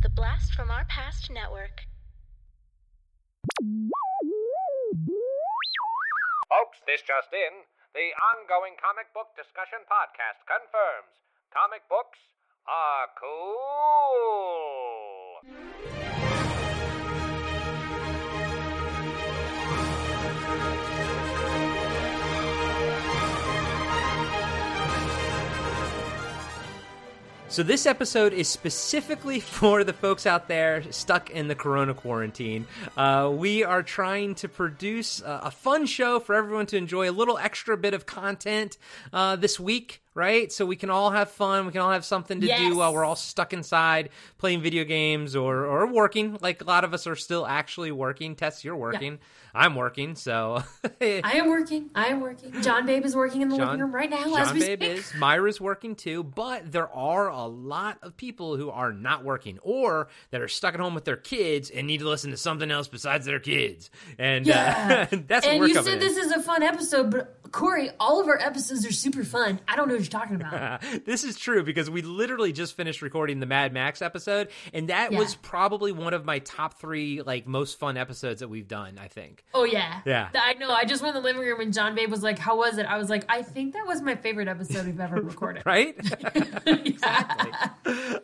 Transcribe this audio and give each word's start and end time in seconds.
The 0.00 0.08
Blast 0.10 0.54
from 0.54 0.70
Our 0.70 0.84
Past 0.84 1.28
Network. 1.28 1.82
Folks, 6.48 6.78
this 6.86 7.02
just 7.02 7.32
in. 7.34 7.66
The 7.94 8.14
ongoing 8.30 8.78
comic 8.78 9.12
book 9.12 9.34
discussion 9.34 9.82
podcast 9.90 10.46
confirms 10.46 11.18
comic 11.50 11.82
books 11.90 12.20
are 12.68 13.10
cool. 13.18 13.58
So 27.58 27.64
this 27.64 27.86
episode 27.86 28.32
is 28.34 28.46
specifically 28.46 29.40
for 29.58 29.82
the 29.82 29.92
folks 29.92 30.26
out 30.26 30.46
there 30.46 30.84
stuck 30.92 31.28
in 31.30 31.48
the 31.48 31.56
Corona 31.56 31.92
quarantine. 31.92 32.68
Uh, 32.96 33.32
we 33.34 33.64
are 33.64 33.82
trying 33.82 34.36
to 34.36 34.48
produce 34.48 35.20
a, 35.22 35.40
a 35.46 35.50
fun 35.50 35.86
show 35.86 36.20
for 36.20 36.36
everyone 36.36 36.66
to 36.66 36.76
enjoy, 36.76 37.10
a 37.10 37.10
little 37.10 37.36
extra 37.36 37.76
bit 37.76 37.94
of 37.94 38.06
content 38.06 38.78
uh, 39.12 39.34
this 39.34 39.58
week. 39.58 40.02
Right, 40.18 40.50
so 40.50 40.66
we 40.66 40.74
can 40.74 40.90
all 40.90 41.10
have 41.10 41.30
fun. 41.30 41.66
We 41.66 41.70
can 41.70 41.80
all 41.80 41.92
have 41.92 42.04
something 42.04 42.40
to 42.40 42.46
Yes. 42.48 42.58
do 42.58 42.76
while 42.78 42.92
we're 42.92 43.04
all 43.04 43.14
stuck 43.14 43.52
inside 43.52 44.10
playing 44.38 44.62
video 44.62 44.82
games 44.82 45.36
or 45.36 45.64
or 45.64 45.86
working. 45.86 46.36
Like 46.40 46.60
a 46.60 46.64
lot 46.64 46.82
of 46.82 46.92
us 46.92 47.06
are 47.06 47.14
still 47.14 47.46
actually 47.46 47.92
working. 47.92 48.34
Tess, 48.34 48.64
you're 48.64 48.74
working. 48.74 49.20
I'm 49.54 49.76
working. 49.76 50.16
So 50.16 50.62
I 51.00 51.22
am 51.34 51.46
working. 51.48 51.90
I 51.94 52.06
am 52.08 52.20
working. 52.20 52.52
John 52.62 52.84
Babe 52.84 53.04
is 53.04 53.14
working 53.14 53.42
in 53.42 53.48
the 53.48 53.56
John- 53.56 53.66
living 53.68 53.80
room 53.80 53.94
right 53.94 54.10
now 54.10 54.24
as 54.36 54.48
John 54.48 54.54
we 54.54 54.60
Babe 54.60 54.82
speak. 54.82 54.98
is. 54.98 55.14
Myra's 55.14 55.60
working 55.60 55.94
too, 55.94 56.24
but 56.24 56.70
there 56.72 56.88
are 56.92 57.28
a 57.28 57.46
lot 57.46 57.98
of 58.02 58.16
people 58.16 58.56
who 58.56 58.70
are 58.70 58.92
not 58.92 59.24
working 59.24 59.58
or 59.62 60.08
that 60.32 60.40
are 60.42 60.48
stuck 60.48 60.74
at 60.74 60.80
home 60.80 60.94
with 60.94 61.04
their 61.04 61.16
kids 61.16 61.70
and 61.70 61.86
need 61.86 61.98
to 62.00 62.08
listen 62.08 62.32
to 62.32 62.36
something 62.36 62.70
else 62.72 62.88
besides 62.88 63.24
their 63.24 63.38
kids. 63.40 63.88
And 64.18 64.46
Yeah. 64.46 65.06
uh, 65.12 65.16
that's 65.28 65.46
and 65.46 65.66
you 65.68 65.74
said 65.74 65.94
in. 65.94 65.98
this 66.00 66.16
is 66.16 66.32
a 66.32 66.42
fun 66.42 66.62
episode, 66.64 67.10
but 67.10 67.37
Corey, 67.52 67.90
all 67.98 68.20
of 68.20 68.28
our 68.28 68.38
episodes 68.38 68.86
are 68.86 68.92
super 68.92 69.24
fun. 69.24 69.60
I 69.66 69.76
don't 69.76 69.88
know 69.88 69.94
what 69.94 70.02
you're 70.02 70.10
talking 70.10 70.36
about. 70.36 70.82
this 71.06 71.24
is 71.24 71.36
true 71.36 71.62
because 71.62 71.88
we 71.90 72.02
literally 72.02 72.52
just 72.52 72.76
finished 72.76 73.02
recording 73.02 73.40
the 73.40 73.46
Mad 73.46 73.72
Max 73.72 74.02
episode, 74.02 74.48
and 74.72 74.88
that 74.88 75.12
Yeah. 75.12 75.18
was 75.18 75.34
probably 75.36 75.92
one 75.92 76.14
of 76.14 76.24
my 76.24 76.38
top 76.40 76.78
three 76.80 77.22
like 77.22 77.46
most 77.46 77.78
fun 77.78 77.96
episodes 77.96 78.40
that 78.40 78.48
we've 78.48 78.68
done. 78.68 78.98
I 79.00 79.08
think. 79.08 79.44
Oh 79.54 79.64
yeah, 79.64 80.00
Yeah. 80.04 80.28
I 80.34 80.54
know. 80.54 80.70
I 80.70 80.84
just 80.84 81.02
went 81.02 81.16
in 81.16 81.22
the 81.22 81.26
living 81.28 81.42
room 81.42 81.60
and 81.60 81.72
John 81.72 81.94
Babe 81.94 82.10
was 82.10 82.22
like, 82.22 82.38
"How 82.38 82.56
was 82.56 82.78
it?" 82.78 82.86
I 82.86 82.98
was 82.98 83.08
like, 83.10 83.24
"I 83.28 83.42
think 83.42 83.74
that 83.74 83.86
was 83.86 84.02
my 84.02 84.14
favorite 84.14 84.48
episode 84.48 84.86
we've 84.86 85.00
ever 85.00 85.16
recorded." 85.22 85.64
Right? 85.66 85.96
exactly. 86.66 87.52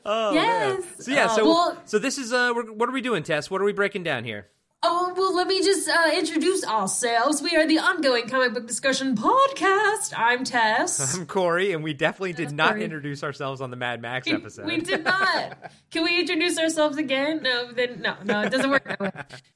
Oh, 0.05 0.33
Yes. 0.33 0.79
man. 0.81 0.85
So 1.01 1.11
yeah, 1.13 1.27
Uh, 1.27 1.37
so 1.37 1.45
well- 1.45 1.83
so 1.85 1.99
this 1.99 2.19
is 2.19 2.33
uh, 2.33 2.53
we're, 2.55 2.71
what 2.73 2.89
are 2.89 2.93
we 2.93 3.01
doing, 3.01 3.23
Tess? 3.23 3.51
What 3.51 3.61
are 3.61 3.65
we 3.65 3.73
breaking 3.73 4.03
down 4.03 4.25
here? 4.25 4.49
Oh 4.87 5.15
well, 5.17 5.35
let 5.35 5.47
me 5.47 5.63
just 5.63 5.89
uh, 5.89 6.11
introduce 6.13 6.63
ourselves. 6.63 7.41
We 7.41 7.57
are 7.57 7.67
the 7.67 7.79
ongoing 7.79 8.29
comic 8.29 8.53
book 8.53 8.67
discussion 8.67 9.17
podcast. 9.17 10.13
I'm 10.15 10.45
Tess. 10.45 11.15
I'm 11.17 11.25
Corey, 11.25 11.73
and 11.73 11.83
we 11.83 11.95
definitely 11.95 12.35
did 12.35 12.53
not 12.53 12.73
Corey. 12.73 12.85
introduce 12.85 13.25
ourselves 13.25 13.63
on 13.63 13.71
the 13.71 13.77
Mad 13.77 14.03
Max 14.03 14.29
episode. 14.29 14.67
We 14.67 14.81
did 14.81 15.05
not. 15.05 15.57
Can 15.91 16.05
we 16.05 16.21
introduce 16.21 16.59
ourselves 16.59 16.99
again? 16.99 17.43
No, 17.43 17.73
then 17.73 18.03
no, 18.03 18.15
no, 18.25 18.43
it 18.43 18.51
doesn't 18.51 18.71
work 18.71 18.85
that 18.85 19.01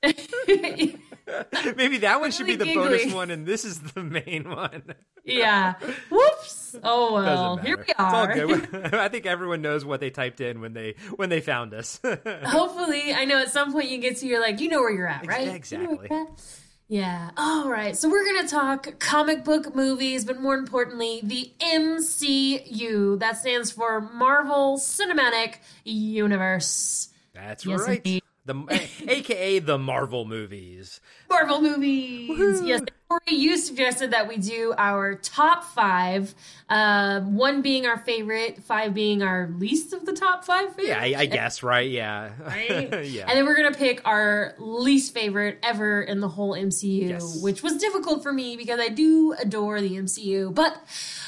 way. 0.03 0.97
Maybe 1.77 1.99
that 1.99 2.21
one 2.21 2.31
should 2.31 2.47
be 2.47 2.57
the 2.57 2.65
Really 2.65 2.75
bonus 3.05 3.13
one, 3.13 3.31
and 3.31 3.45
this 3.47 3.67
is 3.67 3.81
the 3.81 4.03
main 4.03 4.49
one. 4.49 4.83
yeah. 5.25 5.75
Whoops. 6.11 6.75
Oh 6.83 7.13
well. 7.13 7.57
Here 7.59 7.77
we 7.77 7.83
are. 7.99 8.31
It's 8.31 8.41
all 8.41 8.57
good. 8.57 8.95
I 8.95 9.09
think 9.09 9.27
everyone 9.27 9.61
knows 9.61 9.85
what 9.85 10.01
they 10.01 10.09
typed 10.09 10.41
in 10.41 10.63
when 10.63 10.73
they 10.73 10.95
when 11.17 11.29
they 11.29 11.43
found 11.43 11.75
us. 11.75 12.01
Hopefully, 12.03 13.13
I 13.13 13.27
know 13.27 13.39
at 13.39 13.51
some 13.51 13.73
point 13.73 13.91
you 13.91 13.99
get 13.99 14.17
to 14.19 14.27
you're 14.27 14.41
like, 14.41 14.61
you 14.61 14.69
know 14.71 14.81
where 14.81 14.91
you're 14.91 15.07
at, 15.07 15.18
Ex- 15.19 15.29
right? 15.29 15.49
exactly. 15.55 15.85
You 15.87 15.93
know 15.93 15.99
where 15.99 16.07
you're 16.11 16.21
at. 16.29 16.43
Yeah. 16.91 17.31
All 17.37 17.69
right. 17.69 17.95
So 17.97 18.09
we're 18.09 18.25
gonna 18.25 18.49
talk 18.49 18.99
comic 18.99 19.45
book 19.45 19.75
movies, 19.77 20.25
but 20.25 20.41
more 20.41 20.55
importantly, 20.55 21.21
the 21.23 21.53
MCU. 21.61 23.19
That 23.19 23.37
stands 23.37 23.71
for 23.71 24.01
Marvel 24.01 24.79
Cinematic 24.79 25.57
Universe. 25.85 27.09
That's 27.35 27.67
Yes, 27.67 27.81
right. 27.81 27.99
indeed. 27.99 28.23
The 28.47 28.89
AKA 29.07 29.59
the 29.59 29.77
Marvel 29.77 30.25
movies. 30.25 31.01
Marvel 31.31 31.61
movies. 31.61 32.61
Yes. 32.63 32.81
Corey, 33.09 33.21
you 33.29 33.57
suggested 33.57 34.11
that 34.11 34.29
we 34.29 34.37
do 34.37 34.75
our 34.77 35.15
top 35.15 35.65
five. 35.65 36.35
Uh, 36.69 37.21
one 37.21 37.63
being 37.63 37.87
our 37.87 37.97
favorite, 37.97 38.63
five 38.63 38.93
being 38.93 39.23
our 39.23 39.49
least 39.57 39.95
of 39.95 40.05
the 40.05 40.13
top 40.13 40.45
five. 40.45 40.69
Yeah, 40.79 41.01
I, 41.01 41.15
I 41.21 41.25
guess 41.27 41.63
right. 41.63 41.89
Yeah, 41.89 42.33
Right? 42.47 43.07
yeah. 43.07 43.25
And 43.27 43.39
then 43.39 43.47
we're 43.47 43.57
gonna 43.57 43.73
pick 43.75 44.03
our 44.07 44.55
least 44.59 45.15
favorite 45.15 45.59
ever 45.63 46.03
in 46.03 46.21
the 46.21 46.29
whole 46.29 46.53
MCU, 46.53 47.09
Yes. 47.09 47.41
which 47.43 47.63
was 47.63 47.79
difficult 47.79 48.23
for 48.23 48.31
me 48.31 48.59
because 48.59 48.79
I 48.79 48.89
do 48.89 49.33
adore 49.41 49.81
the 49.81 49.93
MCU. 49.97 50.55
But 50.55 50.75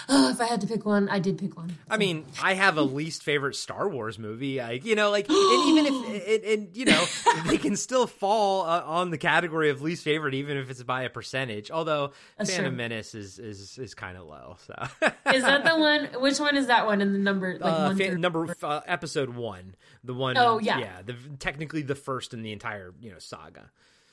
uh, 0.06 0.32
if 0.34 0.40
I 0.42 0.44
had 0.44 0.60
to 0.60 0.66
pick 0.66 0.84
one, 0.84 1.08
I 1.08 1.18
did 1.18 1.38
pick 1.38 1.56
one. 1.56 1.78
I 1.88 1.96
mean, 1.96 2.26
I 2.42 2.52
have 2.52 2.76
a 2.76 2.82
least 2.82 3.22
favorite 3.22 3.54
Star 3.56 3.88
Wars 3.88 4.18
movie. 4.18 4.58
Like, 4.58 4.84
you 4.84 4.96
know, 4.96 5.10
like, 5.10 5.30
and 5.30 5.68
even 5.68 5.86
if, 5.86 6.26
and, 6.44 6.44
and 6.60 6.76
you 6.76 6.84
know, 6.84 7.04
they 7.46 7.56
can 7.56 7.74
still 7.76 8.06
fall 8.06 8.66
uh, 8.66 8.82
on 8.84 9.08
the 9.08 9.18
category 9.18 9.70
of 9.70 9.80
least 9.80 9.89
favorite, 9.96 10.34
even 10.34 10.56
if 10.56 10.70
it's 10.70 10.82
by 10.82 11.02
a 11.02 11.10
percentage. 11.10 11.70
Although 11.70 12.12
That's 12.38 12.50
Phantom 12.50 12.72
true. 12.72 12.76
Menace 12.76 13.14
is 13.14 13.38
is 13.38 13.78
is 13.78 13.94
kind 13.94 14.16
of 14.16 14.26
low. 14.26 14.56
So, 14.66 14.74
Is 15.34 15.42
that 15.42 15.64
the 15.64 15.76
one? 15.76 16.22
Which 16.22 16.38
one 16.38 16.56
is 16.56 16.68
that 16.68 16.86
one 16.86 17.00
in 17.00 17.12
the 17.12 17.18
number? 17.18 17.58
Like 17.58 17.72
uh, 17.72 17.94
fa- 17.94 18.16
number 18.16 18.54
uh, 18.62 18.80
episode 18.86 19.30
one, 19.30 19.74
the 20.04 20.14
one. 20.14 20.36
Oh, 20.36 20.58
yeah. 20.58 20.78
yeah, 20.78 21.02
the 21.04 21.16
technically 21.38 21.82
the 21.82 21.94
first 21.94 22.32
in 22.32 22.42
the 22.42 22.52
entire 22.52 22.92
you 23.00 23.10
know 23.10 23.18
saga. 23.18 23.70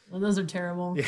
Well, 0.09 0.21
those 0.21 0.39
are 0.39 0.45
terrible. 0.45 0.95
Yeah, 0.97 1.03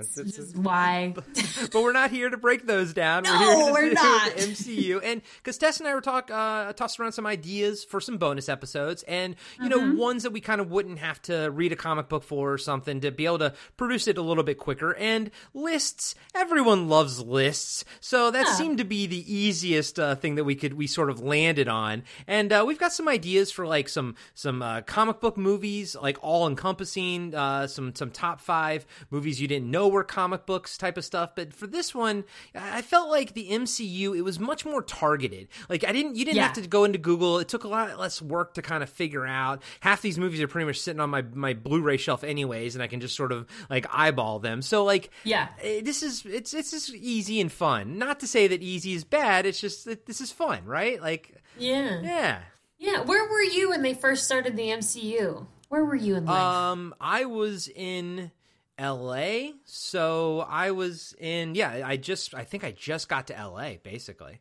it's- 0.00 0.18
It's 0.18 0.18
it's- 0.18 0.36
just 0.36 0.56
why? 0.56 1.14
but 1.14 1.74
we're 1.74 1.92
not 1.92 2.10
here 2.10 2.28
to 2.28 2.36
break 2.36 2.66
those 2.66 2.92
down. 2.92 3.22
No, 3.22 3.32
we're 3.32 3.46
here 3.46 3.66
to 3.66 3.72
we're 3.72 3.92
not. 3.92 4.36
the 4.36 4.42
MCU, 4.42 5.00
and 5.04 5.22
because 5.36 5.56
Tess 5.56 5.78
and 5.78 5.88
I 5.88 5.94
were 5.94 6.00
talk 6.00 6.30
uh, 6.32 6.72
tossed 6.72 6.98
around 6.98 7.12
some 7.12 7.26
ideas 7.26 7.84
for 7.84 8.00
some 8.00 8.18
bonus 8.18 8.48
episodes, 8.48 9.04
and 9.04 9.36
you 9.62 9.68
Mm-hmm. 9.68 9.94
know 9.96 10.02
ones 10.02 10.24
that 10.24 10.32
we 10.32 10.40
kind 10.40 10.60
of 10.60 10.70
wouldn't 10.72 10.98
have 10.98 11.22
to 11.22 11.48
read 11.50 11.70
a 11.70 11.76
comic 11.76 12.08
book 12.08 12.24
for 12.24 12.52
or 12.54 12.58
something 12.58 13.00
to 13.02 13.12
be 13.12 13.24
able 13.26 13.38
to 13.38 13.54
produce 13.76 14.08
it 14.08 14.18
a 14.18 14.22
little 14.22 14.42
bit 14.42 14.58
quicker. 14.58 14.94
And 14.96 15.30
lists, 15.54 16.16
everyone 16.34 16.88
loves 16.88 17.20
lists, 17.20 17.84
so 18.00 18.32
that 18.32 18.46
Yeah. 18.46 18.52
seemed 18.54 18.78
to 18.78 18.84
be 18.84 19.06
the 19.06 19.32
easiest 19.32 20.00
uh, 20.00 20.16
thing 20.16 20.34
that 20.34 20.44
we 20.44 20.56
could 20.56 20.74
we 20.74 20.88
sort 20.88 21.08
of 21.08 21.20
landed 21.20 21.68
on. 21.68 22.02
And 22.26 22.52
uh, 22.52 22.64
we've 22.66 22.78
got 22.80 22.92
some 22.92 23.06
ideas 23.08 23.52
for 23.52 23.64
like 23.64 23.88
some 23.88 24.16
some 24.34 24.60
uh, 24.60 24.80
comic 24.82 25.20
book 25.20 25.36
movies, 25.36 25.94
like 25.94 26.18
all 26.20 26.48
encompassing, 26.48 27.32
uh, 27.34 27.68
some 27.68 27.94
some 27.94 28.10
top 28.24 28.40
five 28.40 28.86
movies 29.10 29.40
you 29.40 29.46
didn't 29.48 29.70
know 29.70 29.88
were 29.88 30.04
comic 30.04 30.46
books 30.46 30.78
type 30.78 30.96
of 30.96 31.04
stuff. 31.04 31.30
But 31.34 31.52
for 31.52 31.66
this 31.66 31.94
one, 31.94 32.24
I 32.54 32.80
felt 32.82 33.10
like 33.10 33.34
the 33.34 33.50
MCU 33.50 34.16
it 34.16 34.22
was 34.22 34.40
much 34.40 34.64
more 34.64 34.82
targeted. 34.82 35.48
Like 35.68 35.84
I 35.84 35.92
didn't 35.92 36.16
you 36.16 36.24
didn't 36.24 36.36
Yeah. 36.36 36.44
have 36.44 36.54
to 36.54 36.66
go 36.66 36.84
into 36.84 36.98
Google. 36.98 37.38
It 37.38 37.48
took 37.48 37.64
a 37.64 37.68
lot 37.68 37.98
less 37.98 38.22
work 38.22 38.54
to 38.54 38.62
kind 38.62 38.82
of 38.82 38.88
figure 38.88 39.26
out. 39.26 39.62
Half 39.80 40.00
these 40.02 40.18
movies 40.18 40.40
are 40.40 40.48
pretty 40.48 40.66
much 40.66 40.80
sitting 40.80 41.00
on 41.00 41.10
my 41.10 41.22
my 41.22 41.52
Blu-ray 41.54 41.98
shelf 41.98 42.24
anyways, 42.24 42.74
and 42.74 42.82
I 42.82 42.86
can 42.86 43.00
just 43.00 43.14
sort 43.16 43.32
of 43.32 43.46
like 43.68 43.86
eyeball 43.92 44.38
them. 44.38 44.62
So 44.62 44.84
like 44.84 45.10
Yeah. 45.24 45.48
eh, 45.62 45.80
this 45.82 46.02
is 46.02 46.24
it's 46.24 46.54
it's 46.54 46.70
just 46.70 46.94
easy 46.94 47.40
and 47.40 47.52
fun. 47.52 47.98
Not 47.98 48.20
to 48.20 48.26
say 48.26 48.46
that 48.48 48.62
easy 48.62 48.94
is 48.94 49.04
bad. 49.04 49.44
It's 49.46 49.60
just 49.60 49.84
that 49.84 50.06
this 50.06 50.20
is 50.20 50.32
fun, 50.32 50.64
right? 50.64 51.00
Like 51.00 51.34
Yeah. 51.58 52.00
yeah. 52.02 52.38
Yeah. 52.78 53.00
Where 53.02 53.28
were 53.28 53.42
you 53.42 53.70
when 53.70 53.82
they 53.82 53.94
first 53.94 54.24
started 54.24 54.56
the 54.56 54.70
MCU? 54.70 55.46
Where 55.74 55.84
were 55.84 55.96
you 55.96 56.14
in 56.14 56.26
life? 56.26 56.40
Um, 56.40 56.94
I 57.00 57.24
was 57.24 57.66
in 57.66 58.30
L.A., 58.78 59.54
so 59.64 60.46
I 60.48 60.70
was 60.70 61.16
in. 61.18 61.56
Yeah, 61.56 61.82
I 61.84 61.96
just. 61.96 62.32
I 62.32 62.44
think 62.44 62.62
I 62.62 62.70
just 62.70 63.08
got 63.08 63.26
to 63.26 63.36
L.A. 63.36 63.80
Basically. 63.82 64.40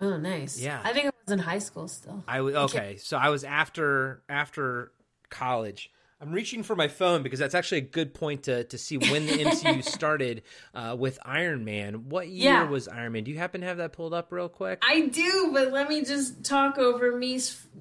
oh, 0.00 0.16
nice. 0.16 0.60
yeah. 0.60 0.80
I 0.82 0.92
think 0.92 1.06
I 1.06 1.10
was 1.24 1.32
in 1.32 1.38
high 1.38 1.60
school 1.60 1.86
still. 1.86 2.24
I 2.26 2.40
was 2.40 2.56
okay. 2.56 2.96
So 2.96 3.16
I 3.16 3.28
was 3.28 3.44
after 3.44 4.24
after 4.28 4.90
college. 5.30 5.92
I'm 6.20 6.32
reaching 6.32 6.62
for 6.62 6.74
my 6.76 6.88
phone 6.88 7.22
because 7.22 7.38
that's 7.38 7.54
actually 7.54 7.78
a 7.78 7.82
good 7.82 8.14
point 8.14 8.44
to 8.44 8.64
to 8.64 8.78
see 8.78 8.96
when 8.96 9.26
the 9.26 9.32
MCU 9.44 9.84
started 9.98 10.42
uh, 10.74 10.96
with 10.98 11.18
Iron 11.24 11.64
Man. 11.64 12.08
What 12.08 12.28
year 12.28 12.52
Yeah. 12.52 12.68
was 12.68 12.88
Iron 12.88 13.12
Man? 13.12 13.24
Do 13.24 13.30
you 13.30 13.38
happen 13.38 13.60
to 13.60 13.66
have 13.66 13.76
that 13.78 13.92
pulled 13.92 14.14
up 14.14 14.32
real 14.32 14.48
quick? 14.48 14.82
I 14.86 15.02
do, 15.08 15.50
but 15.52 15.72
let 15.72 15.88
me 15.88 16.02
just 16.04 16.44
talk 16.44 16.78
over 16.78 17.14
me 17.16 17.40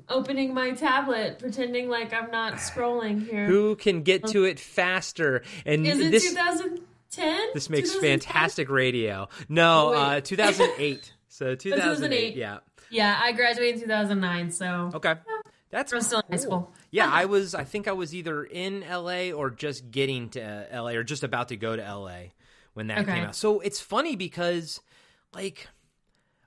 opening 0.09 0.53
my 0.53 0.71
tablet, 0.71 1.39
pretending 1.39 1.87
like 1.89 2.13
I'm 2.13 2.31
not 2.31 2.53
scrolling 2.69 3.25
here. 3.29 3.45
Who 3.45 3.75
can 3.75 4.01
get 4.01 4.25
to 4.27 4.43
it 4.43 4.59
faster? 4.59 5.43
And 5.65 5.85
Is 5.87 5.99
it 5.99 6.11
this 6.11 6.29
2010? 6.29 7.49
this 7.53 7.69
makes 7.69 7.91
2010? 7.93 8.19
fantastic 8.19 8.69
radio. 8.69 9.29
No, 9.47 9.89
Oh, 9.89 9.93
uh, 9.93 10.21
2008. 10.21 11.13
So 11.29 11.55
2008. 11.55 12.35
2008. 12.35 12.35
Yeah. 12.35 12.57
Yeah, 12.91 13.19
I 13.19 13.31
graduated 13.31 13.75
in 13.75 13.81
2009, 13.87 14.51
so 14.51 14.91
Okay. 14.93 15.15
That's 15.71 15.91
I 15.91 15.95
was 15.95 16.05
still 16.05 16.19
in 16.19 16.25
high 16.29 16.37
school. 16.37 16.71
Yeah, 16.93 17.09
I 17.11 17.25
was. 17.25 17.55
I 17.55 17.63
think 17.63 17.87
I 17.87 17.91
was 17.93 18.13
either 18.13 18.43
in 18.43 18.81
LA 18.87 19.31
or 19.31 19.49
just 19.49 19.89
getting 19.89 20.29
to 20.29 20.67
LA 20.71 20.91
or 20.91 21.03
just 21.03 21.23
about 21.23 21.47
to 21.47 21.57
go 21.57 21.75
to 21.75 21.81
LA 21.81 22.33
when 22.75 22.85
that 22.87 22.99
Okay. 22.99 23.15
came 23.15 23.23
out. 23.23 23.35
So 23.35 23.61
it's 23.61 23.81
funny 23.81 24.15
because, 24.15 24.79
like, 25.33 25.67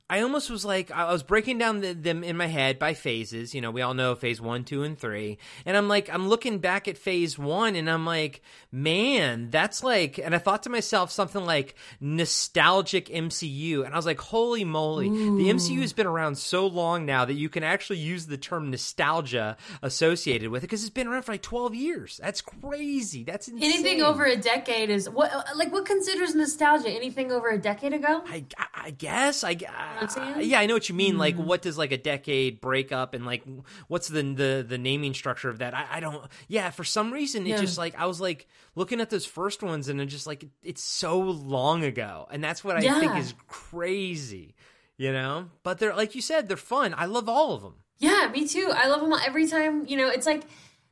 I 0.09 0.21
almost 0.21 0.51
was 0.51 0.65
like 0.65 0.91
I 0.93 1.11
was 1.13 1.23
breaking 1.25 1.59
down 1.59 1.81
the, 1.81 1.93
them 1.93 2.23
in 2.23 2.37
my 2.37 2.47
head 2.47 2.79
by 2.79 2.95
phases. 2.95 3.55
You 3.55 3.61
know, 3.61 3.71
we 3.73 3.83
all 3.83 3.93
know 3.95 4.15
phase 4.15 4.41
one, 4.41 4.63
two, 4.65 4.85
and 4.85 4.97
three. 4.99 5.39
And 5.65 5.77
I'm 5.77 5.89
like, 5.89 6.09
I'm 6.13 6.29
looking 6.29 6.59
back 6.59 6.87
at 6.87 6.97
phase 6.97 7.37
one, 7.39 7.75
and 7.75 7.91
I'm 7.91 8.07
like, 8.07 8.41
man, 8.71 9.51
that's 9.51 9.83
like. 9.83 10.19
And 10.19 10.35
I 10.35 10.39
thought 10.39 10.63
to 10.63 10.71
myself 10.71 11.11
something 11.11 11.45
like 11.45 11.75
nostalgic 12.01 13.07
MCU, 13.07 13.85
and 13.85 13.93
I 13.95 13.97
was 13.97 14.07
like, 14.07 14.21
holy 14.21 14.65
moly, 14.65 15.09
Ooh. 15.09 15.39
the 15.39 15.51
MCU 15.51 15.81
has 15.81 15.93
been 15.93 16.07
around 16.07 16.37
so 16.39 16.67
long 16.67 17.05
now 17.05 17.25
that 17.25 17.35
you 17.35 17.49
can 17.49 17.63
actually 17.63 17.99
use 17.99 18.27
the 18.27 18.37
term 18.37 18.71
nostalgia 18.71 19.57
associated 19.83 20.51
with 20.51 20.63
it 20.63 20.67
because 20.67 20.83
it's 20.83 20.91
been 20.91 21.07
around 21.07 21.23
for 21.23 21.33
like 21.33 21.43
12 21.43 21.75
years. 21.75 22.21
That's 22.23 22.41
crazy. 22.41 23.25
That's 23.25 23.49
insane. 23.49 23.71
Anything 23.73 24.03
over 24.03 24.25
a 24.25 24.37
decade 24.37 24.91
is 24.91 25.09
what 25.11 25.33
like 25.57 25.73
what 25.73 25.85
considers 25.85 26.35
nostalgia? 26.35 26.91
Anything 26.91 27.33
over 27.33 27.49
a 27.49 27.59
decade 27.59 27.93
ago? 27.93 28.23
I, 28.27 28.45
I- 28.57 28.67
I 28.87 28.91
guess 28.91 29.43
I, 29.43 29.55
what 29.55 29.96
I'm 30.03 30.09
saying? 30.09 30.35
I 30.37 30.41
yeah 30.41 30.61
I 30.61 30.67
know 30.67 30.75
what 30.75 30.89
you 30.89 30.95
mean 30.95 31.19
like 31.19 31.37
Hmm. 31.37 31.45
what 31.47 31.63
does 31.63 31.77
like 31.79 31.93
a 31.93 31.99
decade 31.99 32.61
break 32.61 32.93
up 32.93 33.15
and 33.15 33.25
like 33.27 33.43
what's 33.89 34.09
the 34.09 34.23
the 34.23 34.65
the 34.69 34.79
naming 34.79 35.15
structure 35.15 35.49
of 35.49 35.59
that 35.59 35.75
I, 35.75 35.87
I 35.93 36.01
don't 36.01 36.25
yeah 36.49 36.71
for 36.71 36.85
some 36.85 37.13
reason 37.13 37.47
it 37.47 37.51
Yeah. 37.51 37.57
just 37.61 37.79
like 37.79 37.95
I 37.99 38.07
was 38.07 38.21
like 38.21 38.47
looking 38.75 39.01
at 39.01 39.11
those 39.11 39.27
first 39.27 39.63
ones 39.63 39.89
and 39.89 40.01
it 40.01 40.07
just 40.07 40.27
like 40.27 40.45
it's 40.63 40.83
so 40.83 41.19
long 41.21 41.85
ago 41.85 42.27
and 42.31 42.43
that's 42.43 42.63
what 42.65 42.77
I 42.77 42.81
think 43.01 43.17
is 43.17 43.35
crazy 43.49 44.55
you 44.97 45.13
know 45.13 45.49
but 45.63 45.79
they're 45.79 45.95
like 45.95 46.15
you 46.15 46.23
said 46.23 46.49
they're 46.49 46.57
fun 46.57 46.95
I 46.97 47.07
love 47.07 47.29
all 47.29 47.53
of 47.55 47.63
them 47.63 47.75
Yeah, 47.99 48.29
me 48.33 48.47
too. 48.47 48.71
I 48.75 48.89
love 48.89 49.01
them 49.01 49.13
all. 49.13 49.19
Every 49.25 49.47
time, 49.47 49.87
you 49.87 49.97
know, 49.97 50.09
it's 50.11 50.27
like, 50.27 50.43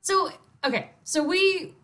so, 0.01 0.31
okay. 0.65 0.91
So 1.05 1.23
we, 1.23 1.75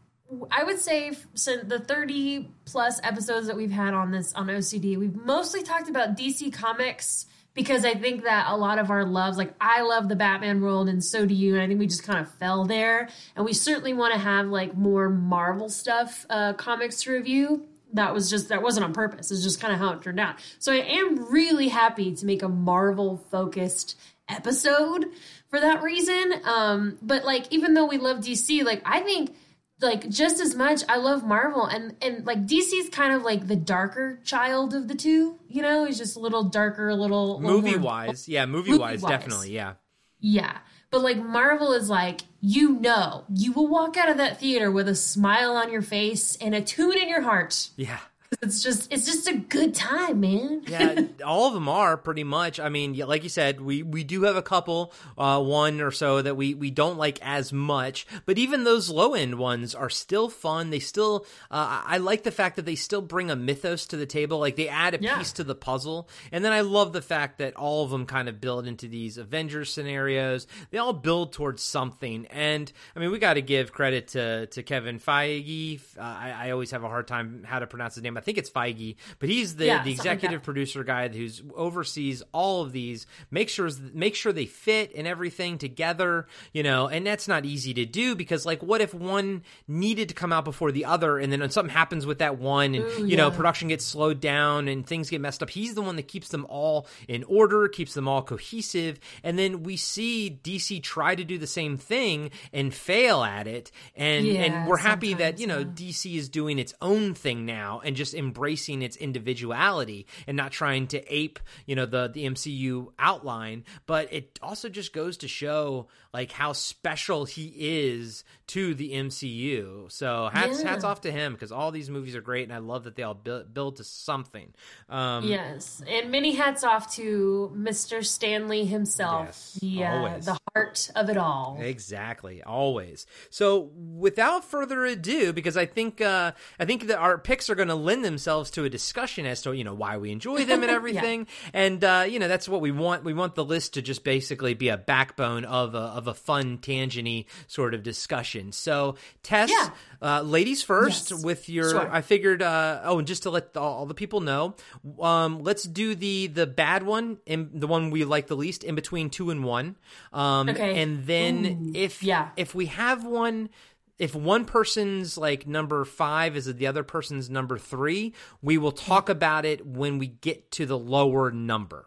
I 0.50 0.64
would 0.64 0.78
say 0.78 1.12
so 1.34 1.56
the 1.56 1.78
30 1.78 2.50
plus 2.64 3.00
episodes 3.02 3.46
that 3.48 3.56
we've 3.56 3.70
had 3.70 3.94
on 3.94 4.10
this, 4.10 4.32
on 4.34 4.46
OCD, 4.46 4.96
we've 4.96 5.16
mostly 5.16 5.62
talked 5.62 5.88
about 5.88 6.16
DC 6.16 6.52
Comics 6.52 7.26
because 7.54 7.84
I 7.84 7.94
think 7.94 8.24
that 8.24 8.46
a 8.48 8.56
lot 8.56 8.78
of 8.78 8.90
our 8.90 9.04
loves, 9.04 9.36
like 9.36 9.52
I 9.60 9.82
love 9.82 10.08
the 10.08 10.16
Batman 10.16 10.60
world 10.60 10.88
and 10.88 11.02
so 11.04 11.26
do 11.26 11.34
you. 11.34 11.54
And 11.54 11.62
I 11.62 11.66
think 11.66 11.80
we 11.80 11.86
just 11.86 12.04
kind 12.04 12.20
of 12.20 12.32
fell 12.34 12.64
there. 12.64 13.08
And 13.34 13.44
we 13.44 13.52
certainly 13.52 13.92
want 13.92 14.14
to 14.14 14.20
have 14.20 14.46
like 14.46 14.76
more 14.76 15.08
Marvel 15.08 15.68
stuff, 15.68 16.26
uh, 16.30 16.52
comics 16.52 17.02
to 17.02 17.12
review 17.12 17.66
that 17.92 18.14
was 18.14 18.30
just 18.30 18.48
that 18.48 18.62
wasn't 18.62 18.84
on 18.84 18.92
purpose 18.92 19.32
it's 19.32 19.42
just 19.42 19.60
kind 19.60 19.72
of 19.72 19.80
how 19.80 19.92
it 19.92 20.00
turned 20.02 20.20
out 20.20 20.36
so 20.58 20.72
i 20.72 20.76
am 20.76 21.30
really 21.32 21.66
happy 21.66 22.14
to 22.14 22.24
make 22.24 22.42
a 22.42 22.48
marvel 22.48 23.16
focused 23.32 23.98
episode 24.28 25.06
for 25.48 25.60
that 25.60 25.82
reason 25.82 26.34
um 26.44 26.98
but 27.02 27.24
like 27.24 27.46
even 27.50 27.74
though 27.74 27.86
we 27.86 27.98
love 27.98 28.18
dc 28.18 28.64
like 28.64 28.80
i 28.84 29.00
think 29.00 29.34
like 29.80 30.08
just 30.08 30.40
as 30.40 30.54
much 30.54 30.82
i 30.88 30.96
love 30.96 31.24
marvel 31.24 31.64
and 31.64 31.94
and 32.02 32.26
like 32.26 32.46
dc's 32.46 32.88
kind 32.90 33.14
of 33.14 33.22
like 33.22 33.46
the 33.46 33.56
darker 33.56 34.20
child 34.24 34.74
of 34.74 34.88
the 34.88 34.94
two 34.94 35.38
you 35.48 35.62
know 35.62 35.84
he's 35.84 35.98
just 35.98 36.16
a 36.16 36.20
little 36.20 36.44
darker 36.44 36.88
a 36.88 36.94
little, 36.94 37.38
little 37.40 37.52
movie 37.60 37.76
more- 37.76 37.86
wise 37.86 38.28
yeah 38.28 38.46
movie 38.46 38.76
wise 38.76 39.02
definitely 39.02 39.52
yeah 39.52 39.74
yeah. 40.20 40.58
But 40.90 41.02
like 41.02 41.16
Marvel 41.16 41.72
is 41.72 41.88
like, 41.88 42.22
you 42.40 42.72
know, 42.72 43.24
you 43.32 43.52
will 43.52 43.68
walk 43.68 43.96
out 43.96 44.08
of 44.08 44.16
that 44.18 44.38
theater 44.38 44.70
with 44.70 44.88
a 44.88 44.94
smile 44.94 45.52
on 45.52 45.72
your 45.72 45.82
face 45.82 46.36
and 46.36 46.54
a 46.54 46.60
tune 46.60 46.98
in 46.98 47.08
your 47.08 47.22
heart. 47.22 47.70
yeah 47.76 48.00
It's 48.42 48.62
just 48.62 48.92
it's 48.92 49.06
just 49.06 49.26
a 49.28 49.36
good 49.36 49.74
time, 49.74 50.20
man. 50.20 50.62
yeah, 50.68 51.02
all 51.26 51.48
of 51.48 51.54
them 51.54 51.68
are 51.68 51.96
pretty 51.96 52.22
much. 52.22 52.60
I 52.60 52.68
mean, 52.68 52.96
like 52.96 53.24
you 53.24 53.28
said, 53.28 53.60
we 53.60 53.82
we 53.82 54.04
do 54.04 54.22
have 54.22 54.36
a 54.36 54.42
couple, 54.42 54.92
uh, 55.18 55.42
one 55.42 55.80
or 55.80 55.90
so 55.90 56.22
that 56.22 56.36
we 56.36 56.54
we 56.54 56.70
don't 56.70 56.96
like 56.96 57.18
as 57.22 57.52
much. 57.52 58.06
But 58.26 58.38
even 58.38 58.62
those 58.62 58.88
low 58.88 59.14
end 59.14 59.34
ones 59.34 59.74
are 59.74 59.90
still 59.90 60.28
fun. 60.30 60.70
They 60.70 60.78
still, 60.78 61.26
uh, 61.50 61.82
I 61.84 61.98
like 61.98 62.22
the 62.22 62.30
fact 62.30 62.54
that 62.54 62.64
they 62.66 62.76
still 62.76 63.02
bring 63.02 63.32
a 63.32 63.36
mythos 63.36 63.84
to 63.86 63.96
the 63.96 64.06
table. 64.06 64.38
Like 64.38 64.54
they 64.54 64.68
add 64.68 64.94
a 64.94 65.02
Yeah. 65.02 65.18
piece 65.18 65.32
to 65.32 65.44
the 65.44 65.56
puzzle, 65.56 66.08
and 66.30 66.44
then 66.44 66.52
I 66.52 66.60
love 66.60 66.92
the 66.92 67.02
fact 67.02 67.38
that 67.38 67.56
all 67.56 67.82
of 67.84 67.90
them 67.90 68.06
kind 68.06 68.28
of 68.28 68.40
build 68.40 68.64
into 68.64 68.86
these 68.86 69.18
Avengers 69.18 69.72
scenarios. 69.72 70.46
They 70.70 70.78
all 70.78 70.92
build 70.92 71.32
towards 71.32 71.64
something, 71.64 72.26
and 72.26 72.72
I 72.94 73.00
mean, 73.00 73.10
we 73.10 73.18
got 73.18 73.34
to 73.34 73.42
give 73.42 73.72
credit 73.72 74.06
to 74.08 74.46
to 74.46 74.62
Kevin 74.62 75.00
Feige. 75.00 75.80
Uh, 75.98 76.00
I, 76.02 76.30
I 76.46 76.50
always 76.52 76.70
have 76.70 76.84
a 76.84 76.88
hard 76.88 77.08
time 77.08 77.42
how 77.44 77.58
to 77.58 77.66
pronounce 77.66 77.96
his 77.96 78.04
name. 78.04 78.16
I 78.20 78.24
think 78.24 78.38
it's 78.38 78.50
Feige, 78.50 78.96
but 79.18 79.28
he's 79.28 79.56
the 79.56 79.66
Yeah, 79.66 79.82
the 79.82 79.90
like 79.90 79.98
executive 79.98 80.42
producer 80.42 80.84
guy 80.84 81.08
who's 81.08 81.42
oversees 81.54 82.22
all 82.32 82.62
of 82.62 82.72
these 82.72 83.06
make 83.30 83.48
sure 83.48 83.70
make 83.92 84.14
sure 84.14 84.32
they 84.32 84.46
fit 84.46 84.92
and 84.94 85.06
everything 85.06 85.58
together 85.58 86.26
you 86.52 86.62
know 86.62 86.88
and 86.88 87.06
that's 87.06 87.28
not 87.28 87.44
easy 87.44 87.74
to 87.74 87.86
do 87.86 88.14
because 88.14 88.44
like 88.44 88.62
what 88.62 88.80
if 88.80 88.92
one 88.92 89.42
needed 89.68 90.08
to 90.08 90.14
come 90.14 90.32
out 90.32 90.44
before 90.44 90.72
the 90.72 90.84
other 90.84 91.18
and 91.18 91.32
then 91.32 91.48
something 91.50 91.72
happens 91.72 92.06
with 92.06 92.18
that 92.18 92.38
one 92.38 92.74
and 92.74 92.84
Ooh, 92.84 93.06
you 93.06 93.16
know 93.16 93.30
production 93.30 93.68
gets 93.68 93.84
slowed 93.84 94.20
down 94.20 94.68
and 94.68 94.86
things 94.86 95.10
get 95.10 95.20
messed 95.20 95.42
up. 95.42 95.50
He's 95.50 95.74
the 95.74 95.82
one 95.82 95.96
that 95.96 96.08
keeps 96.08 96.28
them 96.28 96.46
all 96.48 96.86
in 97.08 97.24
order 97.24 97.68
keeps 97.68 97.94
them 97.94 98.08
all 98.08 98.22
cohesive 98.22 98.98
and 99.22 99.38
then 99.38 99.62
we 99.62 99.76
see 99.76 100.38
DC 100.42 100.82
try 100.82 101.14
to 101.14 101.24
do 101.24 101.38
the 101.38 101.46
same 101.46 101.76
thing 101.76 102.30
and 102.52 102.74
fail 102.74 103.22
at 103.22 103.46
it. 103.46 103.70
And 103.94 104.26
Yeah, 104.26 104.40
and 104.42 104.68
we're 104.68 104.76
happy 104.76 105.14
that 105.14 105.38
you 105.38 105.46
know 105.46 105.60
yeah. 105.60 105.64
DC 105.64 106.16
is 106.16 106.28
doing 106.28 106.58
its 106.58 106.74
own 106.80 107.14
thing 107.14 107.46
now 107.46 107.80
and 107.84 107.96
just 107.96 108.09
embracing 108.14 108.82
its 108.82 108.96
individuality 108.96 110.06
and 110.26 110.36
not 110.36 110.52
trying 110.52 110.86
to 110.88 111.14
ape, 111.14 111.38
you 111.66 111.74
know, 111.76 111.86
the 111.86 112.08
the 112.08 112.24
MCU 112.26 112.92
outline, 112.98 113.64
but 113.86 114.12
it 114.12 114.38
also 114.42 114.68
just 114.68 114.92
goes 114.92 115.16
to 115.18 115.28
show 115.28 115.88
like 116.12 116.32
how 116.32 116.52
special 116.52 117.24
he 117.24 117.54
is 117.56 118.24
to 118.48 118.74
the 118.74 118.92
MCU. 118.92 119.90
So 119.92 120.28
hats 120.32 120.60
Yeah. 120.62 120.70
hats 120.70 120.84
off 120.84 121.02
to 121.02 121.12
him 121.12 121.32
because 121.34 121.52
all 121.52 121.70
these 121.70 121.88
movies 121.88 122.16
are 122.16 122.20
great 122.20 122.44
and 122.44 122.52
I 122.52 122.58
love 122.58 122.84
that 122.84 122.96
they 122.96 123.02
all 123.04 123.14
build, 123.14 123.54
build 123.54 123.76
to 123.76 123.84
something. 123.84 124.52
Um 124.88 125.24
Yes, 125.24 125.82
and 125.88 126.10
many 126.10 126.32
hats 126.32 126.64
off 126.64 126.94
to 126.96 127.52
Mr. 127.56 128.04
Stan 128.04 128.48
Lee 128.48 128.64
himself, 128.64 129.26
Yes, 129.26 129.58
the 129.60 129.84
uh, 129.84 130.18
the 130.18 130.38
heart 130.54 130.90
of 130.96 131.08
it 131.08 131.16
all. 131.16 131.58
Exactly, 131.60 132.42
always. 132.42 133.06
So, 133.30 133.70
without 133.96 134.44
further 134.44 134.84
ado, 134.84 135.32
because 135.32 135.56
I 135.56 135.66
think 135.66 136.00
uh, 136.00 136.32
I 136.58 136.64
think 136.64 136.86
that 136.88 136.98
our 136.98 137.18
picks 137.18 137.48
are 137.48 137.54
going 137.54 137.68
to 137.68 137.74
lend 137.74 137.99
themselves 138.02 138.50
to 138.52 138.64
a 138.64 138.68
discussion 138.70 139.26
as 139.26 139.42
to 139.42 139.52
you 139.52 139.64
know 139.64 139.74
why 139.74 139.96
we 139.98 140.10
enjoy 140.10 140.44
them 140.44 140.62
and 140.62 140.70
everything, 140.80 141.26
and 141.52 141.82
uh, 141.84 142.04
you 142.08 142.18
know 142.18 142.28
that's 142.28 142.48
what 142.48 142.60
we 142.60 142.70
want. 142.70 143.04
We 143.04 143.14
want 143.14 143.34
the 143.34 143.44
list 143.44 143.74
to 143.74 143.82
just 143.82 144.04
basically 144.04 144.54
be 144.54 144.68
a 144.68 144.76
backbone 144.76 145.44
of 145.44 145.74
a 145.74 145.78
of 145.78 146.06
a 146.06 146.14
fun 146.14 146.58
tangenty 146.58 147.26
sort 147.46 147.74
of 147.74 147.82
discussion. 147.82 148.52
So, 148.52 148.96
Tess, 149.22 149.50
Yeah. 149.50 149.70
uh, 150.02 150.22
ladies 150.22 150.62
first 150.62 151.10
Yes. 151.10 151.24
with 151.24 151.48
your. 151.48 151.70
Sure. 151.70 151.90
I 151.90 152.00
figured. 152.00 152.42
Uh, 152.42 152.80
oh, 152.84 152.98
and 152.98 153.06
just 153.06 153.24
to 153.24 153.30
let 153.30 153.56
all, 153.56 153.78
all 153.80 153.86
the 153.86 153.94
people 153.94 154.20
know, 154.20 154.54
um, 155.00 155.42
let's 155.42 155.62
do 155.64 155.94
the 155.94 156.26
the 156.28 156.46
bad 156.46 156.82
one, 156.82 157.18
in, 157.26 157.50
the 157.54 157.66
one 157.66 157.90
we 157.90 158.04
like 158.04 158.26
the 158.26 158.36
least, 158.36 158.64
in 158.64 158.74
between 158.74 159.10
two 159.10 159.30
and 159.30 159.44
one. 159.44 159.76
Um, 160.12 160.48
Okay. 160.48 160.82
and 160.82 161.04
then 161.06 161.46
Ooh, 161.46 161.72
if 161.78 162.02
yeah. 162.02 162.30
if 162.36 162.54
we 162.54 162.66
have 162.66 163.04
one 163.04 163.50
if 164.00 164.14
one 164.14 164.46
person's 164.46 165.16
like 165.16 165.46
number 165.46 165.84
five 165.84 166.36
is 166.36 166.52
the 166.52 166.66
other 166.66 166.82
person's 166.82 167.30
number 167.30 167.58
three 167.58 168.14
we 168.42 168.58
will 168.58 168.72
talk 168.72 169.08
about 169.08 169.44
it 169.44 169.64
when 169.64 169.98
we 169.98 170.08
get 170.08 170.50
to 170.50 170.66
the 170.66 170.78
lower 170.78 171.30
number 171.30 171.86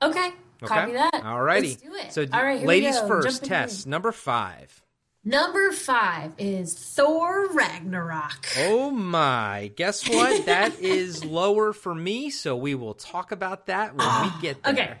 Okay, 0.00 0.30
copy 0.62 0.92
that. 0.92 1.12
alrighty 1.14 1.62
Let's 1.62 1.82
do 1.82 1.94
it. 1.94 2.12
so 2.12 2.26
all 2.32 2.44
right, 2.44 2.64
ladies 2.64 2.98
first 3.00 3.44
tess 3.44 3.86
number 3.86 4.12
five 4.12 4.82
Number 5.24 5.72
five 5.72 6.32
is 6.38 6.72
Thor 6.72 7.48
Ragnarok. 7.52 8.46
Oh 8.56 8.90
my! 8.90 9.70
Guess 9.76 10.08
what? 10.08 10.46
that 10.46 10.78
is 10.78 11.22
lower 11.22 11.74
for 11.74 11.94
me, 11.94 12.30
so 12.30 12.56
we 12.56 12.74
will 12.74 12.94
talk 12.94 13.30
about 13.30 13.66
that 13.66 13.90
when 13.90 14.06
we 14.06 14.06
ah, 14.06 14.38
get 14.40 14.62
there. 14.62 14.72
Okay, 14.72 14.94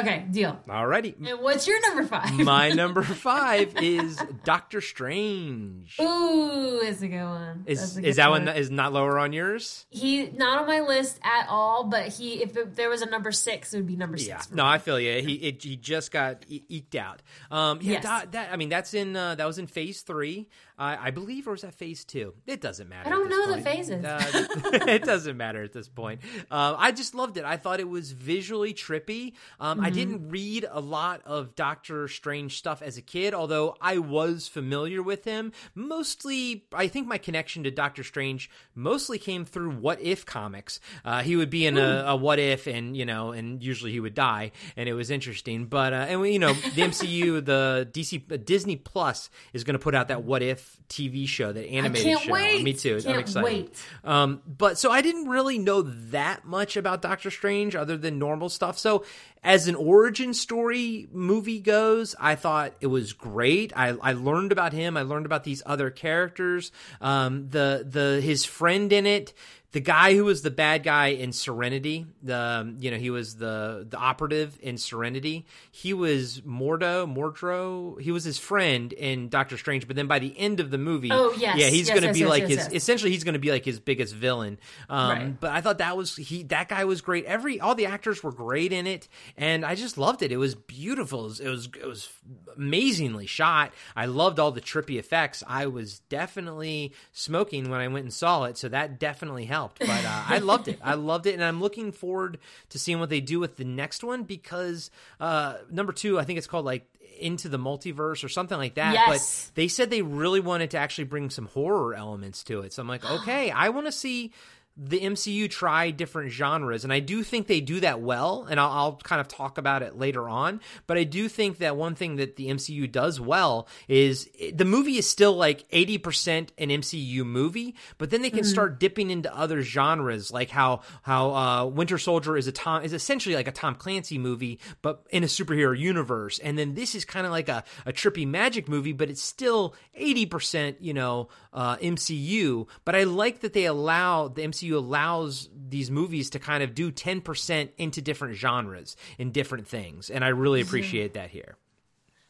okay, 0.00 0.24
deal. 0.30 0.58
Alrighty. 0.68 1.14
And 1.28 1.40
what's 1.40 1.66
your 1.66 1.80
number 1.80 2.04
five? 2.04 2.32
My 2.38 2.70
number 2.72 3.02
five 3.02 3.74
is 3.82 4.16
Doctor 4.44 4.80
Strange. 4.80 5.96
Ooh, 6.00 6.80
it's 6.82 7.02
a 7.02 7.08
good 7.08 7.24
one. 7.24 7.64
Is 7.66 7.96
a 7.98 8.04
is 8.06 8.16
that 8.16 8.30
one 8.30 8.48
is 8.48 8.70
not 8.70 8.92
lower 8.92 9.18
on 9.18 9.32
yours? 9.32 9.86
He 9.90 10.28
not 10.30 10.60
on 10.62 10.66
my 10.66 10.80
list 10.80 11.18
at 11.22 11.46
all, 11.48 11.84
but 11.84 12.08
he 12.08 12.42
if 12.42 12.56
it, 12.56 12.76
there 12.76 12.88
was 12.88 13.02
a 13.02 13.06
number 13.06 13.32
six, 13.32 13.72
it 13.74 13.78
would 13.78 13.86
be 13.86 13.96
number 13.96 14.16
six. 14.16 14.28
Yeah, 14.28 14.42
no, 14.56 14.64
me. 14.64 14.70
I 14.70 14.78
feel 14.78 14.98
you. 15.00 15.22
He 15.22 15.34
it, 15.34 15.62
he 15.62 15.76
just 15.76 16.10
got 16.10 16.44
e- 16.48 16.64
eked 16.68 16.94
out. 16.94 17.22
Um, 17.50 17.78
yeah, 17.82 17.92
Yes. 17.92 18.02
that, 18.04 18.32
that 18.32 18.52
I 18.52 18.56
mean 18.56 18.68
that's 18.68 18.94
in 18.94 19.16
uh, 19.16 19.34
that 19.36 19.46
was 19.46 19.58
in 19.58 19.66
phase 19.66 20.02
three, 20.02 20.48
uh, 20.78 20.96
I 21.00 21.10
believe, 21.10 21.48
or 21.48 21.52
was 21.52 21.62
that 21.62 21.74
phase 21.74 22.04
two? 22.04 22.34
It 22.46 22.60
doesn't 22.60 22.88
matter. 22.88 23.08
I 23.08 23.10
don't 23.10 23.28
know 23.30 23.46
the 23.46 23.52
point. 23.54 23.64
phases. 23.64 24.04
Uh, 24.04 24.22
it 24.86 25.04
doesn't 25.04 25.36
matter 25.36 25.62
at 25.62 25.72
this 25.72 25.88
point. 25.88 26.20
Um, 26.50 26.76
I 26.78 26.92
just 26.92 27.14
loved 27.14 27.36
it. 27.38 27.44
I 27.44 27.56
thought 27.56 27.80
it 27.80 27.88
was 27.88 28.12
visually 28.12 28.74
trippy. 28.74 29.32
Um, 29.60 29.80
I 29.86 29.90
didn't 29.90 30.30
read 30.30 30.66
a 30.68 30.80
lot 30.80 31.22
of 31.24 31.54
Doctor 31.54 32.08
Strange 32.08 32.58
stuff 32.58 32.82
as 32.82 32.98
a 32.98 33.02
kid, 33.02 33.34
although 33.34 33.76
I 33.80 33.98
was 33.98 34.48
familiar 34.48 35.00
with 35.00 35.24
him. 35.24 35.52
Mostly, 35.76 36.64
I 36.72 36.88
think 36.88 37.06
my 37.06 37.18
connection 37.18 37.62
to 37.62 37.70
Doctor 37.70 38.02
Strange 38.02 38.50
mostly 38.74 39.16
came 39.16 39.44
through 39.44 39.70
What 39.70 40.00
If 40.00 40.26
comics. 40.26 40.80
Uh, 41.04 41.22
he 41.22 41.36
would 41.36 41.50
be 41.50 41.66
in 41.66 41.78
a, 41.78 42.04
a, 42.08 42.16
What 42.16 42.40
If, 42.40 42.66
and 42.66 42.96
you 42.96 43.04
know, 43.04 43.30
and 43.30 43.62
usually 43.62 43.92
he 43.92 44.00
would 44.00 44.14
die, 44.14 44.50
and 44.76 44.88
it 44.88 44.94
was 44.94 45.08
interesting. 45.08 45.66
But 45.66 45.92
uh, 45.92 46.06
and 46.08 46.26
you 46.26 46.40
know, 46.40 46.52
the 46.52 46.82
MCU, 46.82 47.44
the 47.44 47.88
DC, 47.92 48.32
uh, 48.32 48.38
Disney 48.44 48.74
Plus 48.74 49.30
is 49.52 49.62
going 49.62 49.74
to 49.74 49.78
put 49.78 49.94
out 49.94 50.08
that 50.08 50.24
What 50.24 50.42
If 50.42 50.80
TV 50.88 51.28
show, 51.28 51.52
that 51.52 51.64
animated 51.64 52.18
show. 52.22 52.32
Wait. 52.32 52.64
Me 52.64 52.72
too. 52.72 53.00
Can't 53.00 53.14
I'm 53.14 53.20
excited. 53.20 53.44
Wait. 53.44 53.84
Um, 54.02 54.42
but 54.46 54.78
so 54.78 54.90
I 54.90 55.00
didn't 55.00 55.28
really 55.28 55.58
know 55.58 55.82
that 55.82 56.44
much 56.44 56.76
about 56.76 57.02
Doctor 57.02 57.30
Strange 57.30 57.76
other 57.76 57.96
than 57.96 58.18
normal 58.18 58.48
stuff. 58.48 58.78
So 58.78 59.04
as 59.42 59.68
an 59.68 59.74
origin 59.74 60.34
story 60.34 61.08
movie 61.12 61.60
goes, 61.60 62.14
I 62.18 62.34
thought 62.34 62.74
it 62.80 62.88
was 62.88 63.12
great. 63.12 63.72
I, 63.76 63.96
I 64.02 64.12
learned 64.12 64.52
about 64.52 64.72
him. 64.72 64.96
I 64.96 65.02
learned 65.02 65.26
about 65.26 65.44
these 65.44 65.62
other 65.64 65.90
characters. 65.90 66.72
Um, 67.00 67.48
the 67.50 67.86
the 67.88 68.20
his 68.20 68.44
friend 68.44 68.92
in 68.92 69.06
it 69.06 69.32
the 69.72 69.80
guy 69.80 70.14
who 70.14 70.24
was 70.24 70.42
the 70.42 70.50
bad 70.50 70.82
guy 70.82 71.08
in 71.08 71.32
Serenity, 71.32 72.06
the 72.22 72.74
you 72.78 72.90
know 72.90 72.96
he 72.96 73.10
was 73.10 73.36
the 73.36 73.86
the 73.88 73.96
operative 73.96 74.58
in 74.62 74.78
Serenity. 74.78 75.46
He 75.70 75.92
was 75.92 76.40
Mordo, 76.42 77.12
Mordro. 77.12 78.00
He 78.00 78.12
was 78.12 78.24
his 78.24 78.38
friend 78.38 78.92
in 78.92 79.28
Doctor 79.28 79.58
Strange. 79.58 79.86
But 79.86 79.96
then 79.96 80.06
by 80.06 80.18
the 80.18 80.38
end 80.38 80.60
of 80.60 80.70
the 80.70 80.78
movie, 80.78 81.10
oh 81.10 81.34
yes, 81.36 81.58
yeah, 81.58 81.66
he's 81.66 81.88
yes, 81.88 81.90
going 81.90 82.02
to 82.02 82.06
yes, 82.08 82.14
be 82.14 82.20
yes, 82.20 82.28
like 82.28 82.46
his. 82.46 82.68
Essentially, 82.72 83.10
he's 83.10 83.24
going 83.24 83.34
to 83.34 83.40
be 83.40 83.50
like 83.50 83.64
his 83.64 83.80
biggest 83.80 84.14
villain. 84.14 84.58
Um, 84.88 85.06
Right. 85.16 85.40
But 85.40 85.52
I 85.52 85.60
thought 85.60 85.78
that 85.78 85.96
was 85.96 86.16
he. 86.16 86.44
That 86.44 86.68
guy 86.68 86.84
was 86.84 87.00
great. 87.00 87.24
Every 87.24 87.60
all 87.60 87.74
the 87.74 87.86
actors 87.86 88.22
were 88.22 88.32
great 88.32 88.72
in 88.72 88.86
it, 88.86 89.08
and 89.36 89.64
I 89.64 89.74
just 89.74 89.98
loved 89.98 90.22
it. 90.22 90.32
It 90.32 90.36
was 90.36 90.54
beautiful. 90.54 91.24
It 91.24 91.28
was 91.28 91.40
it 91.40 91.48
was, 91.48 91.68
it 91.80 91.86
was 91.86 92.08
amazingly 92.56 93.26
shot. 93.26 93.72
I 93.94 94.06
loved 94.06 94.38
all 94.38 94.52
the 94.52 94.60
trippy 94.60 94.98
effects. 94.98 95.42
I 95.46 95.66
was 95.66 96.00
definitely 96.08 96.92
smoking 97.12 97.70
when 97.70 97.80
I 97.80 97.88
went 97.88 98.04
and 98.04 98.12
saw 98.12 98.44
it, 98.44 98.56
so 98.58 98.68
that 98.68 98.98
definitely 98.98 99.44
helped. 99.44 99.65
But 99.78 100.04
uh, 100.04 100.24
I 100.28 100.38
loved 100.38 100.68
it. 100.68 100.78
I 100.82 100.94
loved 100.94 101.26
it, 101.26 101.34
and 101.34 101.44
I'm 101.44 101.60
looking 101.60 101.92
forward 101.92 102.38
to 102.70 102.78
seeing 102.78 103.00
what 103.00 103.10
they 103.10 103.20
do 103.20 103.40
with 103.40 103.56
the 103.56 103.64
next 103.64 104.04
one 104.04 104.24
because 104.24 104.90
uh, 105.20 105.54
number 105.70 105.92
two, 105.92 106.18
I 106.18 106.24
think 106.24 106.38
it's 106.38 106.46
called 106.46 106.64
like 106.64 106.86
into 107.18 107.48
the 107.48 107.58
multiverse 107.58 108.24
or 108.24 108.28
something 108.28 108.58
like 108.58 108.74
that. 108.74 108.94
Yes. 108.94 109.46
But 109.48 109.54
they 109.54 109.68
said 109.68 109.90
they 109.90 110.02
really 110.02 110.40
wanted 110.40 110.70
to 110.72 110.78
actually 110.78 111.04
bring 111.04 111.30
some 111.30 111.46
horror 111.46 111.94
elements 111.94 112.44
to 112.44 112.60
it. 112.60 112.72
So 112.72 112.82
I'm 112.82 112.88
like, 112.88 113.08
okay, 113.10 113.50
I 113.50 113.70
want 113.70 113.86
to 113.86 113.92
see 113.92 114.32
the 114.78 115.00
MCU 115.00 115.48
try 115.50 115.90
different 115.90 116.32
genres, 116.32 116.84
and 116.84 116.92
I 116.92 117.00
do 117.00 117.22
think 117.22 117.46
they 117.46 117.60
do 117.62 117.80
that 117.80 118.00
well. 118.00 118.46
And 118.50 118.60
I'll, 118.60 118.70
I'll 118.70 118.96
kind 118.96 119.20
of 119.20 119.28
talk 119.28 119.56
about 119.56 119.82
it 119.82 119.96
later 119.98 120.28
on. 120.28 120.60
But 120.86 120.98
I 120.98 121.04
do 121.04 121.28
think 121.28 121.58
that 121.58 121.76
one 121.76 121.94
thing 121.94 122.16
that 122.16 122.36
the 122.36 122.48
MCU 122.48 122.90
does 122.90 123.18
well 123.18 123.68
is 123.88 124.28
it- 124.38 124.58
the 124.58 124.64
movie 124.66 124.98
is 124.98 125.08
still 125.08 125.32
like 125.34 125.66
80% 125.70 126.48
an 126.58 126.68
MCU 126.68 127.24
movie, 127.24 127.74
but 127.96 128.10
then 128.10 128.20
they 128.22 128.28
can 128.30 128.44
start 128.44 128.78
dipping 128.78 129.10
into 129.10 129.34
other 129.34 129.62
genres, 129.62 130.30
like 130.30 130.50
how 130.50 130.80
how 131.02 131.34
uh, 131.34 131.64
Winter 131.64 131.96
Soldier 131.98 132.36
is 132.36 132.46
a 132.46 132.52
Tom 132.52 132.82
is 132.82 132.92
essentially 132.92 133.34
like 133.34 133.48
a 133.48 133.52
Tom 133.52 133.74
Clancy 133.76 134.18
movie, 134.18 134.60
but 134.82 135.06
in 135.10 135.22
a 135.24 135.26
superhero 135.26 135.76
universe. 135.78 136.38
And 136.38 136.58
then 136.58 136.74
this 136.74 136.94
is 136.94 137.04
kind 137.04 137.24
of 137.24 137.32
like 137.32 137.48
a, 137.48 137.64
a 137.86 137.92
trippy 137.92 138.26
magic 138.26 138.68
movie, 138.68 138.92
but 138.92 139.08
it's 139.08 139.22
still 139.22 139.74
80% 139.98 140.76
you 140.80 140.92
know 140.92 141.28
uh, 141.52 141.76
MCU. 141.76 142.66
But 142.84 142.94
I 142.94 143.04
like 143.04 143.40
that 143.40 143.52
they 143.54 143.64
allow 143.64 144.28
the 144.28 144.42
MCU 144.42 144.65
allows 144.72 145.48
these 145.68 145.90
movies 145.90 146.30
to 146.30 146.38
kind 146.38 146.62
of 146.62 146.74
do 146.74 146.90
10% 146.90 147.68
into 147.78 148.02
different 148.02 148.36
genres 148.36 148.96
and 149.18 149.32
different 149.32 149.68
things, 149.68 150.10
and 150.10 150.24
I 150.24 150.28
really 150.28 150.60
appreciate 150.60 151.14
that 151.14 151.30
here. 151.30 151.56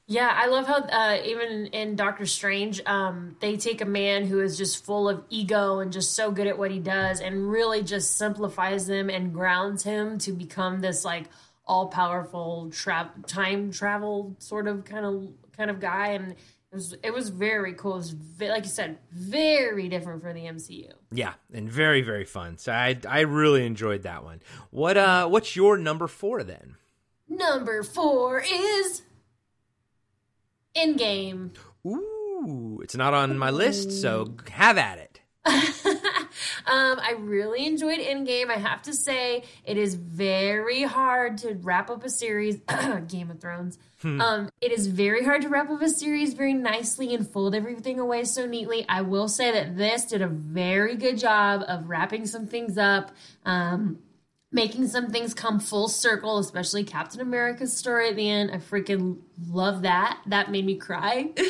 Yeah, 0.09 0.33
I 0.33 0.47
love 0.47 0.69
how 0.69 0.83
uh, 0.83 1.19
even 1.25 1.67
in 1.67 1.97
Doctor 1.97 2.27
Strange, 2.27 2.81
um, 2.87 3.37
they 3.41 3.57
take 3.57 3.81
a 3.81 3.87
man 3.87 4.25
who 4.25 4.41
is 4.41 4.57
just 4.57 4.85
full 4.85 5.09
of 5.09 5.25
ego 5.31 5.81
and 5.81 5.93
just 5.93 6.15
so 6.15 6.31
good 6.31 6.47
at 6.47 6.57
what 6.57 6.71
he 6.71 6.79
does, 6.79 7.21
and 7.21 7.51
really 7.51 7.83
just 7.83 8.17
simplifies 8.17 8.87
them 8.87 9.11
and 9.11 9.35
grounds 9.35 9.83
him 9.83 10.19
to 10.19 10.31
become 10.31 10.81
this 10.81 11.05
like 11.05 11.25
all 11.67 11.89
powerful 11.89 12.71
tra- 12.71 13.13
time 13.27 13.73
travel 13.73 14.37
sort 14.39 14.69
of 14.69 14.85
kind 14.85 15.05
of 15.05 15.29
kind 15.57 15.71
of 15.71 15.81
guy. 15.81 16.11
And 16.11 16.37
it 16.73 16.75
was 16.75 16.95
it 17.05 17.15
was 17.15 17.29
very 17.29 17.75
cool. 17.75 17.95
It 17.95 17.99
was 17.99 18.11
ve- 18.11 18.51
like 18.51 18.65
you 18.65 18.71
said, 18.71 18.99
very 19.13 19.89
different 19.89 20.23
for 20.23 20.33
the 20.33 20.41
MCU. 20.41 20.93
Yeah, 21.13 21.35
and 21.53 21.71
very 21.71 22.03
very 22.03 22.25
fun. 22.25 22.59
So 22.59 22.73
I 22.73 22.99
I 23.09 23.21
really 23.21 23.65
enjoyed 23.65 24.03
that 24.03 24.25
one. 24.25 24.43
What 24.71 24.97
uh 24.97 25.29
what's 25.29 25.55
your 25.57 25.77
number 25.79 26.07
4 26.07 26.43
then? 26.43 26.77
Number 27.29 27.83
four 27.83 28.41
is 28.41 29.03
Endgame. 30.77 31.51
Ooh, 31.87 32.81
it's 32.83 32.95
not 32.95 33.15
on 33.15 33.37
my 33.39 33.51
list, 33.51 33.91
so 34.01 34.35
have 34.51 34.79
at 34.79 34.99
it. 34.99 35.21
Um, 36.67 37.01
I 37.01 37.15
really 37.19 37.67
enjoyed 37.67 37.99
Endgame. 37.99 38.51
I 38.51 38.59
have 38.59 38.83
to 38.83 38.93
say, 38.93 39.45
it 39.65 39.77
is 39.77 39.95
very 39.95 40.83
hard 40.83 41.39
to 41.39 41.55
wrap 41.55 41.91
up 41.91 42.05
a 42.05 42.11
series. 42.11 42.59
Game 43.09 43.31
of 43.31 43.41
Thrones. 43.41 43.79
Um, 44.05 44.51
it 44.61 44.71
is 44.71 44.87
very 44.87 45.25
hard 45.25 45.43
to 45.43 45.49
wrap 45.49 45.71
up 45.71 45.83
a 45.83 45.89
series 45.89 46.35
very 46.35 46.55
nicely 46.55 47.15
and 47.15 47.29
fold 47.29 47.55
everything 47.55 47.99
away 47.99 48.25
so 48.25 48.47
neatly. 48.47 48.85
I 48.89 49.03
will 49.03 49.27
say 49.27 49.51
that 49.51 49.77
this 49.77 50.05
did 50.05 50.23
a 50.23 50.29
very 50.29 50.97
good 50.97 51.19
job 51.19 51.65
of 51.67 51.89
wrapping 51.89 52.27
some 52.27 52.47
things 52.47 52.79
up. 52.79 53.11
Um, 53.45 53.99
making 54.53 54.89
some 54.89 55.11
things 55.11 55.35
come 55.35 55.61
full 55.61 55.89
circle, 55.89 56.39
especially 56.39 56.85
Captain 56.85 57.21
America's 57.21 57.77
story 57.77 58.09
at 58.09 58.17
the 58.17 58.31
end. 58.31 58.51
I 58.51 58.59
freaking 58.59 59.19
love 59.49 59.83
that. 59.83 60.21
That 60.27 60.51
made 60.51 60.65
me 60.65 60.77
cry. 60.77 61.31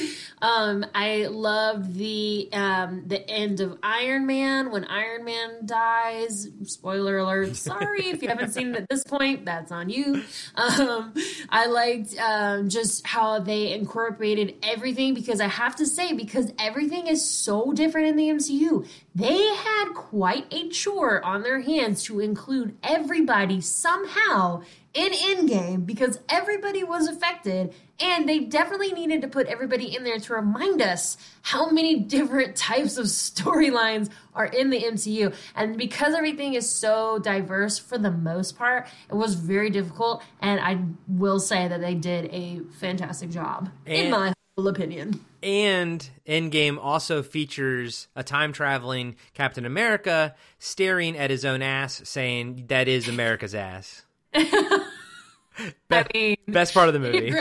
Um, 0.43 0.85
I 0.95 1.28
loved 1.28 1.95
the 1.95 2.50
um, 2.52 3.05
the 3.07 3.28
end 3.28 3.61
of 3.61 3.78
Iron 3.83 4.26
Man 4.26 4.71
when 4.71 4.85
Iron 4.85 5.25
Man 5.25 5.64
dies. 5.64 6.49
Spoiler 6.64 7.16
alert. 7.19 7.57
Sorry 7.57 8.09
if 8.09 8.23
you 8.23 8.28
haven't 8.28 8.52
seen 8.52 8.75
it 8.75 8.83
at 8.83 8.88
this 8.90 9.02
point. 9.02 9.47
That's 9.47 9.73
on 9.73 9.88
you. 9.88 10.23
Um, 10.55 11.14
I 11.49 11.66
liked 11.66 12.19
um, 12.19 12.69
just 12.69 13.07
how 13.07 13.38
they 13.38 13.73
incorporated 13.73 14.57
everything 14.62 15.14
because 15.14 15.40
I 15.40 15.49
have 15.49 15.76
to 15.76 15.87
say 15.87 16.12
because 16.12 16.52
everything 16.59 17.07
is 17.07 17.26
so 17.26 17.73
different 17.73 18.09
in 18.09 18.16
the 18.16 18.28
MCU. 18.28 18.87
They 19.14 19.43
had 19.43 19.95
quite 19.95 20.52
a 20.52 20.69
chore 20.69 21.25
on 21.25 21.43
their 21.43 21.61
hands 21.61 22.02
to 22.05 22.21
include 22.21 22.76
everybody 22.83 23.62
somehow 23.62 24.62
in 24.97 25.12
Endgame 25.12 25.85
because 25.85 26.19
everybody 26.29 26.83
was 26.83 27.07
affected, 27.07 27.75
and 28.00 28.26
they 28.26 28.41
definitely 28.41 28.93
needed 28.93 29.21
to 29.21 29.29
put 29.29 29.47
everybody 29.47 29.95
in 29.95 30.05
there 30.05 30.19
to 30.19 30.33
remind 30.33 30.81
us 30.81 31.19
how 31.43 31.69
many 31.69 32.00
different 32.00 32.57
types 32.57 32.97
of 32.97 33.07
storylines 33.07 34.09
are 34.35 34.47
in 34.47 34.71
the 34.71 34.83
MCU. 34.83 35.35
And 35.55 35.76
because 35.76 36.15
everything 36.15 36.55
is 36.55 36.69
so 36.69 37.19
diverse 37.19 37.79
for 37.79 37.99
the 37.99 38.11
most 38.11 38.57
part, 38.57 38.88
it 39.11 39.15
was 39.15 39.35
very 39.35 39.69
difficult, 39.69 40.23
and 40.41 40.59
I 40.61 40.79
will 41.07 41.41
say 41.41 41.69
that 41.69 41.81
they 41.81 41.95
did 41.95 42.33
a 42.33 42.61
fantastic 42.81 43.31
job, 43.31 43.69
in 43.85 44.11
my 44.11 44.33
humble 44.57 44.71
opinion. 44.71 45.21
And 45.43 46.09
Endgame 46.26 46.79
also 46.81 47.23
features 47.23 48.09
a 48.17 48.25
time 48.25 48.55
traveling 48.55 49.17
Captain 49.35 49.67
America 49.67 50.35
staring 50.59 51.19
at 51.19 51.31
his 51.31 51.45
own 51.45 51.61
ass, 51.61 52.00
saying, 52.05 52.65
That 52.69 52.88
is 52.88 53.07
America's 53.07 53.55
ass. 53.55 54.06
I 55.90 56.05
mean, 56.12 56.37
Best 56.49 56.75
part 56.75 56.88
of 56.88 56.95
the 56.95 57.00
movie. 57.07 57.33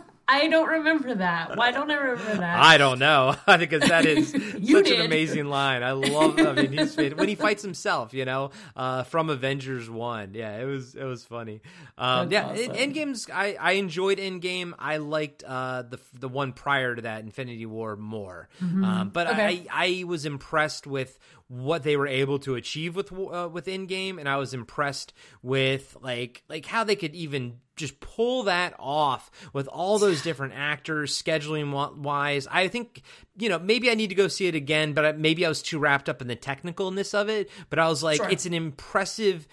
I 0.26 0.48
don't 0.48 0.68
remember 0.68 1.14
that. 1.16 1.56
Why 1.56 1.70
don't 1.70 1.90
I 1.90 1.96
remember 1.96 2.36
that? 2.36 2.58
I 2.58 2.78
don't 2.78 2.98
know 2.98 3.36
because 3.58 3.82
that 3.82 4.06
is 4.06 4.30
such 4.30 4.86
did. 4.86 5.00
an 5.00 5.06
amazing 5.06 5.46
line. 5.46 5.82
I 5.82 5.92
love. 5.92 6.38
I 6.38 6.52
mean, 6.52 6.72
he's 6.72 6.96
when 6.96 7.28
he 7.28 7.34
fights 7.34 7.62
himself, 7.62 8.14
you 8.14 8.24
know, 8.24 8.50
uh, 8.74 9.02
from 9.02 9.28
Avengers 9.30 9.90
One. 9.90 10.32
Yeah, 10.34 10.56
it 10.58 10.64
was 10.64 10.94
it 10.94 11.04
was 11.04 11.24
funny. 11.24 11.60
Um, 11.98 12.30
yeah, 12.30 12.46
awesome. 12.46 12.72
Endgame's. 12.74 13.28
I 13.32 13.56
I 13.60 13.72
enjoyed 13.72 14.18
Endgame. 14.18 14.72
I 14.78 14.96
liked 14.96 15.42
uh, 15.44 15.82
the 15.82 15.98
the 16.18 16.28
one 16.28 16.52
prior 16.52 16.94
to 16.94 17.02
that, 17.02 17.22
Infinity 17.22 17.66
War, 17.66 17.96
more. 17.96 18.48
Um, 18.62 19.10
but 19.12 19.26
Mm-hmm. 19.26 19.40
Okay. 19.40 19.66
I 19.70 20.00
I 20.00 20.04
was 20.04 20.24
impressed 20.26 20.86
with 20.86 21.18
what 21.48 21.82
they 21.82 21.96
were 21.96 22.06
able 22.06 22.38
to 22.40 22.54
achieve 22.54 22.96
with 22.96 23.12
uh, 23.12 23.48
with 23.52 23.66
Endgame, 23.66 24.18
and 24.18 24.28
I 24.28 24.36
was 24.36 24.54
impressed 24.54 25.12
with 25.42 25.96
like 26.00 26.42
like 26.48 26.66
how 26.66 26.84
they 26.84 26.96
could 26.96 27.14
even 27.14 27.58
just 27.76 27.98
pull 28.00 28.44
that 28.44 28.74
off 28.78 29.30
with 29.52 29.66
all 29.68 29.98
those 29.98 30.22
different 30.22 30.54
actors 30.56 31.20
scheduling 31.20 31.72
wise. 31.96 32.46
I 32.50 32.68
think 32.68 33.02
you 33.36 33.48
know 33.48 33.58
maybe 33.58 33.90
I 33.90 33.94
need 33.94 34.08
to 34.08 34.14
go 34.14 34.28
see 34.28 34.46
it 34.46 34.54
again, 34.54 34.92
but 34.92 35.18
maybe 35.18 35.44
I 35.44 35.48
was 35.48 35.62
too 35.62 35.78
wrapped 35.78 36.08
up 36.08 36.20
in 36.20 36.28
the 36.28 36.36
technicalness 36.36 37.14
of 37.14 37.28
it. 37.28 37.50
But 37.70 37.78
I 37.78 37.88
was 37.88 38.02
like, 38.02 38.16
Sure. 38.18 38.28
it's 38.30 38.46
an 38.46 38.54
impressive 38.54 39.46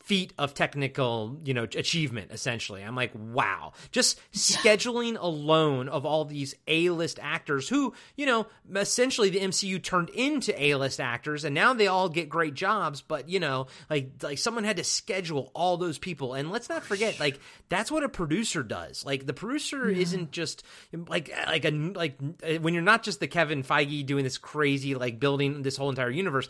feat 0.00 0.34
of 0.38 0.52
technical, 0.52 1.38
you 1.44 1.54
know, 1.54 1.62
achievement 1.62 2.30
essentially. 2.30 2.82
I'm 2.82 2.94
like, 2.94 3.12
wow. 3.14 3.72
Just 3.90 4.20
scheduling 4.32 5.16
alone 5.18 5.88
of 5.88 6.04
all 6.04 6.24
these 6.26 6.54
A-list 6.68 7.18
actors 7.22 7.68
who, 7.68 7.94
you 8.14 8.26
know, 8.26 8.46
essentially 8.74 9.30
the 9.30 9.40
MCU 9.40 9.82
turned 9.82 10.10
into 10.10 10.60
A-list 10.62 11.00
actors 11.00 11.44
and 11.44 11.54
now 11.54 11.72
they 11.72 11.86
all 11.86 12.10
get 12.10 12.28
great 12.28 12.52
jobs, 12.54 13.00
but 13.00 13.28
you 13.30 13.40
know, 13.40 13.66
like 13.88 14.10
like 14.22 14.38
someone 14.38 14.64
had 14.64 14.76
to 14.76 14.84
schedule 14.84 15.50
all 15.54 15.78
those 15.78 15.98
people. 15.98 16.34
And 16.34 16.50
let's 16.50 16.68
not 16.68 16.82
forget 16.82 17.18
like 17.18 17.40
that's 17.70 17.90
what 17.90 18.04
a 18.04 18.08
producer 18.10 18.62
does. 18.62 19.06
Like 19.06 19.26
the 19.26 19.32
producer 19.32 19.90
yeah. 19.90 20.02
isn't 20.02 20.32
just 20.32 20.64
like 21.08 21.32
like 21.46 21.64
a 21.64 21.70
like 21.70 22.18
when 22.60 22.74
you're 22.74 22.82
not 22.82 23.02
just 23.02 23.20
the 23.20 23.28
Kevin 23.28 23.62
Feige 23.62 24.04
doing 24.04 24.24
this 24.24 24.36
crazy 24.36 24.94
like 24.94 25.18
building 25.18 25.62
this 25.62 25.78
whole 25.78 25.88
entire 25.88 26.10
universe, 26.10 26.48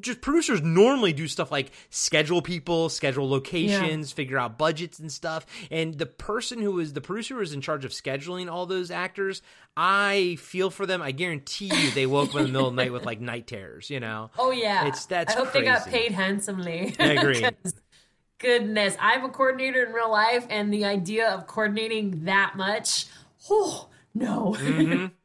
just 0.00 0.22
producers 0.22 0.62
normally 0.62 1.12
do 1.12 1.28
stuff 1.28 1.52
like 1.52 1.70
schedule 1.90 2.40
people 2.40 2.61
people, 2.62 2.88
schedule 2.88 3.28
locations, 3.28 4.10
yeah. 4.10 4.14
figure 4.14 4.38
out 4.38 4.56
budgets 4.56 5.00
and 5.00 5.10
stuff. 5.10 5.44
And 5.70 5.98
the 5.98 6.06
person 6.06 6.60
who 6.60 6.78
is 6.78 6.92
the 6.92 7.00
producer 7.00 7.34
who 7.34 7.40
is 7.40 7.52
in 7.52 7.60
charge 7.60 7.84
of 7.84 7.90
scheduling 7.90 8.50
all 8.50 8.66
those 8.66 8.90
actors, 8.90 9.42
I 9.76 10.36
feel 10.38 10.70
for 10.70 10.86
them. 10.86 11.02
I 11.02 11.10
guarantee 11.10 11.72
you 11.74 11.90
they 11.90 12.06
woke 12.06 12.30
up 12.30 12.36
in 12.36 12.46
the 12.46 12.52
middle 12.52 12.68
of 12.68 12.76
the 12.76 12.82
night 12.82 12.92
with 12.92 13.04
like 13.04 13.20
night 13.20 13.48
terrors, 13.48 13.90
you 13.90 13.98
know? 13.98 14.30
Oh 14.38 14.52
yeah. 14.52 14.86
It's 14.86 15.06
that's 15.06 15.34
I 15.34 15.38
hope 15.38 15.48
crazy. 15.48 15.66
they 15.66 15.72
got 15.72 15.86
paid 15.88 16.12
handsomely. 16.12 16.94
I 16.98 17.12
agree. 17.12 17.44
goodness. 18.38 18.96
I'm 19.00 19.24
a 19.24 19.28
coordinator 19.28 19.84
in 19.84 19.92
real 19.92 20.10
life 20.10 20.46
and 20.48 20.72
the 20.72 20.84
idea 20.84 21.30
of 21.30 21.46
coordinating 21.46 22.24
that 22.24 22.54
much, 22.56 23.06
oh 23.50 23.88
no. 24.14 24.54
Mm-hmm. 24.58 25.06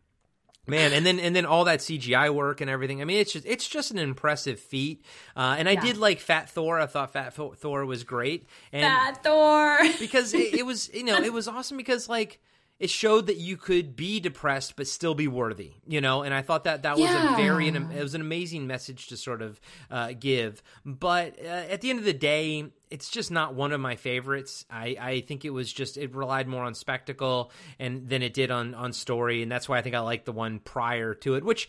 Man, 0.67 0.91
and 0.91 1.05
then 1.05 1.19
and 1.19 1.35
then 1.35 1.45
all 1.45 1.63
that 1.65 1.79
CGI 1.79 2.33
work 2.33 2.59
and 2.59 2.69
everything. 2.69 3.01
I 3.01 3.05
mean, 3.05 3.19
it's 3.19 3.31
just 3.31 3.45
it's 3.45 3.67
just 3.67 3.91
an 3.91 3.97
impressive 3.97 4.59
feat. 4.59 5.03
Uh, 5.35 5.55
and 5.57 5.69
I 5.69 5.73
yeah. 5.73 5.81
did 5.81 5.97
like 5.97 6.19
Fat 6.19 6.49
Thor. 6.49 6.79
I 6.79 6.85
thought 6.85 7.13
Fat 7.13 7.33
Thor 7.33 7.85
was 7.85 8.03
great. 8.03 8.47
And 8.73 8.83
Fat 8.83 9.23
Thor 9.23 9.79
because 9.99 10.33
it, 10.33 10.53
it 10.53 10.65
was 10.65 10.93
you 10.93 11.05
know 11.05 11.17
it 11.17 11.31
was 11.31 11.47
awesome 11.47 11.77
because 11.77 12.09
like 12.09 12.41
it 12.79 12.89
showed 12.89 13.27
that 13.27 13.37
you 13.37 13.57
could 13.57 13.95
be 13.95 14.19
depressed 14.19 14.75
but 14.75 14.87
still 14.87 15.15
be 15.15 15.27
worthy, 15.27 15.73
you 15.87 15.99
know. 15.99 16.21
And 16.21 16.33
I 16.33 16.41
thought 16.41 16.65
that 16.65 16.83
that 16.83 16.97
was 16.97 17.09
a 17.09 17.35
very 17.35 17.67
it 17.67 18.03
was 18.03 18.13
an 18.13 18.21
amazing 18.21 18.67
message 18.67 19.07
to 19.07 19.17
sort 19.17 19.41
of 19.41 19.59
uh, 19.89 20.13
give. 20.19 20.61
But 20.85 21.39
uh, 21.43 21.47
at 21.47 21.81
the 21.81 21.89
end 21.89 21.99
of 21.99 22.05
the 22.05 22.13
day, 22.13 22.71
it's 22.89 23.09
just 23.09 23.31
not 23.31 23.55
one 23.55 23.71
of 23.71 23.81
my 23.81 23.95
favorites. 23.95 24.65
I, 24.69 24.95
I 24.99 25.21
think 25.21 25.43
it 25.43 25.49
was 25.49 25.71
just 25.73 25.97
it 25.97 26.13
relied 26.15 26.47
more 26.47 26.63
on 26.63 26.75
spectacle 26.75 27.51
and 27.79 28.07
than 28.07 28.21
it 28.21 28.33
did 28.33 28.51
on 28.51 28.75
on 28.75 28.93
story, 28.93 29.41
and 29.41 29.51
that's 29.51 29.67
why 29.67 29.79
I 29.79 29.81
think 29.81 29.95
I 29.95 29.99
like 29.99 30.25
the 30.25 30.31
one 30.31 30.59
prior 30.59 31.15
to 31.15 31.35
it, 31.35 31.43
which 31.43 31.67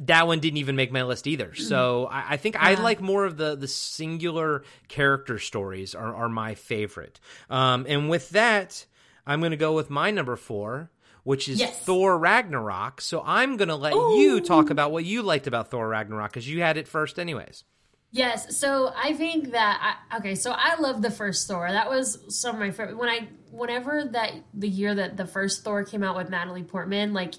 that 0.00 0.26
one 0.26 0.40
didn't 0.40 0.58
even 0.58 0.76
make 0.76 0.92
my 0.92 1.02
list 1.02 1.26
either. 1.26 1.54
So 1.54 2.06
I, 2.10 2.34
I 2.34 2.36
think 2.36 2.56
yeah. 2.56 2.68
I 2.68 2.74
like 2.74 3.00
more 3.00 3.24
of 3.24 3.36
the 3.36 3.56
the 3.56 3.68
singular 3.68 4.64
character 4.88 5.38
stories 5.38 5.94
are, 5.94 6.14
are 6.14 6.28
my 6.28 6.54
favorite. 6.54 7.20
Um, 7.48 7.86
and 7.88 8.10
with 8.10 8.30
that, 8.30 8.84
I'm 9.28 9.40
going 9.40 9.50
to 9.50 9.56
go 9.56 9.74
with 9.74 9.90
my 9.90 10.10
number 10.10 10.34
four, 10.34 10.90
which 11.22 11.48
is 11.48 11.60
yes. 11.60 11.78
Thor 11.80 12.18
Ragnarok. 12.18 13.00
So 13.02 13.22
I'm 13.24 13.56
going 13.58 13.68
to 13.68 13.76
let 13.76 13.92
Ooh. 13.92 14.18
you 14.18 14.40
talk 14.40 14.70
about 14.70 14.90
what 14.90 15.04
you 15.04 15.22
liked 15.22 15.46
about 15.46 15.70
Thor 15.70 15.86
Ragnarok 15.86 16.32
because 16.32 16.48
you 16.48 16.62
had 16.62 16.78
it 16.78 16.88
first, 16.88 17.18
anyways. 17.18 17.64
Yes, 18.10 18.56
so 18.56 18.90
I 18.96 19.12
think 19.12 19.50
that 19.50 19.98
I, 20.10 20.16
okay, 20.16 20.34
so 20.34 20.52
I 20.56 20.80
love 20.80 21.02
the 21.02 21.10
first 21.10 21.46
Thor. 21.46 21.70
That 21.70 21.90
was 21.90 22.18
some 22.34 22.54
of 22.54 22.60
my 22.60 22.70
favorite. 22.70 22.96
When 22.96 23.10
I, 23.10 23.28
whenever 23.50 24.02
that 24.12 24.32
the 24.54 24.68
year 24.68 24.94
that 24.94 25.18
the 25.18 25.26
first 25.26 25.62
Thor 25.62 25.84
came 25.84 26.02
out 26.02 26.16
with 26.16 26.30
Natalie 26.30 26.62
Portman, 26.62 27.12
like 27.12 27.34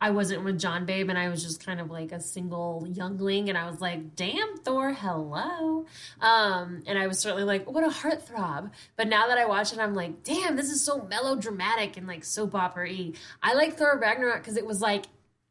I 0.00 0.10
wasn't 0.10 0.44
with 0.44 0.60
John 0.60 0.84
Babe, 0.84 1.08
and 1.08 1.18
I 1.18 1.28
was 1.28 1.42
just 1.42 1.64
kind 1.64 1.80
of 1.80 1.90
like 1.90 2.12
a 2.12 2.20
single 2.20 2.86
youngling, 2.88 3.48
and 3.48 3.58
I 3.58 3.68
was 3.68 3.80
like, 3.80 4.14
"Damn, 4.14 4.56
Thor, 4.58 4.92
hello!" 4.92 5.86
Um, 6.20 6.82
and 6.86 6.98
I 6.98 7.06
was 7.08 7.18
certainly 7.18 7.44
like, 7.44 7.68
"What 7.68 7.84
a 7.84 7.88
heartthrob!" 7.88 8.70
But 8.96 9.08
now 9.08 9.26
that 9.26 9.38
I 9.38 9.46
watch 9.46 9.72
it, 9.72 9.80
I'm 9.80 9.94
like, 9.94 10.22
"Damn, 10.22 10.56
this 10.56 10.70
is 10.70 10.84
so 10.84 11.02
melodramatic 11.10 11.96
and 11.96 12.06
like 12.06 12.24
soap 12.24 12.54
opera-y." 12.54 13.12
I 13.42 13.54
like 13.54 13.76
Thor 13.76 13.98
Ragnarok 13.98 14.38
because 14.38 14.56
it 14.56 14.66
was 14.66 14.80
like 14.80 15.06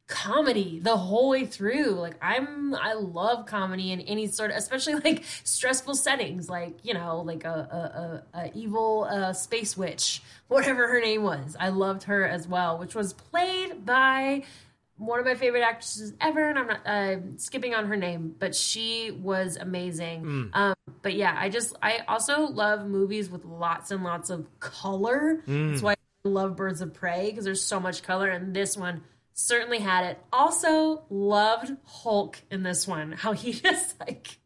comedy 0.08 0.80
the 0.80 0.96
whole 0.96 1.30
way 1.30 1.46
through. 1.46 1.92
Like 1.92 2.16
I'm 2.22 2.74
I 2.74 2.94
love 2.94 3.46
comedy 3.46 3.92
in 3.92 4.02
any 4.02 4.28
sort 4.28 4.52
of 4.52 4.58
especially 4.58 4.96
like 5.04 5.24
stressful 5.44 5.96
settings 5.96 6.50
like, 6.50 6.78
you 6.84 6.94
know, 6.94 7.22
like 7.22 7.44
a 7.44 8.24
a, 8.34 8.38
a, 8.38 8.40
a 8.46 8.52
evil 8.58 9.08
uh, 9.10 9.34
space 9.34 9.78
witch, 9.78 10.22
whatever 10.48 10.88
her 10.88 11.02
name 11.02 11.24
was. 11.24 11.56
I 11.60 11.70
loved 11.70 12.04
her 12.04 12.26
as 12.26 12.48
well, 12.48 12.78
which 12.78 12.96
was 12.96 13.14
played 13.14 13.86
by 13.86 14.44
one 14.98 15.20
of 15.20 15.26
my 15.26 15.36
favorite 15.36 15.62
actresses 15.62 16.14
ever, 16.20 16.50
and 16.50 16.58
I'm 16.58 16.68
not 16.68 16.88
uh, 16.88 17.18
skipping 17.38 17.76
on 17.76 17.86
her 17.86 17.96
name, 17.96 18.34
but 18.40 18.56
she 18.56 19.12
was 19.12 19.56
amazing. 19.56 20.24
Mm. 20.24 20.56
Um, 20.56 20.76
but 21.04 21.14
yeah, 21.14 21.36
I 21.38 21.50
just 21.50 21.76
I 21.84 22.00
also 22.08 22.48
love 22.48 22.88
movies 22.88 23.30
with 23.30 23.46
lots 23.46 23.92
and 23.92 24.04
lots 24.04 24.30
of 24.30 24.48
color. 24.60 25.44
Mm. 25.46 25.70
That's 25.70 25.84
why 25.84 25.94
I 26.26 26.30
love 26.30 26.56
Birds 26.56 26.82
of 26.82 26.94
Prey 26.94 27.30
because 27.30 27.46
there's 27.46 27.62
so 27.62 27.80
much 27.80 28.02
color, 28.02 28.30
and 28.30 28.56
this 28.56 28.76
one 28.76 29.04
certainly 29.38 29.80
had 29.80 30.06
it. 30.06 30.20
Also 30.34 31.04
loved 31.10 31.72
Hulk 31.86 32.42
in 32.52 32.64
this 32.64 32.88
one. 32.88 33.14
How 33.14 33.32
he 33.32 33.54
just 33.54 34.00
like 34.00 34.40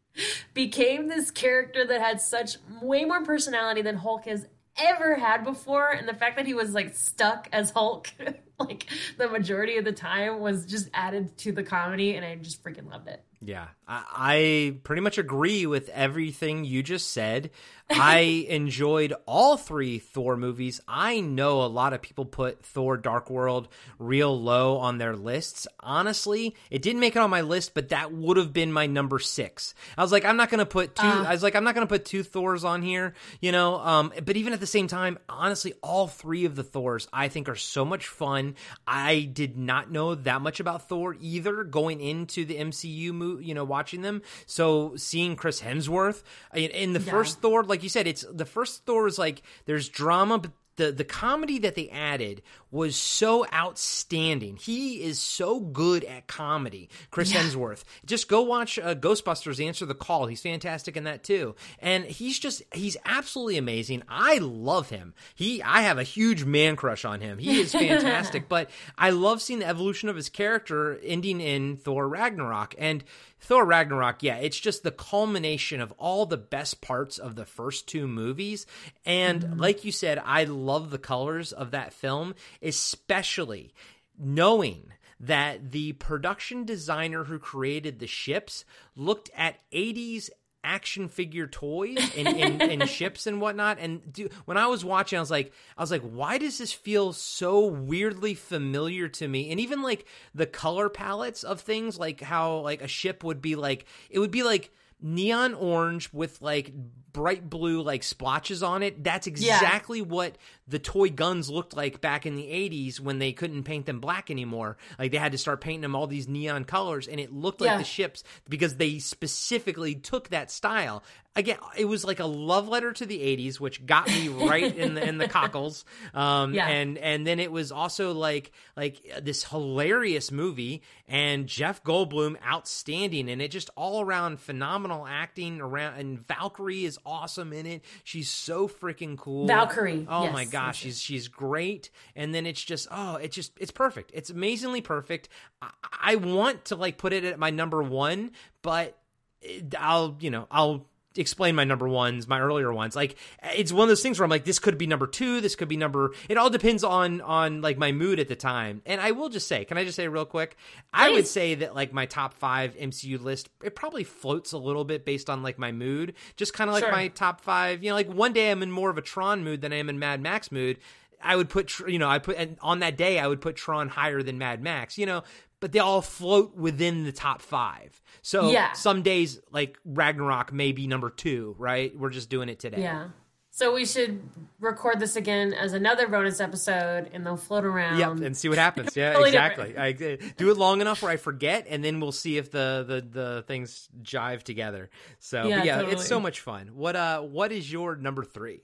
became 0.54 1.08
this 1.08 1.30
character 1.30 1.84
that 1.86 2.00
had 2.00 2.20
such 2.20 2.58
way 2.80 3.04
more 3.04 3.24
personality 3.24 3.82
than 3.82 3.96
Hulk 3.96 4.26
has 4.26 4.46
ever 4.78 5.16
had 5.16 5.44
before 5.44 5.90
and 5.90 6.08
the 6.08 6.14
fact 6.14 6.36
that 6.36 6.46
he 6.46 6.54
was 6.54 6.72
like 6.72 6.94
stuck 6.94 7.46
as 7.52 7.70
Hulk 7.70 8.08
like 8.58 8.86
the 9.18 9.28
majority 9.28 9.76
of 9.76 9.84
the 9.84 9.92
time 9.92 10.40
was 10.40 10.66
just 10.66 10.88
added 10.94 11.36
to 11.38 11.52
the 11.52 11.62
comedy 11.62 12.14
and 12.14 12.24
I 12.24 12.34
just 12.36 12.62
freaking 12.62 12.90
loved 12.90 13.08
it. 13.08 13.22
Yeah, 13.44 13.68
I, 13.88 14.04
I 14.14 14.76
pretty 14.84 15.02
much 15.02 15.18
agree 15.18 15.66
with 15.66 15.88
everything 15.88 16.64
you 16.64 16.82
just 16.82 17.10
said. 17.10 17.50
I 17.90 18.18
enjoyed 18.48 19.14
all 19.26 19.56
three 19.56 19.98
Thor 19.98 20.36
movies. 20.36 20.80
I 20.86 21.20
know 21.20 21.62
a 21.62 21.66
lot 21.66 21.92
of 21.92 22.02
people 22.02 22.24
put 22.24 22.64
Thor 22.64 22.96
Dark 22.96 23.30
World 23.30 23.68
real 23.98 24.38
low 24.38 24.78
on 24.78 24.98
their 24.98 25.16
lists. 25.16 25.66
Honestly, 25.80 26.54
it 26.70 26.82
didn't 26.82 27.00
make 27.00 27.16
it 27.16 27.20
on 27.20 27.30
my 27.30 27.42
list, 27.42 27.74
but 27.74 27.90
that 27.90 28.12
would 28.12 28.36
have 28.36 28.52
been 28.52 28.72
my 28.72 28.86
number 28.86 29.18
six. 29.18 29.74
I 29.96 30.02
was 30.02 30.12
like, 30.12 30.24
I'm 30.24 30.36
not 30.36 30.50
going 30.50 30.60
to 30.60 30.66
put 30.66 30.94
two, 30.94 31.06
uh, 31.06 31.24
I 31.24 31.32
was 31.32 31.42
like, 31.42 31.56
I'm 31.56 31.64
not 31.64 31.74
going 31.74 31.86
to 31.86 31.92
put 31.92 32.04
two 32.04 32.22
Thors 32.22 32.64
on 32.64 32.82
here, 32.82 33.14
you 33.40 33.52
know? 33.52 33.76
Um, 33.76 34.12
but 34.24 34.36
even 34.36 34.52
at 34.52 34.60
the 34.60 34.66
same 34.66 34.86
time, 34.86 35.18
honestly, 35.28 35.74
all 35.82 36.08
three 36.08 36.44
of 36.44 36.56
the 36.56 36.62
Thors 36.62 37.08
I 37.12 37.28
think 37.28 37.48
are 37.48 37.56
so 37.56 37.84
much 37.84 38.06
fun. 38.06 38.54
I 38.86 39.22
did 39.32 39.56
not 39.56 39.90
know 39.90 40.14
that 40.14 40.42
much 40.42 40.60
about 40.60 40.88
Thor 40.88 41.16
either 41.20 41.64
going 41.64 42.00
into 42.00 42.44
the 42.44 42.56
MCU 42.56 43.12
movie, 43.12 43.46
you 43.46 43.54
know, 43.54 43.64
watching 43.64 44.02
them. 44.02 44.22
So 44.46 44.94
seeing 44.96 45.36
Chris 45.36 45.60
Hemsworth 45.60 46.22
in, 46.54 46.70
in 46.70 46.92
the 46.92 47.00
yeah. 47.00 47.10
first 47.10 47.40
Thor, 47.40 47.62
like 47.72 47.82
you 47.82 47.88
said, 47.88 48.06
it's 48.06 48.24
the 48.30 48.44
first 48.44 48.84
Thor 48.84 49.06
is 49.06 49.18
like 49.18 49.42
there's 49.64 49.88
drama, 49.88 50.38
but 50.38 50.52
the 50.76 50.92
the 50.92 51.04
comedy 51.04 51.58
that 51.60 51.74
they 51.74 51.88
added 51.88 52.42
was 52.72 52.96
so 52.96 53.46
outstanding. 53.52 54.56
He 54.56 55.02
is 55.02 55.20
so 55.20 55.60
good 55.60 56.02
at 56.02 56.26
comedy. 56.26 56.88
Chris 57.10 57.32
yeah. 57.32 57.42
Hemsworth. 57.42 57.84
Just 58.04 58.28
go 58.28 58.40
watch 58.40 58.78
uh, 58.78 58.94
Ghostbusters 58.94 59.64
Answer 59.64 59.86
the 59.86 59.94
Call. 59.94 60.26
He's 60.26 60.40
fantastic 60.40 60.96
in 60.96 61.04
that 61.04 61.22
too. 61.22 61.54
And 61.78 62.04
he's 62.04 62.38
just 62.38 62.62
he's 62.72 62.96
absolutely 63.04 63.58
amazing. 63.58 64.02
I 64.08 64.38
love 64.38 64.88
him. 64.88 65.14
He 65.34 65.62
I 65.62 65.82
have 65.82 65.98
a 65.98 66.02
huge 66.02 66.44
man 66.44 66.74
crush 66.74 67.04
on 67.04 67.20
him. 67.20 67.38
He 67.38 67.60
is 67.60 67.72
fantastic, 67.72 68.48
but 68.48 68.70
I 68.96 69.10
love 69.10 69.42
seeing 69.42 69.60
the 69.60 69.68
evolution 69.68 70.08
of 70.08 70.16
his 70.16 70.30
character 70.30 70.98
ending 71.04 71.40
in 71.40 71.76
Thor 71.76 72.08
Ragnarok 72.08 72.74
and 72.78 73.04
Thor 73.42 73.64
Ragnarok, 73.64 74.22
yeah, 74.22 74.36
it's 74.36 74.58
just 74.58 74.84
the 74.84 74.92
culmination 74.92 75.80
of 75.80 75.92
all 75.98 76.26
the 76.26 76.36
best 76.36 76.80
parts 76.80 77.18
of 77.18 77.34
the 77.34 77.44
first 77.44 77.88
two 77.88 78.06
movies. 78.06 78.66
And 79.04 79.42
mm-hmm. 79.42 79.60
like 79.60 79.84
you 79.84 79.90
said, 79.90 80.22
I 80.24 80.44
love 80.44 80.90
the 80.90 80.98
colors 80.98 81.52
of 81.52 81.72
that 81.72 81.92
film, 81.92 82.36
especially 82.62 83.74
knowing 84.18 84.92
that 85.18 85.70
the 85.70 85.92
production 85.94 86.64
designer 86.64 87.24
who 87.24 87.38
created 87.38 87.98
the 87.98 88.06
ships 88.06 88.64
looked 88.96 89.30
at 89.36 89.58
80s 89.72 90.30
action 90.64 91.08
figure 91.08 91.46
toys 91.46 91.98
and, 92.16 92.28
and, 92.28 92.62
and 92.62 92.88
ships 92.88 93.26
and 93.26 93.40
whatnot. 93.40 93.78
And 93.80 94.12
do, 94.12 94.28
when 94.44 94.56
I 94.56 94.66
was 94.66 94.84
watching, 94.84 95.16
I 95.16 95.20
was 95.20 95.30
like, 95.30 95.52
I 95.76 95.82
was 95.82 95.90
like, 95.90 96.02
why 96.02 96.38
does 96.38 96.58
this 96.58 96.72
feel 96.72 97.12
so 97.12 97.66
weirdly 97.66 98.34
familiar 98.34 99.08
to 99.08 99.28
me? 99.28 99.50
And 99.50 99.60
even 99.60 99.82
like 99.82 100.06
the 100.34 100.46
color 100.46 100.88
palettes 100.88 101.42
of 101.42 101.60
things, 101.60 101.98
like 101.98 102.20
how 102.20 102.58
like 102.58 102.82
a 102.82 102.88
ship 102.88 103.24
would 103.24 103.42
be 103.42 103.56
like, 103.56 103.86
it 104.10 104.18
would 104.18 104.30
be 104.30 104.42
like 104.42 104.70
neon 105.00 105.54
orange 105.54 106.12
with 106.12 106.40
like 106.40 106.72
bright 107.12 107.48
blue 107.48 107.82
like 107.82 108.02
splotches 108.02 108.62
on 108.62 108.82
it. 108.82 109.02
That's 109.02 109.26
exactly 109.26 109.98
yeah. 109.98 110.04
what 110.04 110.36
the 110.68 110.78
toy 110.78 111.10
guns 111.10 111.50
looked 111.50 111.76
like 111.76 112.00
back 112.00 112.24
in 112.24 112.34
the 112.34 112.44
80s 112.44 112.98
when 112.98 113.18
they 113.18 113.32
couldn't 113.32 113.64
paint 113.64 113.86
them 113.86 114.00
black 114.00 114.30
anymore. 114.30 114.76
Like 114.98 115.12
they 115.12 115.18
had 115.18 115.32
to 115.32 115.38
start 115.38 115.60
painting 115.60 115.82
them 115.82 115.94
all 115.94 116.06
these 116.06 116.28
neon 116.28 116.64
colors 116.64 117.08
and 117.08 117.20
it 117.20 117.32
looked 117.32 117.60
like 117.60 117.70
yeah. 117.70 117.78
the 117.78 117.84
ships 117.84 118.24
because 118.48 118.76
they 118.76 118.98
specifically 118.98 119.94
took 119.94 120.30
that 120.30 120.50
style. 120.50 121.02
Again, 121.34 121.56
it 121.78 121.86
was 121.86 122.04
like 122.04 122.20
a 122.20 122.26
love 122.26 122.68
letter 122.68 122.92
to 122.92 123.06
the 123.06 123.18
80s 123.18 123.58
which 123.58 123.84
got 123.84 124.06
me 124.08 124.28
right 124.28 124.76
in 124.76 124.94
the 124.94 125.06
in 125.06 125.18
the 125.18 125.28
cockles. 125.28 125.84
Um 126.14 126.54
yeah. 126.54 126.68
and 126.68 126.96
and 126.98 127.26
then 127.26 127.38
it 127.38 127.50
was 127.50 127.72
also 127.72 128.12
like 128.12 128.52
like 128.76 129.00
this 129.22 129.44
hilarious 129.44 130.30
movie 130.30 130.82
and 131.08 131.46
Jeff 131.46 131.82
Goldblum 131.84 132.36
outstanding 132.46 133.28
and 133.28 133.42
it 133.42 133.50
just 133.50 133.68
all 133.76 134.00
around 134.00 134.40
phenomenal 134.40 135.06
acting 135.06 135.60
around 135.60 135.98
and 135.98 136.26
Valkyrie 136.26 136.84
is 136.84 136.98
awesome 137.04 137.52
in 137.52 137.66
it. 137.66 137.84
She's 138.04 138.28
so 138.28 138.68
freaking 138.68 139.16
cool. 139.18 139.46
Valkyrie. 139.46 140.06
Oh 140.08 140.24
Yes, 140.24 140.32
my 140.32 140.44
gosh, 140.44 140.78
she's 140.78 141.00
she's 141.00 141.28
great. 141.28 141.90
And 142.16 142.34
then 142.34 142.46
it's 142.46 142.62
just 142.62 142.88
oh, 142.90 143.16
it's 143.16 143.34
just 143.34 143.52
it's 143.58 143.70
perfect. 143.72 144.10
It's 144.14 144.30
amazingly 144.30 144.80
perfect. 144.80 145.28
I, 145.60 145.70
I 146.02 146.16
want 146.16 146.66
to 146.66 146.76
like 146.76 146.98
put 146.98 147.12
it 147.12 147.24
at 147.24 147.38
my 147.38 147.50
number 147.50 147.82
one, 147.82 148.32
but 148.62 148.98
it- 149.40 149.74
I'll 149.78 150.16
you 150.20 150.30
know 150.30 150.46
I'll 150.50 150.86
explain 151.16 151.54
my 151.54 151.64
number 151.64 151.88
ones 151.88 152.26
my 152.26 152.40
earlier 152.40 152.72
ones. 152.72 152.96
Like 152.96 153.16
it's 153.54 153.72
one 153.72 153.82
of 153.84 153.88
those 153.88 154.02
things 154.02 154.18
where 154.18 154.24
i'm 154.24 154.30
like 154.30 154.44
this 154.44 154.58
could 154.58 154.78
be 154.78 154.86
number 154.86 155.06
two 155.06 155.40
this 155.40 155.54
could 155.54 155.68
be 155.68 155.76
number 155.76 156.12
it 156.28 156.38
all 156.38 156.50
depends 156.50 156.82
on 156.84 157.20
on 157.20 157.60
like 157.60 157.78
my 157.78 157.92
mood 157.92 158.18
at 158.18 158.28
the 158.28 158.36
time. 158.36 158.82
And 158.86 159.00
i 159.00 159.10
will 159.10 159.28
just 159.28 159.48
say 159.48 159.64
can 159.64 159.78
i 159.78 159.84
just 159.84 159.96
say 159.96 160.08
real 160.08 160.24
quick? 160.24 160.56
I 160.92 161.10
would 161.10 161.26
say 161.26 161.54
that 161.56 161.74
like 161.74 161.92
my 161.92 162.06
top 162.06 162.34
five 162.34 162.74
mcu 162.76 163.20
list 163.20 163.48
it 163.62 163.74
probably 163.74 164.04
floats 164.04 164.52
a 164.52 164.58
little 164.58 164.84
bit 164.84 165.04
based 165.04 165.28
on 165.28 165.42
like 165.42 165.58
my 165.58 165.72
mood. 165.72 166.14
Just 166.36 166.54
kind 166.54 166.68
of 166.68 166.74
like 166.74 166.84
Sure. 166.84 166.92
my 166.92 167.08
top 167.08 167.40
five 167.40 167.82
you 167.82 167.90
know 167.90 167.96
like 167.96 168.12
one 168.12 168.32
day 168.32 168.50
i'm 168.50 168.62
in 168.62 168.70
more 168.70 168.90
of 168.90 168.98
a 168.98 169.02
tron 169.02 169.44
mood 169.44 169.60
than 169.60 169.72
i 169.72 169.76
am 169.76 169.88
in 169.88 169.98
mad 169.98 170.20
max 170.20 170.50
mood. 170.50 170.78
I 171.24 171.36
would 171.36 171.48
put, 171.48 171.78
you 171.80 172.00
know, 172.00 172.08
I 172.08 172.18
put, 172.18 172.36
and 172.36 172.56
on 172.60 172.80
that 172.80 172.96
day, 172.96 173.20
I 173.20 173.28
would 173.28 173.40
put 173.40 173.54
Tron 173.54 173.88
higher 173.88 174.22
than 174.22 174.38
Mad 174.38 174.60
Max, 174.60 174.98
you 174.98 175.06
know, 175.06 175.22
but 175.62 175.70
they 175.72 175.78
all 175.78 176.02
float 176.02 176.56
within 176.56 177.04
the 177.04 177.12
top 177.12 177.40
five. 177.40 178.02
So 178.20 178.50
Yeah. 178.50 178.72
some 178.72 179.02
days, 179.02 179.40
like 179.52 179.78
Ragnarok, 179.84 180.52
may 180.52 180.72
be 180.72 180.86
number 180.88 181.08
two, 181.08 181.54
right? 181.56 181.96
We're 181.96 182.10
just 182.10 182.28
doing 182.28 182.48
it 182.50 182.58
today. 182.58 182.82
Yeah. 182.82 183.10
So 183.54 183.72
we 183.74 183.84
should 183.86 184.20
record 184.60 184.98
this 184.98 185.14
again 185.14 185.52
as 185.54 185.72
another 185.72 186.08
bonus 186.08 186.40
episode, 186.40 187.10
and 187.12 187.24
they'll 187.24 187.36
float 187.36 187.64
around. 187.64 187.98
Yep, 187.98 188.26
and 188.26 188.36
see 188.36 188.48
what 188.48 188.58
happens. 188.58 188.96
Yeah, 188.96 189.12
Totally 189.12 189.28
exactly. 189.28 189.76
I, 189.78 189.92
do 189.92 190.50
it 190.50 190.56
long 190.56 190.80
enough 190.80 191.00
where 191.02 191.12
I 191.12 191.16
forget, 191.16 191.66
and 191.68 191.84
then 191.84 192.00
we'll 192.00 192.12
see 192.12 192.38
if 192.38 192.50
the 192.50 192.84
the, 192.88 193.00
the 193.02 193.42
things 193.46 193.88
jive 194.02 194.42
together. 194.42 194.90
So, 195.20 195.46
Yeah, 195.46 195.62
yeah, 195.62 195.74
totally. 195.76 195.92
it's 195.92 196.06
so 196.06 196.18
much 196.18 196.40
fun. 196.40 196.68
What 196.74 196.96
uh, 196.96 197.20
what 197.20 197.52
is 197.52 197.70
your 197.70 197.94
number 197.94 198.24
three? 198.24 198.62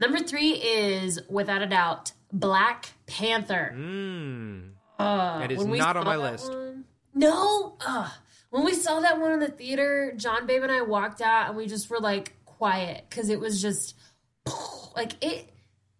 Number 0.00 0.18
three 0.18 0.50
is 0.54 1.20
without 1.30 1.62
a 1.62 1.66
doubt 1.66 2.12
Black 2.32 2.90
Panther. 3.06 3.72
Mm, 3.74 4.72
Uh, 4.98 5.38
That 5.40 5.52
is 5.52 5.64
not 5.64 5.96
on 5.96 6.04
my 6.04 6.16
list. 6.16 6.48
one- 6.50 6.84
no, 7.14 7.76
uh, 7.86 8.10
when 8.50 8.64
we 8.64 8.74
saw 8.74 9.00
that 9.00 9.20
one 9.20 9.32
in 9.32 9.40
the 9.40 9.48
theater, 9.48 10.12
John 10.16 10.46
Babe 10.46 10.62
and 10.62 10.72
I 10.72 10.82
walked 10.82 11.20
out 11.20 11.48
and 11.48 11.56
we 11.56 11.66
just 11.66 11.90
were 11.90 11.98
like 12.00 12.34
quiet 12.44 13.04
because 13.08 13.28
it 13.28 13.40
was 13.40 13.60
just 13.60 13.94
like 14.96 15.22
it. 15.22 15.50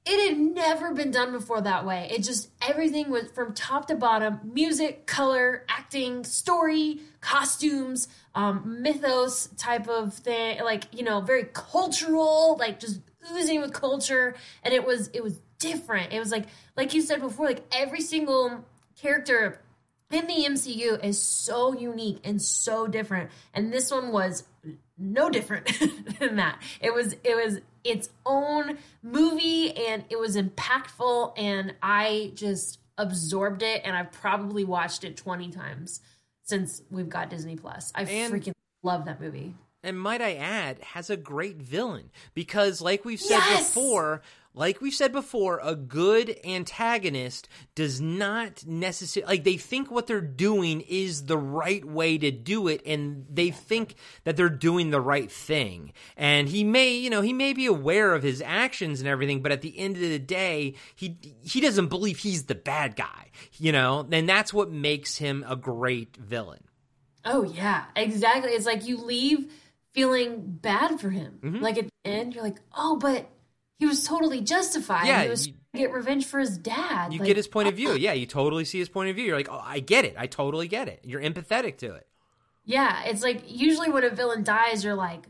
It 0.08 0.28
had 0.28 0.38
never 0.38 0.94
been 0.94 1.10
done 1.10 1.32
before 1.32 1.60
that 1.62 1.84
way. 1.84 2.08
It 2.12 2.22
just 2.22 2.48
everything 2.62 3.10
was 3.10 3.28
from 3.32 3.54
top 3.54 3.88
to 3.88 3.96
bottom: 3.96 4.38
music, 4.44 5.04
color, 5.06 5.64
acting, 5.68 6.22
story, 6.22 7.00
costumes, 7.20 8.06
um, 8.36 8.82
mythos 8.82 9.48
type 9.56 9.88
of 9.88 10.14
thing. 10.14 10.62
Like 10.62 10.84
you 10.92 11.02
know, 11.02 11.20
very 11.20 11.44
cultural, 11.52 12.56
like 12.56 12.78
just 12.78 13.00
oozing 13.34 13.60
with 13.60 13.72
culture. 13.72 14.36
And 14.62 14.72
it 14.72 14.86
was 14.86 15.08
it 15.12 15.24
was 15.24 15.40
different. 15.58 16.12
It 16.12 16.20
was 16.20 16.30
like 16.30 16.46
like 16.76 16.94
you 16.94 17.02
said 17.02 17.20
before, 17.20 17.46
like 17.46 17.64
every 17.72 18.00
single 18.00 18.64
character 19.00 19.60
in 20.10 20.26
the 20.26 20.44
MCU 20.48 21.02
is 21.04 21.20
so 21.20 21.72
unique 21.72 22.20
and 22.24 22.40
so 22.40 22.86
different. 22.86 23.30
And 23.54 23.72
this 23.72 23.90
one 23.90 24.12
was 24.12 24.44
no 24.98 25.28
different 25.30 25.66
than 26.20 26.36
that. 26.36 26.60
It 26.80 26.94
was 26.94 27.14
it 27.24 27.34
was 27.36 27.60
its 27.84 28.08
own 28.24 28.78
movie 29.02 29.72
and 29.76 30.04
it 30.10 30.18
was 30.18 30.36
impactful 30.36 31.32
and 31.36 31.74
I 31.82 32.32
just 32.34 32.78
absorbed 32.98 33.62
it 33.62 33.82
and 33.84 33.96
I've 33.96 34.10
probably 34.10 34.64
watched 34.64 35.04
it 35.04 35.16
20 35.16 35.50
times 35.50 36.00
since 36.44 36.82
we've 36.90 37.08
got 37.08 37.30
Disney 37.30 37.56
Plus. 37.56 37.92
I 37.94 38.02
And- 38.04 38.32
freaking 38.32 38.52
love 38.82 39.04
that 39.04 39.20
movie. 39.20 39.54
and 39.82 40.00
might 40.00 40.20
I 40.22 40.34
add, 40.34 40.80
has 40.82 41.10
a 41.10 41.16
great 41.16 41.56
villain 41.56 42.10
because, 42.34 42.80
like 42.80 43.04
we've 43.04 43.20
said 43.20 43.38
Yes! 43.38 43.68
before, 43.68 44.22
like 44.56 44.80
we've 44.80 44.94
said 44.94 45.12
before, 45.12 45.60
a 45.62 45.76
good 45.76 46.40
antagonist 46.42 47.46
does 47.74 48.00
not 48.00 48.66
necessarily 48.66 49.34
like 49.34 49.44
they 49.44 49.58
think 49.58 49.90
what 49.90 50.06
they're 50.06 50.20
doing 50.22 50.80
is 50.80 51.26
the 51.26 51.36
right 51.36 51.84
way 51.84 52.16
to 52.16 52.30
do 52.30 52.66
it, 52.66 52.80
and 52.86 53.26
they 53.30 53.50
think 53.50 53.96
that 54.24 54.36
they're 54.36 54.48
doing 54.48 54.90
the 54.90 55.00
right 55.00 55.30
thing. 55.30 55.92
And 56.16 56.48
he 56.48 56.64
may, 56.64 56.96
you 56.96 57.10
know, 57.10 57.20
he 57.20 57.34
may 57.34 57.52
be 57.52 57.66
aware 57.66 58.14
of 58.14 58.22
his 58.22 58.42
actions 58.44 59.00
and 59.00 59.08
everything, 59.08 59.42
but 59.42 59.52
at 59.52 59.60
the 59.60 59.78
end 59.78 59.96
of 59.96 60.02
the 60.02 60.18
day, 60.18 60.74
he 60.94 61.18
he 61.42 61.60
doesn't 61.60 61.88
believe 61.88 62.18
he's 62.18 62.44
the 62.44 62.54
bad 62.54 62.96
guy, 62.96 63.30
you 63.58 63.72
know, 63.72 64.08
and 64.10 64.26
that's 64.26 64.54
what 64.54 64.70
makes 64.70 65.18
him 65.18 65.44
a 65.46 65.54
great 65.54 66.16
villain. 66.16 66.64
Oh 67.26 67.42
yeah, 67.42 67.84
exactly. 67.94 68.52
It's 68.52 68.64
like 68.66 68.86
you 68.86 68.96
leave 68.96 69.52
feeling 69.92 70.40
bad 70.46 70.98
for 70.98 71.10
him. 71.10 71.40
Mm-hmm. 71.42 71.62
Like 71.62 71.76
at 71.76 71.84
the 71.84 72.10
end, 72.10 72.34
you're 72.34 72.44
like, 72.44 72.60
oh, 72.74 72.96
but 72.96 73.28
he 73.78 73.86
was 73.86 74.04
totally 74.04 74.40
justified. 74.40 75.06
Yeah, 75.06 75.22
he 75.24 75.28
was 75.28 75.46
you- 75.48 75.52
to 75.74 75.78
get 75.78 75.92
revenge 75.92 76.24
for 76.26 76.40
his 76.40 76.56
dad. 76.56 77.12
You 77.12 77.18
Like, 77.20 77.26
get 77.26 77.36
his 77.36 77.48
point 77.48 77.68
of 77.68 77.74
view. 77.74 77.92
Yeah, 77.92 78.12
you 78.14 78.26
totally 78.26 78.64
see 78.64 78.78
his 78.78 78.88
point 78.88 79.10
of 79.10 79.16
view. 79.16 79.24
You're 79.26 79.36
like, 79.36 79.48
oh, 79.50 79.60
I 79.62 79.80
get 79.80 80.04
it. 80.04 80.14
I 80.16 80.26
totally 80.26 80.68
get 80.68 80.88
it. 80.88 81.00
You're 81.04 81.20
empathetic 81.20 81.76
to 81.78 81.94
it. 81.94 82.06
Yeah, 82.64 83.04
it's 83.04 83.22
like 83.22 83.42
usually 83.46 83.90
when 83.90 84.02
a 84.04 84.10
villain 84.10 84.42
dies, 84.42 84.82
you're 84.84 84.94
like, 84.94 85.22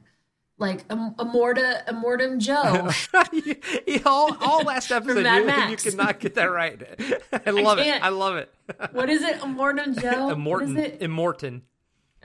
like 0.58 0.86
Amorta, 0.88 1.84
Amortum 1.86 2.38
Joe. 2.38 2.88
You- 3.32 3.56
you- 3.86 4.00
all, 4.06 4.34
all 4.40 4.62
last 4.62 4.90
episode, 4.90 5.26
you, 5.26 5.70
you 5.70 5.76
could 5.76 5.96
not 5.96 6.18
get 6.20 6.34
that 6.36 6.44
right. 6.50 6.80
I 7.46 7.50
love 7.50 7.78
it. 7.78 8.02
I 8.02 8.08
love 8.10 8.36
it. 8.36 8.50
what 8.92 9.10
is 9.10 9.22
it? 9.22 9.40
Amortum 9.40 10.00
Joe. 10.00 10.34
Immortan. 10.34 10.98
Immortan. 11.00 11.60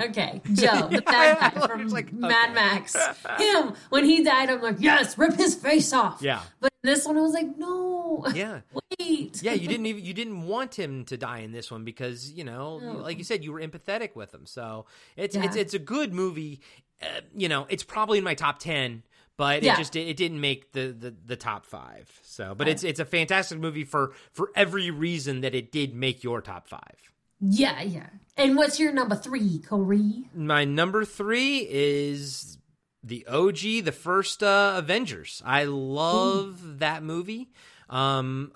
Okay, 0.02 0.42
Joe, 0.54 0.88
the 0.88 0.96
Yeah, 0.96 1.00
bad 1.06 1.38
I 1.40 1.50
guy 1.50 1.60
love- 1.60 1.70
from 1.70 1.88
like, 1.90 2.12
Mad 2.14 2.46
okay. 2.46 2.54
Max. 2.54 2.96
Him 3.38 3.74
when 3.90 4.06
he 4.06 4.24
died, 4.24 4.50
I'm 4.50 4.62
like, 4.62 4.78
yes, 4.80 5.18
rip 5.18 5.36
his 5.36 5.56
face 5.56 5.94
off. 5.94 6.22
Yeah. 6.22 6.42
But 6.60 6.72
this 6.84 7.06
one, 7.06 7.18
I 7.18 7.22
was 7.22 7.34
like, 7.34 7.58
no. 7.58 8.26
Yeah. 8.34 8.62
Wait. 9.00 9.42
Yeah, 9.44 9.54
you 9.54 9.68
didn't 9.68 9.86
even 9.86 10.04
you 10.04 10.14
didn't 10.14 10.46
want 10.48 10.78
him 10.78 11.06
to 11.06 11.18
die 11.18 11.40
in 11.40 11.52
this 11.52 11.72
one 11.72 11.84
because 11.86 12.32
you 12.32 12.44
know, 12.44 12.76
like 12.76 13.18
you 13.18 13.24
said, 13.24 13.44
you 13.44 13.52
were 13.52 13.62
empathetic 13.62 14.16
with 14.16 14.34
him. 14.34 14.46
So 14.46 14.86
it's 15.16 15.36
it's 15.36 15.56
it's 15.56 15.74
a 15.74 15.80
good 15.80 16.14
movie. 16.14 16.60
Uh, 17.02 17.22
you 17.36 17.50
know, 17.50 17.66
it's 17.70 17.84
probably 17.84 18.18
in 18.20 18.24
my 18.24 18.36
top 18.36 18.60
ten, 18.60 19.02
but 19.38 19.64
Yeah. 19.64 19.74
it 19.74 19.78
just 19.78 19.96
it 19.96 20.18
didn't 20.18 20.40
make 20.42 20.72
the, 20.74 20.88
the 20.98 21.16
the 21.26 21.36
top 21.36 21.66
five. 21.66 22.10
So, 22.24 22.54
but 22.56 22.68
it's 22.68 22.84
it's 22.84 23.00
a 23.00 23.06
fantastic 23.06 23.60
movie 23.60 23.84
for 23.86 24.12
for 24.34 24.52
every 24.56 24.92
reason 24.92 25.42
that 25.42 25.56
it 25.56 25.72
did 25.72 25.96
make 25.96 26.24
your 26.24 26.42
top 26.42 26.68
five. 26.68 27.11
Yeah, 27.41 27.82
yeah. 27.82 28.08
And 28.38 28.56
what's 28.56 28.80
your 28.80 28.93
number 28.93 29.15
three, 29.15 29.60
Corey? 29.67 30.25
My 30.34 30.63
number 30.65 31.04
three 31.06 31.67
is 31.69 32.58
the 33.04 33.25
OG, 33.27 33.84
the 33.84 33.91
first 33.91 34.41
uh, 34.43 34.73
Avengers. 34.77 35.41
I 35.45 35.65
love 35.65 36.80
that 36.80 37.04
movie. 37.04 37.49
Um, 37.89 38.54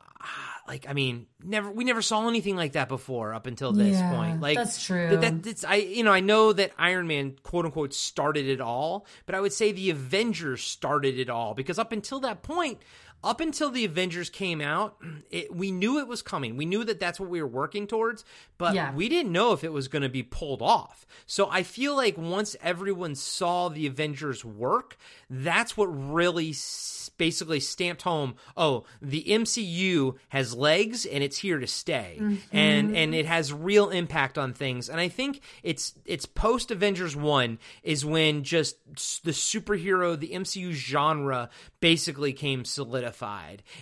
like 0.67 0.85
I 0.89 0.93
mean, 0.93 1.27
never 1.43 1.69
we 1.69 1.83
never 1.83 2.01
saw 2.01 2.27
anything 2.27 2.55
like 2.55 2.71
that 2.71 2.87
before 2.87 3.33
up 3.33 3.45
until 3.47 3.71
this 3.73 3.97
Yeah, 3.99 4.09
point. 4.09 4.41
Like 4.41 4.57
that's 4.57 4.83
true. 4.83 5.09
That, 5.09 5.21
that- 5.21 5.43
that's 5.43 5.63
I 5.63 5.75
you 5.75 6.03
know 6.03 6.11
I 6.13 6.21
know 6.21 6.53
that 6.53 6.71
Iron 6.77 7.05
Man 7.07 7.35
quote 7.43 7.65
unquote 7.65 7.93
started 7.93 8.47
it 8.47 8.61
all, 8.61 9.05
but 9.25 9.35
I 9.35 9.41
would 9.41 9.53
say 9.53 9.71
the 9.71 9.89
Avengers 9.91 10.63
started 10.63 11.19
it 11.19 11.29
all 11.29 11.53
because 11.53 11.77
up 11.77 11.91
until 11.91 12.21
that 12.21 12.41
point. 12.43 12.79
Up 13.25 13.41
until 13.41 13.71
the 13.71 13.83
Avengers 13.85 14.29
came 14.29 14.61
out, 14.61 14.97
it, 15.31 15.53
we 15.53 15.71
knew 15.71 15.97
it 15.99 16.07
was 16.07 16.21
coming. 16.21 16.55
We 16.57 16.65
knew 16.67 16.83
that 16.83 16.99
that's 16.99 17.19
what 17.19 17.27
we 17.27 17.41
were 17.41 17.47
working 17.47 17.87
towards, 17.87 18.23
but 18.59 18.75
Yeah. 18.75 18.93
we 18.93 19.09
didn't 19.09 19.31
know 19.31 19.51
if 19.51 19.63
it 19.63 19.73
was 19.73 19.87
going 19.87 20.03
to 20.03 20.09
be 20.09 20.21
pulled 20.21 20.61
off. 20.61 21.07
So 21.25 21.49
I 21.49 21.63
feel 21.63 21.95
like 21.95 22.17
once 22.19 22.55
everyone 22.61 23.15
saw 23.15 23.69
the 23.69 23.87
Avengers 23.87 24.45
work, 24.45 24.95
that's 25.27 25.75
what 25.75 25.87
really 25.87 26.51
s- 26.51 27.09
basically 27.17 27.59
stamped 27.61 28.03
home, 28.03 28.35
oh, 28.55 28.83
the 29.01 29.23
MCU 29.23 30.15
has 30.29 30.53
legs 30.53 31.05
and 31.05 31.23
it's 31.23 31.37
here 31.39 31.57
to 31.59 31.65
stay. 31.67 32.17
Mm-hmm. 32.21 32.55
And 32.55 32.95
and 32.95 33.15
it 33.15 33.25
has 33.25 33.51
real 33.51 33.89
impact 33.89 34.37
on 34.37 34.53
things. 34.53 34.87
And 34.89 34.99
I 34.99 35.07
think 35.07 35.39
it's 35.63 35.95
it's 36.05 36.25
post 36.27 36.69
Avengers 36.69 37.15
1 37.15 37.57
is 37.81 38.05
when 38.05 38.43
just 38.43 38.75
the 39.23 39.31
superhero, 39.31 40.19
the 40.19 40.29
MCU 40.33 40.73
genre 40.73 41.49
basically 41.79 42.31
came 42.33 42.65
solidified. 42.65 43.14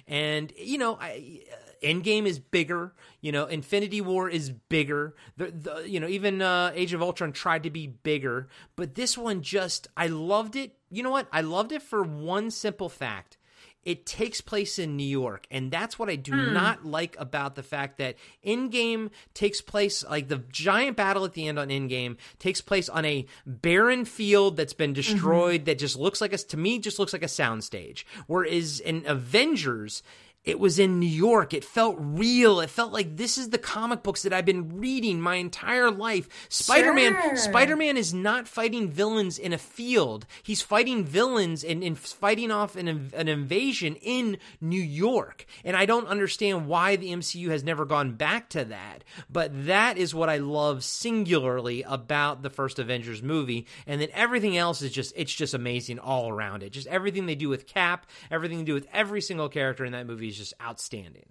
And 0.07 0.51
you 0.57 0.77
know, 0.77 0.97
I 0.99 1.41
Endgame 1.83 2.25
is 2.25 2.39
bigger. 2.39 2.93
You 3.21 3.31
know, 3.31 3.45
Infinity 3.45 4.01
War 4.01 4.29
is 4.29 4.49
bigger. 4.49 5.15
The, 5.37 5.51
the 5.51 5.89
you 5.89 5.99
know 5.99 6.07
even 6.07 6.41
uh, 6.41 6.71
Age 6.73 6.93
of 6.93 7.01
Ultron 7.01 7.33
tried 7.33 7.63
to 7.63 7.69
be 7.69 7.87
bigger, 7.87 8.47
but 8.75 8.95
this 8.95 9.17
one 9.17 9.41
just 9.41 9.87
I 9.97 10.07
loved 10.07 10.55
it. 10.55 10.77
You 10.89 11.03
know 11.03 11.11
what? 11.11 11.27
I 11.31 11.41
loved 11.41 11.71
it 11.71 11.81
for 11.81 12.03
one 12.03 12.51
simple 12.51 12.89
fact. 12.89 13.37
It 13.85 14.05
takes 14.05 14.41
place 14.41 14.79
in 14.79 14.95
New 14.95 15.07
York, 15.07 15.45
and 15.51 15.71
that's 15.71 15.99
what 15.99 16.09
I 16.09 16.15
do 16.15 16.31
hmm. 16.31 16.53
not 16.53 16.85
like 16.85 17.15
about 17.19 17.55
the 17.55 17.63
fact 17.63 17.97
that 17.97 18.15
Endgame 18.45 19.09
takes 19.33 19.61
place 19.61 20.03
like 20.03 20.27
the 20.27 20.43
giant 20.51 20.97
battle 20.97 21.25
at 21.25 21.33
the 21.33 21.47
end 21.47 21.59
on 21.59 21.69
Endgame 21.69 22.17
takes 22.39 22.61
place 22.61 22.89
on 22.89 23.05
a 23.05 23.25
barren 23.45 24.05
field 24.05 24.57
that's 24.57 24.73
been 24.73 24.91
mm-hmm. 24.91 25.13
destroyed 25.13 25.65
that 25.65 25.79
just 25.79 25.97
looks 25.97 26.21
like 26.21 26.33
a 26.33 26.37
to 26.37 26.57
me 26.57 26.79
just 26.79 26.99
looks 26.99 27.13
like 27.13 27.23
a 27.23 27.27
soundstage. 27.27 28.03
Whereas 28.27 28.79
in 28.79 29.03
Avengers, 29.05 30.03
it 30.43 30.60
was 30.60 30.77
in 30.77 30.99
New 30.99 31.06
York. 31.06 31.53
It 31.53 31.63
felt 31.63 31.95
real. 31.99 32.60
It 32.60 32.69
felt 32.69 32.91
like 32.91 33.15
this 33.15 33.38
is 33.38 33.49
the 33.49 33.58
comic 33.58 34.03
books 34.03 34.23
that 34.23 34.34
I've 34.34 34.45
been 34.45 34.79
reading 34.79 35.21
my 35.21 35.36
entire 35.36 35.89
life. 35.89 36.27
Spider-Man 36.49 37.13
Sure. 37.13 37.36
Spider-Man 37.38 37.95
is 37.95 38.13
not 38.13 38.47
fighting 38.47 38.89
villains 38.89 39.38
in 39.38 39.53
a 39.53 39.58
field. 39.58 40.25
He's 40.41 40.62
fighting 40.62 41.06
villains 41.06 41.63
and, 41.63 41.84
and 41.84 41.97
fighting 41.97 42.51
off 42.51 42.75
an, 42.75 43.12
an 43.13 43.27
invasion 43.27 43.95
in 43.95 44.38
New 44.60 44.82
York. 44.82 45.45
And 45.63 45.77
I 45.77 45.86
don't 45.86 46.08
understand 46.08 46.67
why 46.67 46.97
the 46.97 47.12
MCU 47.12 47.49
has 47.49 47.63
never 47.63 47.86
gone 47.86 48.13
back 48.13 48.49
to 48.49 48.65
that. 48.65 49.03
But 49.29 49.65
that 49.67 49.97
is 49.97 50.13
what 50.13 50.29
I 50.29 50.38
love 50.38 50.84
singularly 50.84 51.84
about 51.84 52.41
the 52.41 52.49
first 52.49 52.79
Avengers 52.79 53.23
movie. 53.23 53.65
And 53.88 54.01
then 54.01 54.10
everything 54.13 54.58
else 54.58 54.82
is 54.82 54.91
just 54.91 55.13
it's 55.15 55.34
just 55.34 55.53
amazing 55.53 55.99
all 55.99 56.29
around 56.29 56.63
it. 56.63 56.71
Just 56.71 56.88
everything 56.88 57.27
they 57.27 57.36
do 57.36 57.49
with 57.49 57.65
Cap, 57.65 58.08
everything 58.29 58.58
they 58.58 58.63
do 58.65 58.73
with 58.73 58.88
every 58.91 59.21
single 59.21 59.47
character 59.47 59.86
in 59.86 59.93
that 59.93 60.06
movie 60.06 60.32
is 60.33 60.49
just 60.49 60.53
outstanding. 60.61 61.25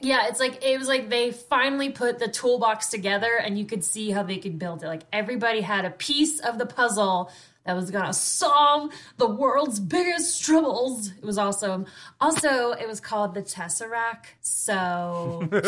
Yeah, 0.00 0.26
it's 0.26 0.40
like 0.40 0.64
it 0.64 0.78
was 0.78 0.88
like 0.88 1.08
they 1.08 1.30
finally 1.30 1.90
put 1.90 2.18
the 2.18 2.26
toolbox 2.26 2.88
together 2.88 3.36
and 3.36 3.56
you 3.56 3.64
could 3.64 3.84
see 3.84 4.10
how 4.10 4.24
they 4.24 4.38
could 4.38 4.58
build 4.58 4.82
it. 4.82 4.88
Like 4.88 5.02
everybody 5.12 5.60
had 5.60 5.84
a 5.84 5.90
piece 5.90 6.40
of 6.40 6.58
the 6.58 6.66
puzzle 6.66 7.30
that 7.64 7.74
was 7.76 7.90
gonna 7.90 8.12
solve 8.12 8.90
the 9.18 9.26
world's 9.26 9.78
biggest 9.80 10.44
troubles. 10.44 11.08
It 11.08 11.24
was 11.24 11.38
awesome. 11.38 11.86
Also, 12.20 12.72
it 12.72 12.86
was 12.88 13.00
called 13.00 13.34
the 13.34 13.42
Tesseract. 13.42 14.26
So, 14.40 15.48
so 15.50 15.52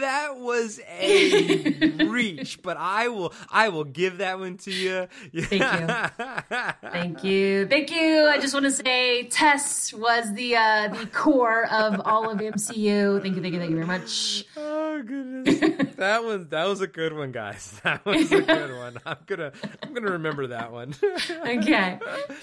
That 0.00 0.36
was 0.38 0.80
a 0.88 1.90
reach, 2.06 2.62
but 2.62 2.76
I 2.76 3.08
will 3.08 3.32
I 3.50 3.68
will 3.70 3.84
give 3.84 4.18
that 4.18 4.38
one 4.38 4.56
to 4.58 4.70
you. 4.70 5.08
Thank 5.34 5.62
you. 5.62 6.90
Thank 6.90 7.24
you. 7.24 7.66
Thank 7.68 7.90
you. 7.90 8.26
I 8.28 8.38
just 8.38 8.54
want 8.54 8.64
to 8.64 8.70
say 8.72 9.24
Tess 9.24 9.92
was 9.92 10.32
the 10.34 10.56
uh, 10.56 10.88
the 10.88 11.06
core 11.06 11.66
of 11.66 12.00
all 12.04 12.30
of 12.30 12.38
MCU. 12.38 13.20
Thank 13.22 13.36
you, 13.36 13.42
thank 13.42 13.54
you, 13.54 13.60
thank 13.60 13.70
you 13.70 13.76
very 13.76 13.86
much. 13.86 14.44
Oh 14.56 15.02
goodness, 15.02 15.94
that 15.96 16.24
one 16.24 16.48
that 16.50 16.66
was 16.66 16.80
a 16.80 16.86
good 16.86 17.12
one, 17.12 17.32
guys. 17.32 17.80
That 17.94 18.04
was 18.06 18.32
a 18.32 18.40
good 18.40 18.76
one. 18.76 18.98
I'm 19.04 19.16
gonna 19.26 19.52
I'm 19.82 19.94
gonna 19.94 20.12
remember 20.12 20.48
that 20.48 20.72
one. 20.72 20.94
Okay. 21.30 21.98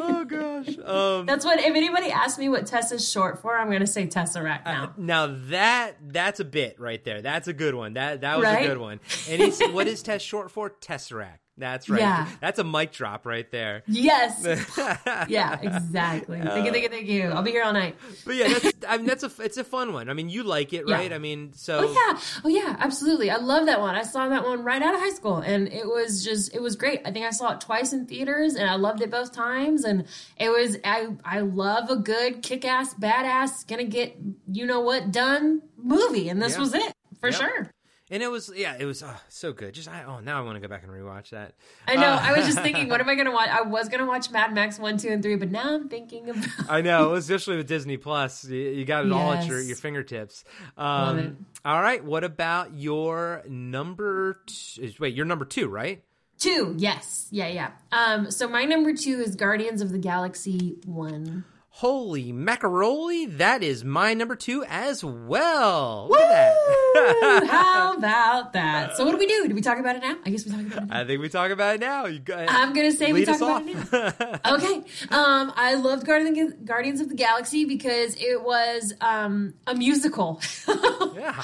oh 0.00 0.24
gosh. 0.26 0.68
Um, 0.84 1.26
That's 1.26 1.44
what 1.44 1.58
if 1.60 1.74
anybody 1.74 2.10
asks 2.10 2.38
me 2.38 2.48
what 2.48 2.66
Tess 2.66 2.90
is 2.92 3.08
short 3.08 3.40
for, 3.40 3.56
I'm 3.56 3.70
gonna 3.70 3.86
say 3.86 4.06
Tesseract 4.06 4.64
now. 4.64 4.92
now 4.96 5.26
that 5.48 5.96
that's 6.08 6.40
a 6.40 6.44
bit 6.44 6.78
right 6.80 7.02
there. 7.04 7.22
That's 7.22 7.48
a 7.48 7.52
good 7.52 7.74
one. 7.74 7.94
That 7.94 8.22
that 8.22 8.38
was 8.38 8.44
Right? 8.46 8.64
a 8.64 8.68
good 8.68 8.78
one. 8.78 9.00
And 9.28 9.52
what 9.74 9.86
is 9.86 10.02
Tess 10.02 10.22
short 10.22 10.50
for? 10.50 10.70
Tesseract. 10.70 11.38
That's 11.58 11.90
right. 11.90 12.00
Yeah. 12.00 12.26
That's 12.40 12.58
a 12.58 12.64
mic 12.64 12.90
drop 12.92 13.26
right 13.26 13.50
there. 13.50 13.82
Yes. 13.86 14.42
yeah, 15.28 15.60
exactly. 15.60 16.40
Uh, 16.40 16.44
thank 16.54 16.64
you, 16.64 16.72
thank 16.72 16.82
you, 16.84 16.88
thank 16.88 17.06
you. 17.06 17.24
I'll 17.30 17.42
be 17.42 17.50
here 17.50 17.62
all 17.64 17.72
night. 17.74 17.96
But 18.24 18.36
yeah, 18.36 18.48
that's 18.58 18.72
I 18.88 18.96
mean 18.96 19.06
that's 19.06 19.22
a 19.24 19.30
it's 19.40 19.58
a 19.58 19.64
fun 19.64 19.92
one. 19.92 20.08
I 20.08 20.14
mean 20.14 20.30
you 20.30 20.42
like 20.42 20.72
it, 20.72 20.84
Yeah. 20.88 20.94
right? 20.94 21.12
I 21.12 21.18
mean 21.18 21.52
so 21.52 21.80
Oh 21.80 21.92
yeah, 21.92 22.20
oh 22.44 22.48
yeah, 22.48 22.76
absolutely. 22.78 23.30
I 23.30 23.36
love 23.36 23.66
that 23.66 23.78
one. 23.80 23.94
I 23.94 24.02
saw 24.04 24.28
that 24.28 24.44
one 24.44 24.64
right 24.64 24.80
out 24.80 24.94
of 24.94 25.00
high 25.00 25.10
school, 25.10 25.36
and 25.38 25.68
it 25.68 25.86
was 25.86 26.24
just 26.24 26.54
it 26.54 26.62
was 26.62 26.76
great. 26.76 27.02
I 27.04 27.12
think 27.12 27.26
I 27.26 27.30
saw 27.30 27.52
it 27.52 27.60
twice 27.60 27.92
in 27.92 28.06
theaters, 28.06 28.54
and 28.54 28.70
I 28.70 28.76
loved 28.76 29.02
it 29.02 29.10
both 29.10 29.32
times. 29.32 29.84
And 29.84 30.06
it 30.38 30.48
was 30.48 30.78
I 30.82 31.08
I 31.24 31.40
love 31.40 31.90
a 31.90 31.96
good 31.96 32.42
kick 32.42 32.64
ass 32.64 32.94
badass 32.94 33.66
gonna 33.68 33.84
get 33.84 34.16
you 34.50 34.64
know 34.64 34.80
what 34.80 35.12
done 35.12 35.60
movie, 35.76 36.30
and 36.30 36.40
this 36.40 36.54
Yeah. 36.54 36.60
was 36.60 36.74
it 36.74 36.92
for 37.20 37.28
Yep. 37.30 37.38
sure. 37.40 37.70
And 38.12 38.24
it 38.24 38.30
was, 38.30 38.50
yeah, 38.54 38.76
it 38.76 38.84
was 38.86 39.04
oh, 39.04 39.16
so 39.28 39.52
good. 39.52 39.72
Just, 39.72 39.88
I, 39.88 40.02
oh, 40.02 40.18
now 40.18 40.38
I 40.38 40.44
want 40.44 40.56
to 40.56 40.60
go 40.60 40.66
back 40.66 40.82
and 40.82 40.90
rewatch 40.90 41.30
that. 41.30 41.54
I 41.86 41.94
know. 41.94 42.08
Uh, 42.08 42.20
I 42.20 42.32
was 42.32 42.44
just 42.44 42.60
thinking, 42.60 42.88
what 42.88 43.00
am 43.00 43.08
I 43.08 43.14
gonna 43.14 43.30
watch? 43.30 43.48
I 43.48 43.62
was 43.62 43.88
gonna 43.88 44.06
watch 44.06 44.30
Mad 44.32 44.52
Max 44.52 44.80
one, 44.80 44.98
two, 44.98 45.10
and 45.10 45.22
three, 45.22 45.36
but 45.36 45.52
now 45.52 45.74
I'm 45.76 45.88
thinking 45.88 46.28
about. 46.28 46.44
I 46.68 46.80
know, 46.80 47.14
especially 47.14 47.56
with 47.56 47.68
Disney 47.68 47.96
Plus, 47.98 48.44
you, 48.44 48.58
you 48.58 48.84
got 48.84 49.06
it 49.06 49.12
all 49.12 49.32
at 49.32 49.46
your, 49.46 49.58
Yes. 49.58 49.68
your 49.68 49.76
fingertips. 49.76 50.44
Love 50.76 51.18
it. 51.18 51.26
Um, 51.26 51.46
all 51.64 51.80
right, 51.80 52.04
what 52.04 52.24
about 52.24 52.74
your 52.74 53.44
number? 53.48 54.40
T- 54.46 54.96
wait, 54.98 55.14
your 55.14 55.26
number 55.26 55.44
two, 55.44 55.68
right? 55.68 56.02
Two, 56.38 56.74
yes, 56.78 57.28
yeah, 57.30 57.48
yeah. 57.48 57.70
Um, 57.92 58.30
so 58.30 58.48
my 58.48 58.64
number 58.64 58.92
two 58.94 59.20
is 59.20 59.36
Guardians 59.36 59.82
of 59.82 59.92
the 59.92 59.98
Galaxy 59.98 60.78
one. 60.84 61.44
Holy 61.80 62.30
macaroni, 62.30 63.24
that 63.24 63.62
is 63.62 63.86
my 63.86 64.12
number 64.12 64.36
two 64.36 64.62
as 64.68 65.02
well. 65.02 66.08
Look 66.10 66.20
at 66.20 66.28
that. 66.28 66.54
Woo! 66.94 67.46
How 67.48 67.96
about 67.96 68.52
that? 68.52 68.98
So 68.98 69.06
what 69.06 69.12
do 69.12 69.16
we 69.16 69.26
do? 69.26 69.48
Do 69.48 69.54
we 69.54 69.62
talk 69.62 69.78
about 69.78 69.96
it 69.96 70.02
now? 70.02 70.16
I 70.26 70.28
guess 70.28 70.44
we 70.44 70.50
talk 70.50 70.60
about 70.60 70.82
it 70.82 70.88
now. 70.88 71.00
I 71.00 71.06
think 71.06 71.22
we 71.22 71.30
talk 71.30 71.50
about 71.50 71.76
it 71.76 71.80
now. 71.80 72.04
You 72.04 72.18
got, 72.18 72.50
I'm 72.50 72.74
gonna 72.74 72.92
say 72.92 73.14
we 73.14 73.24
talk 73.24 73.40
about 73.40 73.66
it 73.66 73.92
now. 73.92 74.40
Okay. 74.56 74.74
Um, 75.08 75.54
I 75.56 75.76
loved 75.76 76.04
Guardian, 76.04 76.58
Guardians 76.66 77.00
of 77.00 77.08
the 77.08 77.14
Galaxy 77.14 77.64
because 77.64 78.14
it 78.16 78.44
was 78.44 78.92
um, 79.00 79.54
a 79.66 79.74
musical. 79.74 80.38
yeah. 81.14 81.42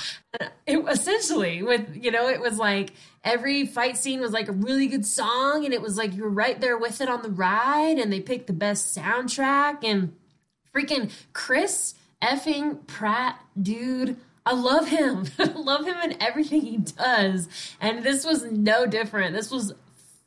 it 0.66 0.84
essentially 0.86 1.62
with 1.62 1.96
you 1.96 2.10
know 2.10 2.28
it 2.28 2.42
was 2.42 2.58
like 2.58 2.92
every 3.24 3.64
fight 3.64 3.96
scene 3.96 4.20
was 4.20 4.32
like 4.32 4.48
a 4.48 4.52
really 4.52 4.86
good 4.86 5.06
song 5.06 5.64
and 5.64 5.72
it 5.72 5.80
was 5.80 5.96
like 5.96 6.12
you 6.12 6.24
were 6.24 6.28
right 6.28 6.60
there 6.60 6.76
with 6.76 7.00
it 7.00 7.08
on 7.08 7.22
the 7.22 7.30
ride 7.30 7.98
and 7.98 8.12
they 8.12 8.20
picked 8.20 8.48
the 8.48 8.52
best 8.52 8.94
soundtrack 8.94 9.82
and 9.82 10.12
freaking 10.76 11.10
chris 11.32 11.94
effing 12.22 12.86
pratt 12.86 13.40
dude. 13.60 14.16
I 14.44 14.52
love 14.52 14.88
him. 14.88 15.26
I 15.38 15.44
love 15.44 15.86
him 15.86 15.96
in 16.04 16.22
everything 16.22 16.60
he 16.60 16.76
does. 16.76 17.48
And 17.80 18.04
this 18.04 18.24
was 18.24 18.44
no 18.44 18.86
different. 18.86 19.34
This 19.34 19.50
was 19.50 19.74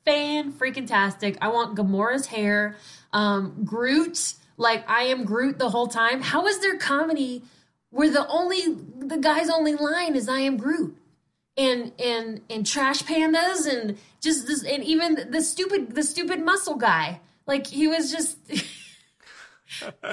fan 0.06 0.54
freaking 0.54 0.88
tastic 0.88 1.38
i 1.42 1.50
want 1.50 1.76
gamora's 1.76 2.28
hair. 2.28 2.76
Um 3.14 3.64
groot 3.64 4.34
like 4.58 4.90
i 4.90 5.04
am 5.04 5.26
groot 5.26 5.60
the 5.60 5.70
whole 5.70 5.88
time. 5.88 6.22
How 6.22 6.48
is 6.48 6.60
there 6.60 6.78
comedy 6.78 7.44
where 7.90 8.10
the 8.10 8.28
only 8.28 8.62
the 8.98 9.18
guy's 9.18 9.50
only 9.50 9.76
line 9.76 10.16
is 10.16 10.30
I 10.30 10.40
am 10.40 10.58
Groot. 10.58 10.96
And 11.58 11.92
and 12.00 12.42
and 12.50 12.66
trash 12.66 13.04
pandas 13.04 13.68
and 13.68 13.98
just 14.22 14.48
this 14.48 14.64
and 14.64 14.84
even 14.84 15.32
the 15.32 15.42
stupid 15.42 15.96
the 15.96 16.04
stupid 16.04 16.44
muscle 16.44 16.76
guy. 16.76 17.20
Like 17.46 17.68
he 17.68 17.88
was 17.88 18.12
just 18.12 18.38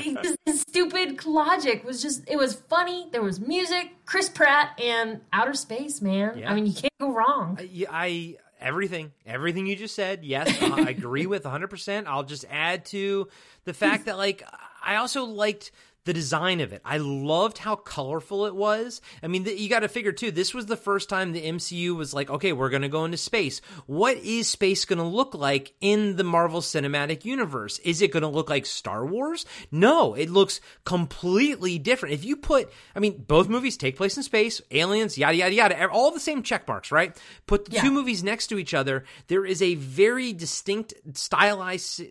his, 0.00 0.36
his 0.44 0.60
stupid 0.60 1.24
logic 1.24 1.84
was 1.84 2.02
just 2.02 2.28
it 2.28 2.36
was 2.36 2.54
funny. 2.54 3.08
There 3.12 3.22
was 3.22 3.40
music, 3.40 3.90
Chris 4.04 4.28
Pratt 4.28 4.78
and 4.80 5.20
outer 5.32 5.54
space, 5.54 6.00
man. 6.02 6.38
Yeah. 6.38 6.50
I 6.50 6.54
mean 6.54 6.66
you 6.66 6.74
can't 6.74 6.92
go 7.00 7.12
wrong. 7.12 7.58
I, 7.60 7.86
I 7.90 8.36
everything 8.60 9.12
everything 9.26 9.66
you 9.66 9.76
just 9.76 9.94
said 9.94 10.24
yes 10.24 10.48
i 10.62 10.88
agree 10.88 11.26
with 11.26 11.44
100% 11.44 12.06
i'll 12.06 12.22
just 12.22 12.46
add 12.50 12.86
to 12.86 13.28
the 13.64 13.74
fact 13.74 14.06
that 14.06 14.16
like 14.16 14.42
i 14.82 14.96
also 14.96 15.24
liked 15.24 15.72
the 16.06 16.14
design 16.14 16.60
of 16.60 16.72
it. 16.72 16.80
I 16.84 16.96
loved 16.96 17.58
how 17.58 17.76
colorful 17.76 18.46
it 18.46 18.54
was. 18.56 19.02
I 19.22 19.26
mean 19.26 19.44
th- 19.44 19.60
you 19.60 19.68
got 19.68 19.80
to 19.80 19.88
figure 19.88 20.12
too 20.12 20.30
this 20.30 20.54
was 20.54 20.64
the 20.66 20.76
first 20.76 21.10
time 21.10 21.32
the 21.32 21.42
mcu 21.42 21.94
was 21.94 22.14
like 22.14 22.30
okay 22.30 22.52
we're 22.54 22.70
going 22.70 22.82
to 22.82 22.88
go 22.88 23.04
into 23.04 23.18
space. 23.18 23.60
What 23.86 24.16
is 24.18 24.48
space 24.48 24.86
going 24.86 24.98
to 25.00 25.04
look 25.04 25.34
like 25.34 25.74
in 25.82 26.16
the 26.16 26.24
marvel 26.24 26.60
cinematic 26.62 27.24
universe? 27.26 27.78
Is 27.80 28.00
it 28.00 28.12
going 28.12 28.22
to 28.22 28.28
look 28.28 28.48
like 28.48 28.64
star 28.64 29.04
wars? 29.04 29.44
No 29.70 30.14
it 30.14 30.30
looks 30.30 30.60
completely 30.84 31.78
different. 31.78 32.14
If 32.14 32.24
you 32.24 32.36
put 32.36 32.72
i 32.94 33.00
mean 33.00 33.24
both 33.26 33.48
movies 33.48 33.76
take 33.76 33.96
place 33.96 34.16
in 34.16 34.22
space 34.22 34.62
aliens 34.70 35.18
yada 35.18 35.36
yada 35.36 35.54
yada 35.54 35.88
all 35.90 36.10
the 36.12 36.20
same 36.20 36.42
check 36.42 36.66
marks 36.68 36.90
right? 36.92 37.20
Put 37.46 37.64
the 37.66 37.72
Yeah. 37.72 37.82
two 37.82 37.90
movies 37.90 38.22
next 38.22 38.46
to 38.48 38.58
each 38.58 38.74
other, 38.74 39.04
there 39.26 39.44
is 39.44 39.60
a 39.60 39.74
very 39.74 40.32
distinct 40.32 40.94
stylized 41.14 42.02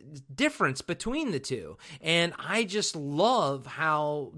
difference 0.43 0.81
between 0.81 1.31
the 1.31 1.39
two. 1.39 1.77
And 2.01 2.33
I 2.37 2.65
just 2.65 2.93
love 2.95 3.65
how 3.65 3.84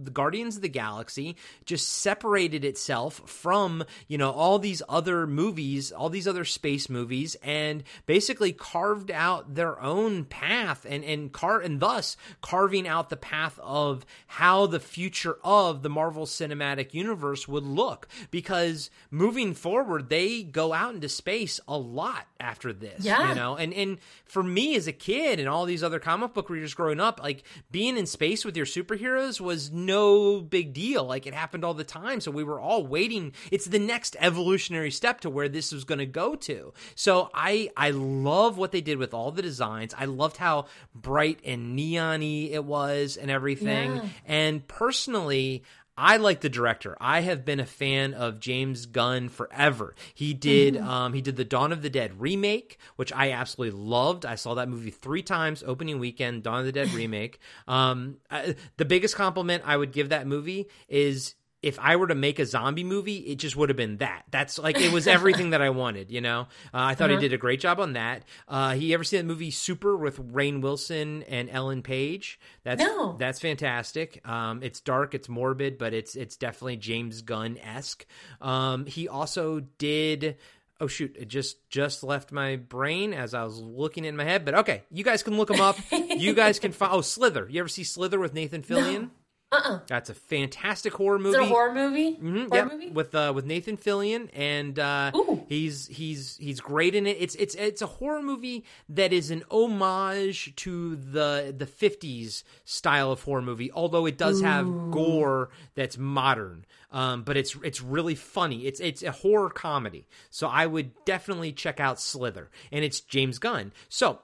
the 0.01 0.11
Guardians 0.11 0.55
of 0.55 0.61
the 0.61 0.69
Galaxy 0.69 1.35
just 1.65 1.87
separated 1.87 2.63
itself 2.65 3.21
from, 3.25 3.83
you 4.07 4.17
know, 4.17 4.31
all 4.31 4.59
these 4.59 4.81
other 4.87 5.27
movies, 5.27 5.91
all 5.91 6.09
these 6.09 6.27
other 6.27 6.45
space 6.45 6.89
movies, 6.89 7.35
and 7.43 7.83
basically 8.05 8.51
carved 8.51 9.11
out 9.11 9.55
their 9.55 9.81
own 9.81 10.25
path 10.25 10.85
and, 10.87 11.03
and 11.03 11.31
car 11.31 11.59
and 11.59 11.79
thus 11.79 12.17
carving 12.41 12.87
out 12.87 13.09
the 13.09 13.17
path 13.17 13.59
of 13.61 14.05
how 14.27 14.67
the 14.67 14.79
future 14.79 15.37
of 15.43 15.83
the 15.83 15.89
Marvel 15.89 16.25
Cinematic 16.25 16.93
Universe 16.93 17.47
would 17.47 17.65
look. 17.65 18.07
Because 18.31 18.89
moving 19.11 19.53
forward, 19.53 20.09
they 20.09 20.43
go 20.43 20.73
out 20.73 20.93
into 20.93 21.09
space 21.09 21.59
a 21.67 21.77
lot 21.77 22.27
after 22.39 22.73
this. 22.73 23.03
Yeah. 23.03 23.29
You 23.29 23.35
know, 23.35 23.55
and 23.55 23.73
and 23.73 23.97
for 24.25 24.43
me 24.43 24.75
as 24.75 24.87
a 24.87 24.93
kid 24.93 25.39
and 25.39 25.47
all 25.47 25.65
these 25.65 25.83
other 25.83 25.99
comic 25.99 26.33
book 26.33 26.49
readers 26.49 26.73
growing 26.73 26.99
up, 26.99 27.21
like 27.21 27.43
being 27.71 27.97
in 27.97 28.05
space 28.05 28.45
with 28.45 28.57
your 28.57 28.65
superheroes 28.65 29.36
was 29.39 29.71
no 29.71 30.41
big 30.41 30.73
deal. 30.73 31.03
Like 31.03 31.25
it 31.25 31.33
happened 31.33 31.63
all 31.63 31.73
the 31.73 31.83
time. 31.83 32.21
So 32.21 32.31
we 32.31 32.43
were 32.43 32.59
all 32.59 32.85
waiting. 32.85 33.33
It's 33.51 33.65
the 33.65 33.79
next 33.79 34.15
evolutionary 34.19 34.91
step 34.91 35.21
to 35.21 35.29
where 35.29 35.49
this 35.49 35.71
was 35.71 35.83
going 35.83 35.99
to 35.99 36.05
go 36.05 36.35
to. 36.35 36.73
So 36.95 37.29
I 37.33 37.69
I 37.75 37.91
love 37.91 38.57
what 38.57 38.71
they 38.71 38.81
did 38.81 38.97
with 38.97 39.13
all 39.13 39.31
the 39.31 39.41
designs. 39.41 39.93
I 39.97 40.05
loved 40.05 40.37
how 40.37 40.65
bright 40.93 41.39
and 41.45 41.75
neon-y 41.75 42.49
it 42.51 42.63
was 42.63 43.17
and 43.17 43.31
everything. 43.31 43.95
Yeah. 43.95 44.05
And 44.25 44.67
personally, 44.67 45.63
I 45.97 46.17
like 46.17 46.41
the 46.41 46.49
director. 46.49 46.95
I 47.01 47.21
have 47.21 47.43
been 47.43 47.59
a 47.59 47.65
fan 47.65 48.13
of 48.13 48.39
James 48.39 48.85
Gunn 48.85 49.29
forever. 49.29 49.95
He 50.13 50.33
did 50.33 50.75
Mm-hmm. 50.75 50.87
um, 50.87 51.13
he 51.13 51.21
did 51.21 51.35
the 51.37 51.45
Dawn 51.45 51.71
of 51.71 51.81
the 51.81 51.89
Dead 51.89 52.19
remake, 52.21 52.77
which 52.97 53.11
I 53.13 53.31
absolutely 53.31 53.79
loved. 53.79 54.25
I 54.25 54.35
saw 54.35 54.53
that 54.55 54.69
movie 54.69 54.91
three 54.91 55.23
times 55.23 55.63
opening 55.65 55.99
weekend. 55.99 56.43
Dawn 56.43 56.59
of 56.59 56.65
the 56.65 56.71
Dead 56.71 56.89
remake. 56.93 57.39
Um, 57.67 58.17
I, 58.29 58.55
the 58.77 58.85
biggest 58.85 59.15
compliment 59.15 59.63
I 59.65 59.75
would 59.77 59.91
give 59.91 60.09
that 60.09 60.27
movie 60.27 60.67
is 60.87 61.35
if 61.67 61.77
I 61.79 61.95
were 61.97 62.07
to 62.07 62.15
make 62.15 62.39
a 62.39 62.45
zombie 62.45 62.83
movie, 62.83 63.17
it 63.17 63.35
just 63.35 63.55
would 63.55 63.69
have 63.69 63.75
been 63.75 63.97
that. 63.97 64.23
That's 64.31 64.57
like 64.57 64.79
it 64.79 64.91
was 64.91 65.05
everything 65.17 65.51
that 65.51 65.61
I 65.61 65.69
wanted. 65.69 66.09
You 66.11 66.21
know, 66.21 66.41
uh, 66.41 66.45
I 66.73 66.95
thought 66.95 67.09
Uh-huh. 67.11 67.19
he 67.19 67.27
did 67.27 67.33
a 67.33 67.37
great 67.37 67.59
job 67.59 67.79
on 67.79 67.93
that. 67.93 68.23
Uh, 68.47 68.73
he 68.73 68.93
ever 68.93 69.03
seen 69.03 69.19
that 69.19 69.25
movie 69.25 69.51
Super 69.51 69.95
with 69.95 70.17
Rainn 70.33 70.61
Wilson 70.61 71.23
and 71.23 71.49
Ellen 71.49 71.81
Page? 71.81 72.39
That's 72.63 72.81
No. 72.81 73.15
that's 73.19 73.39
fantastic. 73.39 74.21
Um, 74.27 74.63
it's 74.63 74.79
dark, 74.81 75.13
it's 75.13 75.29
morbid, 75.29 75.77
but 75.77 75.93
it's 75.93 76.15
it's 76.15 76.35
definitely 76.37 76.77
James 76.77 77.21
Gunn 77.21 77.57
esque. 77.57 78.05
Um, 78.41 78.85
he 78.85 79.07
also 79.07 79.59
did. 79.77 80.37
Oh 80.79 80.85
shoot! 80.85 81.15
It 81.17 81.27
just 81.27 81.67
just 81.71 82.03
left 82.03 82.31
my 82.31 82.55
brain 82.57 83.11
as 83.11 83.33
I 83.33 83.43
was 83.43 83.59
looking 83.59 84.05
in 84.05 84.15
my 84.15 84.23
head. 84.25 84.45
But 84.45 84.53
okay, 84.59 84.83
you 84.91 85.03
guys 85.03 85.23
can 85.23 85.35
look 85.35 85.49
him 85.49 85.59
up. 85.59 85.75
you 85.91 86.33
guys 86.35 86.59
can 86.59 86.71
find. 86.71 86.93
Oh, 86.93 87.01
Slither. 87.01 87.47
You 87.49 87.61
ever 87.61 87.67
see 87.67 87.83
Slither 87.83 88.19
with 88.19 88.35
Nathan 88.35 88.61
Fillion? 88.61 89.09
Uh-uh. 89.49 89.79
That's 89.87 90.09
a 90.09 90.13
fantastic 90.13 90.93
horror 90.93 91.15
Is 91.17 91.23
movie. 91.23 91.37
it 91.37 91.41
a 91.41 91.45
horror 91.45 91.73
movie? 91.73 92.15
Mhm, 92.17 92.49
horror 92.49 92.53
yep, 92.53 92.71
movie? 92.71 92.89
with 92.89 93.15
uh, 93.15 93.31
with 93.33 93.45
Nathan 93.45 93.77
Fillion, 93.77 94.29
and 94.33 94.77
uh, 94.77 95.11
he's 95.47 95.87
he's 95.87 96.35
he's 96.35 96.59
great 96.59 96.95
in 96.95 97.07
it. 97.07 97.15
It's 97.17 97.33
it's 97.35 97.55
it's 97.55 97.81
a 97.81 97.85
horror 97.85 98.21
movie 98.21 98.65
that 98.89 99.13
is 99.13 99.31
an 99.31 99.43
homage 99.49 100.53
to 100.57 100.97
the 100.97 101.55
the 101.57 101.65
fifties 101.65 102.43
style 102.65 103.09
of 103.11 103.21
horror 103.23 103.41
movie, 103.41 103.71
although 103.71 104.05
it 104.05 104.17
does 104.17 104.41
have 104.41 104.65
gore 104.91 105.49
that's 105.75 105.97
modern. 105.97 106.65
Um, 106.91 107.23
but 107.23 107.37
it's 107.37 107.55
it's 107.63 107.81
really 107.81 108.15
funny. 108.15 108.65
It's 108.65 108.81
it's 108.81 109.01
a 109.01 109.11
horror 109.11 109.49
comedy, 109.49 110.07
so 110.29 110.47
I 110.47 110.65
would 110.65 110.91
definitely 111.05 111.53
check 111.53 111.79
out 111.79 112.01
Slither, 112.01 112.49
and 112.71 112.83
it's 112.83 112.99
James 112.99 113.39
Gunn. 113.39 113.71
So 113.87 114.19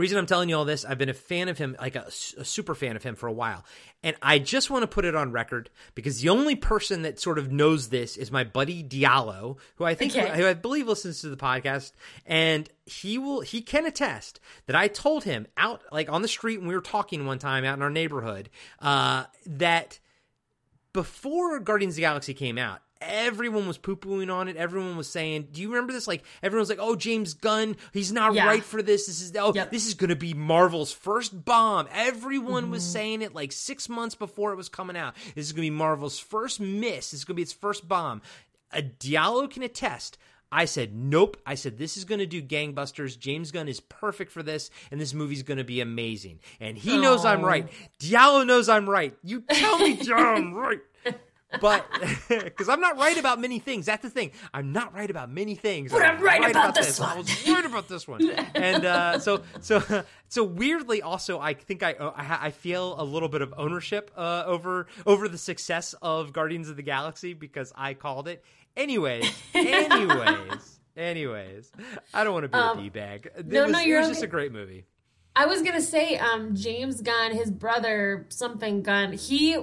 reason 0.00 0.18
I'm 0.18 0.26
telling 0.26 0.48
you 0.48 0.56
all 0.56 0.64
this, 0.64 0.84
I've 0.84 0.98
been 0.98 1.08
a 1.08 1.14
fan 1.14 1.48
of 1.48 1.58
him, 1.58 1.76
like 1.80 1.94
a, 1.96 2.06
a 2.38 2.44
super 2.44 2.74
fan 2.74 2.96
of 2.96 3.02
him 3.02 3.14
for 3.14 3.26
a 3.26 3.32
while. 3.32 3.64
And 4.02 4.16
I 4.22 4.38
just 4.38 4.70
want 4.70 4.82
to 4.82 4.86
put 4.86 5.04
it 5.04 5.14
on 5.14 5.30
record 5.32 5.70
because 5.94 6.20
the 6.20 6.30
only 6.30 6.56
person 6.56 7.02
that 7.02 7.20
sort 7.20 7.38
of 7.38 7.52
knows 7.52 7.90
this 7.90 8.16
is 8.16 8.32
my 8.32 8.44
buddy 8.44 8.82
Diallo, 8.82 9.58
who 9.76 9.84
I 9.84 9.94
think, 9.94 10.16
Okay. 10.16 10.36
who 10.36 10.46
I 10.46 10.54
believe 10.54 10.88
listens 10.88 11.20
to 11.20 11.28
the 11.28 11.36
podcast. 11.36 11.92
And 12.26 12.68
he 12.86 13.18
will, 13.18 13.42
he 13.42 13.60
can 13.60 13.86
attest 13.86 14.40
that 14.66 14.74
I 14.74 14.88
told 14.88 15.24
him 15.24 15.46
out, 15.56 15.82
like 15.92 16.10
on 16.10 16.22
the 16.22 16.28
street 16.28 16.58
when 16.58 16.68
we 16.68 16.74
were 16.74 16.80
talking 16.80 17.26
one 17.26 17.38
time 17.38 17.64
out 17.64 17.76
in 17.76 17.82
our 17.82 17.90
neighborhood, 17.90 18.48
uh, 18.80 19.24
that 19.46 19.98
before 20.92 21.60
Guardians 21.60 21.92
of 21.92 21.96
the 21.96 22.02
Galaxy 22.02 22.34
came 22.34 22.58
out, 22.58 22.80
everyone 23.00 23.66
was 23.66 23.78
poo 23.78 23.96
pooing 23.96 24.32
on 24.32 24.48
it. 24.48 24.56
Everyone 24.56 24.96
was 24.96 25.08
saying, 25.08 25.48
"Do 25.52 25.60
you 25.62 25.68
remember 25.68 25.92
this?" 25.92 26.06
Like 26.06 26.22
everyone 26.42 26.62
was 26.62 26.68
like, 26.68 26.78
"Oh, 26.80 26.96
James 26.96 27.34
Gunn, 27.34 27.76
he's 27.92 28.12
not 28.12 28.34
Yeah. 28.34 28.46
right 28.46 28.64
for 28.64 28.82
this. 28.82 29.06
This 29.06 29.20
is 29.20 29.34
oh, 29.36 29.52
Yep. 29.54 29.70
this 29.70 29.86
is 29.86 29.94
going 29.94 30.10
to 30.10 30.16
be 30.16 30.34
Marvel's 30.34 30.92
first 30.92 31.44
bomb." 31.44 31.88
Everyone 31.92 32.70
was 32.70 32.82
Mm-hmm. 32.82 32.92
saying 32.92 33.22
it 33.22 33.34
like 33.34 33.52
six 33.52 33.88
months 33.88 34.14
before 34.14 34.52
it 34.52 34.56
was 34.56 34.68
coming 34.68 34.96
out. 34.96 35.14
This 35.34 35.46
is 35.46 35.52
going 35.52 35.66
to 35.66 35.70
be 35.70 35.76
Marvel's 35.76 36.18
first 36.18 36.60
miss. 36.60 37.10
This 37.10 37.20
is 37.20 37.24
going 37.24 37.34
to 37.34 37.38
be 37.38 37.42
its 37.42 37.52
first 37.52 37.88
bomb. 37.88 38.22
A 38.72 38.82
Diallo 38.82 39.50
can 39.50 39.62
attest. 39.62 40.16
I 40.52 40.64
said, 40.64 40.92
nope. 40.92 41.36
I 41.46 41.54
said, 41.54 41.78
this 41.78 41.96
is 41.96 42.04
going 42.04 42.18
to 42.18 42.26
do 42.26 42.42
gangbusters. 42.42 43.16
James 43.16 43.52
Gunn 43.52 43.68
is 43.68 43.78
perfect 43.78 44.32
for 44.32 44.42
this, 44.42 44.68
and 44.90 45.00
this 45.00 45.14
movie's 45.14 45.44
going 45.44 45.58
to 45.58 45.64
be 45.64 45.80
amazing. 45.80 46.40
And 46.58 46.76
he 46.76 46.98
knows 46.98 47.24
I'm 47.24 47.42
right. 47.44 47.68
Diallo 48.00 48.44
knows 48.44 48.68
I'm 48.68 48.90
right. 48.90 49.14
You 49.22 49.42
tell 49.42 49.78
me, 49.78 49.94
John, 49.96 50.18
I'm 50.36 50.54
right. 50.54 50.80
But 51.60 51.84
because 52.28 52.68
I'm 52.68 52.80
not 52.80 52.96
right 52.96 53.18
about 53.18 53.40
many 53.40 53.58
things, 53.58 53.86
that's 53.86 54.02
the 54.02 54.10
thing. 54.10 54.30
I'm 54.54 54.72
not 54.72 54.94
right 54.94 55.10
about 55.10 55.30
many 55.30 55.54
things. 55.56 55.90
But 55.90 56.02
I'm 56.02 56.20
right 56.22 56.48
about 56.50 56.74
this 56.74 57.00
I 57.00 57.08
one. 57.08 57.18
was 57.18 57.48
right 57.48 57.64
about 57.64 57.88
this 57.88 58.06
one. 58.06 58.30
And 58.54 58.84
uh, 58.84 59.18
so, 59.18 59.42
so, 59.60 60.04
so 60.28 60.44
weirdly, 60.44 61.02
also, 61.02 61.40
I 61.40 61.54
think 61.54 61.82
I, 61.82 61.94
I 62.16 62.50
feel 62.50 62.94
a 63.00 63.04
little 63.04 63.28
bit 63.28 63.42
of 63.42 63.52
ownership 63.56 64.10
uh, 64.16 64.44
over 64.46 64.86
over 65.06 65.28
the 65.28 65.38
success 65.38 65.94
of 66.00 66.32
Guardians 66.32 66.68
of 66.68 66.76
the 66.76 66.82
Galaxy 66.82 67.34
because 67.34 67.72
I 67.74 67.94
called 67.94 68.28
it. 68.28 68.44
Anyways, 68.76 69.28
anyways, 69.52 70.78
anyways, 70.96 71.72
I 72.14 72.22
don't 72.24 72.32
want 72.32 72.44
to 72.44 72.48
be 72.48 72.58
Um, 72.58 72.78
a 72.78 72.82
d 72.82 72.88
bag. 72.90 73.30
It 73.36 73.46
no, 73.46 73.64
was, 73.64 73.72
no, 73.72 73.80
it 73.80 73.86
you're 73.86 74.00
was 74.00 74.08
just 74.08 74.22
a 74.22 74.28
great 74.28 74.52
movie. 74.52 74.84
I 75.40 75.46
was 75.46 75.62
gonna 75.62 75.80
say, 75.80 76.18
um, 76.18 76.54
James 76.54 77.00
Gunn, 77.00 77.32
his 77.32 77.50
brother, 77.50 78.26
something 78.28 78.82
Gunn. 78.82 79.14
He, 79.14 79.56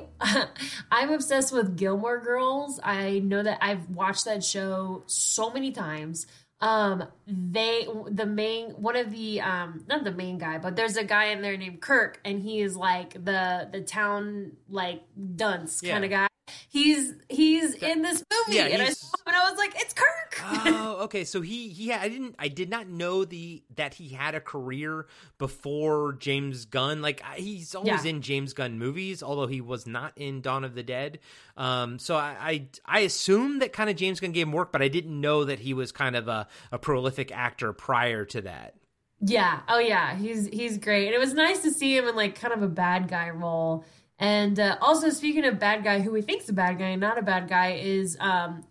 I'm 0.91 1.11
obsessed 1.11 1.53
with 1.53 1.77
Gilmore 1.77 2.17
Girls. 2.17 2.79
I 2.83 3.19
know 3.19 3.43
that 3.43 3.59
I've 3.61 3.87
watched 3.87 4.25
that 4.25 4.43
show 4.43 5.03
so 5.05 5.51
many 5.51 5.71
times. 5.71 6.25
Um, 6.61 7.03
they, 7.27 7.87
the 8.09 8.25
main, 8.25 8.69
one 8.71 8.95
of 8.95 9.11
the, 9.11 9.41
um, 9.41 9.83
not 9.87 10.03
the 10.05 10.11
main 10.11 10.37
guy, 10.37 10.57
but 10.57 10.75
there's 10.75 10.95
a 10.97 11.03
guy 11.03 11.25
in 11.25 11.41
there 11.41 11.57
named 11.57 11.81
Kirk, 11.81 12.19
and 12.23 12.41
he 12.41 12.61
is 12.61 12.75
like 12.77 13.13
the 13.13 13.67
the 13.71 13.81
town 13.81 14.53
like 14.69 15.03
dunce 15.35 15.81
Yeah. 15.83 15.93
kind 15.93 16.05
of 16.05 16.11
guy. 16.11 16.27
He's 16.69 17.13
he's 17.27 17.73
in 17.75 18.01
this 18.03 18.23
movie, 18.31 18.57
yeah, 18.57 18.65
and 18.67 18.81
I 18.81 18.89
saw 18.89 19.07
him 19.07 19.23
and 19.27 19.35
I 19.35 19.49
was 19.49 19.57
like, 19.57 19.73
it's 19.81 19.93
Kirk. 19.93 20.39
oh, 20.43 20.97
okay. 21.05 21.23
So 21.25 21.41
he 21.41 21.67
he 21.69 21.89
had, 21.89 22.01
I 22.01 22.07
didn't 22.09 22.35
I 22.39 22.47
did 22.47 22.69
not 22.69 22.87
know 22.87 23.25
the 23.25 23.63
that 23.75 23.95
he 23.95 24.09
had 24.09 24.33
a 24.35 24.39
career 24.39 25.07
before 25.39 26.13
James 26.13 26.65
Gunn. 26.65 27.01
Like 27.01 27.21
he's 27.35 27.73
always 27.75 28.05
Yeah. 28.05 28.11
in 28.11 28.21
James 28.21 28.53
Gunn 28.53 28.79
movies, 28.79 29.21
although 29.23 29.47
he 29.47 29.59
was 29.59 29.87
not 29.87 30.13
in 30.15 30.39
Dawn 30.41 30.63
of 30.63 30.73
the 30.75 30.83
Dead. 30.83 31.19
Um, 31.57 31.99
so 31.99 32.15
I 32.15 32.35
I, 32.39 32.67
I 32.85 32.99
assumed 32.99 33.61
that 33.61 33.73
kind 33.73 33.89
of 33.89 33.95
James 33.97 34.19
Gunn 34.19 34.31
gave 34.31 34.47
him 34.47 34.53
work, 34.53 34.71
but 34.71 34.81
I 34.81 34.87
didn't 34.87 35.19
know 35.19 35.43
that 35.45 35.59
he 35.59 35.73
was 35.73 35.91
kind 35.91 36.15
of 36.15 36.27
a, 36.27 36.47
a 36.71 36.77
prolific 36.77 37.16
actor 37.31 37.73
prior 37.73 38.25
to 38.25 38.41
that. 38.41 38.75
Yeah. 39.19 39.61
Oh 39.67 39.79
yeah. 39.79 40.15
He's 40.15 40.47
he's 40.47 40.77
great. 40.77 41.07
And 41.07 41.15
it 41.15 41.19
was 41.19 41.33
nice 41.33 41.59
to 41.59 41.71
see 41.71 41.95
him 41.97 42.07
in 42.07 42.15
like 42.15 42.39
kind 42.39 42.53
of 42.53 42.61
a 42.61 42.67
bad 42.67 43.07
guy 43.07 43.29
role. 43.31 43.83
And 44.19 44.59
uh, 44.59 44.77
also 44.81 45.09
speaking 45.09 45.45
of 45.45 45.59
bad 45.59 45.83
guy, 45.83 45.99
who 46.01 46.11
we 46.11 46.21
think's 46.21 46.49
a 46.49 46.53
bad 46.53 46.77
guy 46.79 46.89
and 46.89 47.01
not 47.01 47.17
a 47.17 47.21
bad 47.23 47.47
guy 47.49 47.73
is 47.73 48.15
um 48.19 48.63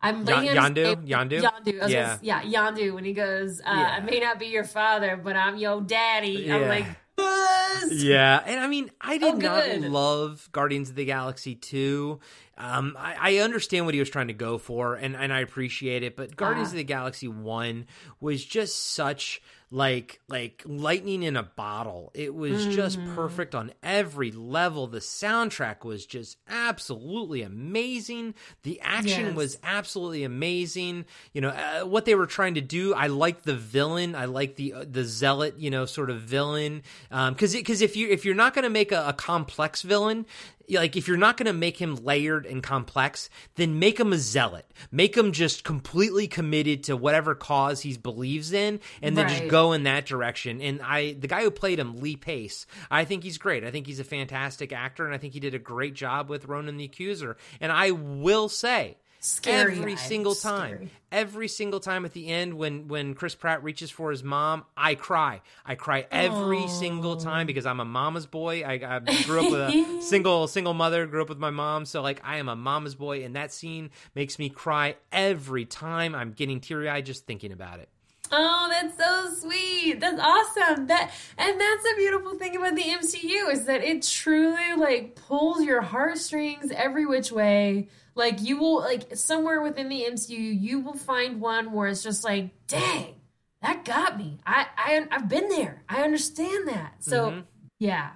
I'm 0.00 0.26
Yan- 0.26 0.26
blanking 0.26 0.60
on 0.62 0.76
his 0.76 0.86
Yondu? 0.96 1.08
Yondu? 1.08 1.42
Yondu. 1.64 1.88
Yeah. 1.88 2.18
yeah, 2.20 2.42
Yondu 2.42 2.92
when 2.94 3.04
he 3.04 3.14
goes, 3.14 3.60
uh, 3.60 3.62
Yeah. 3.74 3.96
I 3.96 4.00
may 4.00 4.20
not 4.20 4.38
be 4.38 4.46
your 4.46 4.64
father, 4.64 5.16
but 5.16 5.34
I'm 5.34 5.56
your 5.56 5.80
daddy. 5.80 6.52
I'm 6.52 6.68
like, 6.68 6.84
"Buzz!" 7.16 8.04
Yeah, 8.04 8.42
and 8.44 8.60
I 8.60 8.66
mean, 8.66 8.90
I 9.00 9.16
did 9.16 9.34
Oh, 9.34 9.38
not 9.38 9.80
love 9.90 10.48
Guardians 10.52 10.90
of 10.90 10.96
the 10.96 11.06
Galaxy 11.06 11.54
2. 11.54 12.20
Um, 12.56 12.96
I, 12.98 13.16
I 13.20 13.36
understand 13.38 13.84
what 13.86 13.94
he 13.94 14.00
was 14.00 14.10
trying 14.10 14.28
to 14.28 14.34
go 14.34 14.58
for, 14.58 14.94
and, 14.94 15.16
and 15.16 15.32
I 15.32 15.40
appreciate 15.40 16.02
it, 16.02 16.16
but 16.16 16.36
Guardians 16.36 16.68
Ah. 16.68 16.72
of 16.72 16.76
the 16.76 16.84
Galaxy 16.84 17.28
1 17.28 17.86
was 18.20 18.44
just 18.44 18.92
such 18.94 19.42
like 19.70 20.20
like 20.28 20.62
lightning 20.66 21.24
in 21.24 21.36
a 21.36 21.42
bottle. 21.42 22.12
It 22.14 22.32
was 22.32 22.64
just 22.66 22.98
Mm-hmm. 23.00 23.14
perfect 23.16 23.54
on 23.56 23.72
every 23.82 24.30
level. 24.30 24.86
The 24.86 25.00
soundtrack 25.00 25.84
was 25.84 26.06
just 26.06 26.36
absolutely 26.48 27.42
amazing. 27.42 28.34
The 28.62 28.80
action 28.82 29.26
Yes. 29.28 29.34
was 29.34 29.58
absolutely 29.64 30.22
amazing. 30.22 31.06
You 31.32 31.40
know 31.40 31.48
uh, 31.48 31.80
what 31.86 32.04
they 32.04 32.14
were 32.14 32.26
trying 32.26 32.54
to 32.54 32.60
do. 32.60 32.94
I 32.94 33.08
like 33.08 33.42
the 33.42 33.56
villain. 33.56 34.14
I 34.14 34.26
like 34.26 34.54
the 34.54 34.74
uh, 34.74 34.84
the 34.88 35.02
zealot. 35.04 35.58
You 35.58 35.70
know, 35.70 35.86
sort 35.86 36.10
of 36.10 36.20
villain. 36.20 36.82
Um 37.10 37.32
because 37.34 37.54
because 37.54 37.82
if 37.82 37.96
you 37.96 38.08
if 38.10 38.24
you're 38.24 38.34
not 38.36 38.54
going 38.54 38.62
to 38.64 38.70
make 38.70 38.92
a, 38.92 39.08
a 39.08 39.12
complex 39.12 39.82
villain, 39.82 40.24
like 40.70 40.96
if 40.96 41.08
you're 41.08 41.16
not 41.16 41.36
going 41.36 41.46
to 41.46 41.52
make 41.52 41.76
him 41.76 41.96
layered 41.96 42.46
and 42.46 42.62
complex, 42.62 43.28
then 43.56 43.78
make 43.78 43.98
him 43.98 44.12
a 44.12 44.18
zealot. 44.18 44.66
Make 44.90 45.16
him 45.16 45.32
just 45.32 45.64
completely 45.64 46.26
committed 46.26 46.84
to 46.84 46.96
whatever 46.96 47.34
cause 47.34 47.80
he 47.80 47.96
believes 47.96 48.52
in, 48.52 48.80
and 49.02 49.16
then 49.16 49.28
just 49.28 49.48
go 49.48 49.72
in 49.72 49.84
that 49.84 50.06
direction. 50.06 50.60
And 50.60 50.80
I, 50.82 51.12
the 51.12 51.28
guy 51.28 51.42
who 51.42 51.50
played 51.50 51.78
him, 51.78 51.98
Lee 51.98 52.16
Pace, 52.16 52.66
I 52.90 53.04
think 53.04 53.22
he's 53.22 53.38
great. 53.38 53.64
I 53.64 53.70
think 53.70 53.86
he's 53.86 54.00
a 54.00 54.04
fantastic 54.04 54.72
actor, 54.72 55.04
and 55.04 55.14
I 55.14 55.18
think 55.18 55.34
he 55.34 55.40
did 55.40 55.54
a 55.54 55.58
great 55.58 55.94
job 55.94 56.28
with 56.28 56.46
Ronan 56.46 56.76
the 56.76 56.84
Accuser. 56.84 57.36
And 57.60 57.70
I 57.70 57.90
will 57.90 58.48
say. 58.48 58.96
Scary 59.24 59.78
every 59.78 59.96
single 59.96 60.34
time, 60.34 60.68
scary. 60.68 60.90
every 61.10 61.48
single 61.48 61.80
time 61.80 62.04
at 62.04 62.12
the 62.12 62.28
end 62.28 62.52
when 62.52 62.88
when 62.88 63.14
Chris 63.14 63.34
Pratt 63.34 63.64
reaches 63.64 63.90
for 63.90 64.10
his 64.10 64.22
mom, 64.22 64.66
I 64.76 64.96
cry. 64.96 65.40
I 65.64 65.76
cry 65.76 66.06
every 66.10 66.68
single 66.68 67.16
time 67.16 67.46
because 67.46 67.64
I'm 67.64 67.80
a 67.80 67.86
mama's 67.86 68.26
boy. 68.26 68.64
I, 68.64 68.72
I 68.74 69.22
grew 69.22 69.46
up 69.46 69.50
with 69.50 69.60
a 69.60 70.02
single 70.02 70.46
single 70.46 70.74
mother, 70.74 71.06
grew 71.06 71.22
up 71.22 71.30
with 71.30 71.38
my 71.38 71.48
mom, 71.48 71.86
so 71.86 72.02
like 72.02 72.20
I 72.22 72.36
am 72.36 72.50
a 72.50 72.54
mama's 72.54 72.94
boy, 72.94 73.24
and 73.24 73.34
that 73.34 73.50
scene 73.50 73.88
makes 74.14 74.38
me 74.38 74.50
cry 74.50 74.96
every 75.10 75.64
time. 75.64 76.14
I'm 76.14 76.32
getting 76.32 76.60
teary 76.60 76.90
eyed 76.90 77.06
just 77.06 77.24
thinking 77.26 77.50
about 77.50 77.80
it. 77.80 77.88
Oh, 78.30 78.68
that's 78.70 78.98
so 78.98 79.48
sweet. 79.48 80.00
That's 80.00 80.20
awesome. 80.20 80.86
That 80.88 81.12
and 81.38 81.58
that's 81.58 81.82
the 81.82 81.94
beautiful 81.96 82.34
thing 82.34 82.56
about 82.56 82.74
the 82.74 82.82
MCU 82.82 83.50
is 83.50 83.64
that 83.64 83.82
it 83.82 84.02
truly 84.02 84.74
like 84.76 85.14
pulls 85.14 85.64
your 85.64 85.80
heartstrings 85.80 86.70
every 86.72 87.06
which 87.06 87.32
way. 87.32 87.88
Like 88.14 88.40
you 88.40 88.58
will 88.58 88.80
like 88.80 89.16
somewhere 89.16 89.60
within 89.60 89.88
the 89.88 90.04
MCU, 90.04 90.38
you 90.38 90.80
will 90.80 90.94
find 90.94 91.40
one 91.40 91.72
where 91.72 91.88
it's 91.88 92.02
just 92.02 92.22
like, 92.24 92.50
dang, 92.66 93.14
that 93.62 93.84
got 93.84 94.16
me. 94.18 94.38
I 94.46 94.66
I 94.76 95.06
I've 95.10 95.28
been 95.28 95.48
there. 95.48 95.82
I 95.88 96.02
understand 96.02 96.68
that. 96.68 97.02
So 97.02 97.30
Mhm. 97.30 97.44
yeah, 97.78 98.10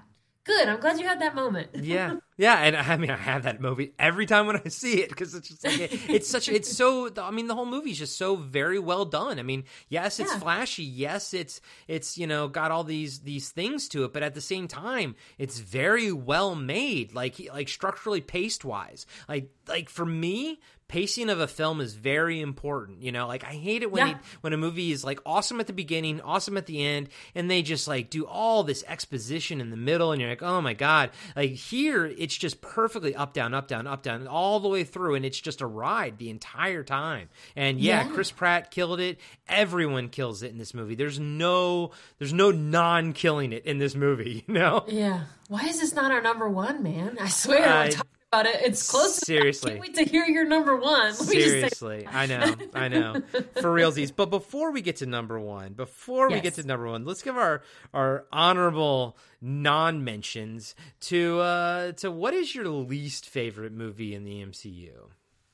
good. 0.44 0.68
I'm 0.68 0.80
glad 0.80 1.00
you 1.00 1.06
had 1.06 1.20
that 1.20 1.34
moment. 1.34 1.70
Yeah, 1.74 2.16
Yeah, 2.38 2.54
and 2.54 2.76
I 2.76 2.96
mean, 2.96 3.10
I 3.10 3.16
have 3.16 3.42
that 3.42 3.60
movie 3.60 3.92
every 3.98 4.24
time 4.24 4.46
when 4.46 4.56
I 4.64 4.68
see 4.68 5.02
it 5.02 5.08
because 5.08 5.34
it's 5.34 5.48
just 5.48 5.64
like 5.64 5.80
it, 5.80 6.08
it's 6.08 6.28
such 6.30 6.48
it's 6.48 6.70
so. 6.74 7.10
I 7.20 7.32
mean, 7.32 7.48
the 7.48 7.54
whole 7.56 7.66
movie's 7.66 7.98
just 7.98 8.16
so 8.16 8.36
very 8.36 8.78
well 8.78 9.04
done. 9.04 9.40
I 9.40 9.42
mean, 9.42 9.64
yes, 9.88 10.20
it's 10.20 10.32
Yeah. 10.32 10.38
flashy. 10.38 10.84
Yes, 10.84 11.34
it's 11.34 11.60
it's 11.88 12.16
you 12.16 12.28
know 12.28 12.46
got 12.46 12.70
all 12.70 12.84
these 12.84 13.20
these 13.20 13.50
things 13.50 13.88
to 13.88 14.04
it, 14.04 14.12
but 14.12 14.22
at 14.22 14.34
the 14.34 14.40
same 14.40 14.68
time, 14.68 15.16
it's 15.36 15.58
very 15.58 16.12
well 16.12 16.54
made. 16.54 17.12
Like 17.12 17.40
like 17.52 17.68
structurally 17.68 18.20
paced 18.20 18.64
wise, 18.64 19.04
like 19.28 19.50
like 19.66 19.88
for 19.90 20.06
me. 20.06 20.60
Pacing 20.88 21.28
of 21.28 21.38
a 21.38 21.46
film 21.46 21.80
is 21.82 21.94
very 21.94 22.40
important, 22.40 23.02
you 23.02 23.12
know. 23.12 23.26
Like 23.26 23.44
I 23.44 23.52
hate 23.52 23.82
it 23.82 23.90
when 23.92 24.06
Yeah. 24.06 24.12
they, 24.14 24.18
when 24.40 24.52
a 24.54 24.56
movie 24.56 24.90
is 24.90 25.04
like 25.04 25.20
awesome 25.26 25.60
at 25.60 25.66
the 25.66 25.72
beginning, 25.74 26.20
awesome 26.22 26.56
at 26.56 26.64
the 26.66 26.82
end, 26.82 27.10
and 27.34 27.50
they 27.50 27.60
just 27.62 27.86
like 27.86 28.08
do 28.08 28.24
all 28.26 28.62
this 28.64 28.82
exposition 28.88 29.60
in 29.60 29.70
the 29.70 29.76
middle, 29.76 30.12
and 30.12 30.20
you're 30.20 30.30
like, 30.30 30.42
oh 30.42 30.60
my 30.62 30.72
god! 30.74 31.10
Like 31.36 31.50
here, 31.50 32.06
it's 32.06 32.36
just 32.36 32.60
perfectly 32.62 33.14
up 33.14 33.34
down, 33.34 33.52
up 33.54 33.68
down, 33.68 33.86
up 33.86 34.02
down, 34.02 34.26
all 34.26 34.60
the 34.60 34.68
way 34.68 34.82
through, 34.84 35.14
and 35.14 35.26
it's 35.26 35.38
just 35.40 35.60
a 35.60 35.66
ride 35.66 36.18
the 36.18 36.30
entire 36.30 36.82
time. 36.82 37.28
And 37.54 37.78
yeah, 37.78 38.06
Yeah. 38.06 38.14
Chris 38.14 38.30
Pratt 38.30 38.70
killed 38.70 38.98
it. 39.00 39.18
Everyone 39.48 40.08
kills 40.08 40.42
it 40.42 40.50
in 40.50 40.58
this 40.58 40.72
movie. 40.72 40.94
There's 40.94 41.18
no 41.20 41.90
there's 42.18 42.32
no 42.32 42.50
non 42.50 43.12
killing 43.12 43.52
it 43.52 43.64
in 43.66 43.78
this 43.78 43.94
movie. 43.94 44.44
You 44.48 44.54
know. 44.54 44.84
Yeah. 44.88 45.24
Why 45.48 45.64
is 45.66 45.80
this 45.80 45.94
not 45.94 46.10
our 46.12 46.22
number 46.22 46.48
one, 46.48 46.82
man? 46.82 47.18
I 47.20 47.28
swear, 47.28 47.90
talking 47.90 48.00
about 48.30 48.46
it. 48.46 48.56
It's 48.62 48.90
close. 48.90 49.18
to- 49.20 49.24
Seriously. 49.24 49.72
I 49.72 49.74
can't 49.74 49.80
wait 49.80 49.94
to 49.96 50.04
hear 50.04 50.24
your 50.26 50.44
number 50.44 50.76
one. 50.76 51.12
Let 51.18 51.20
me 51.20 51.24
just 51.24 51.28
say- 51.28 51.34
Seriously, 51.68 52.06
I 52.06 52.26
know, 52.26 52.54
I 52.74 52.88
know, 52.88 53.22
for 53.54 53.72
realsies. 53.74 54.12
But 54.14 54.30
before 54.30 54.70
we 54.70 54.82
get 54.82 54.96
to 54.96 55.06
number 55.06 55.38
one, 55.40 55.72
before 55.72 56.28
we 56.28 56.40
get 56.40 56.54
to 56.54 56.62
number 56.66 56.86
one, 56.86 57.04
let's 57.04 57.22
give 57.22 57.36
our 57.36 57.62
our 57.94 58.26
honorable 58.32 59.16
non 59.40 60.04
mentions 60.04 60.74
to 61.00 61.40
uh 61.40 61.92
to 61.92 62.10
what 62.10 62.34
is 62.34 62.54
your 62.54 62.68
least 62.68 63.28
favorite 63.28 63.72
movie 63.72 64.14
in 64.14 64.24
the 64.24 64.44
MCU? 64.44 64.90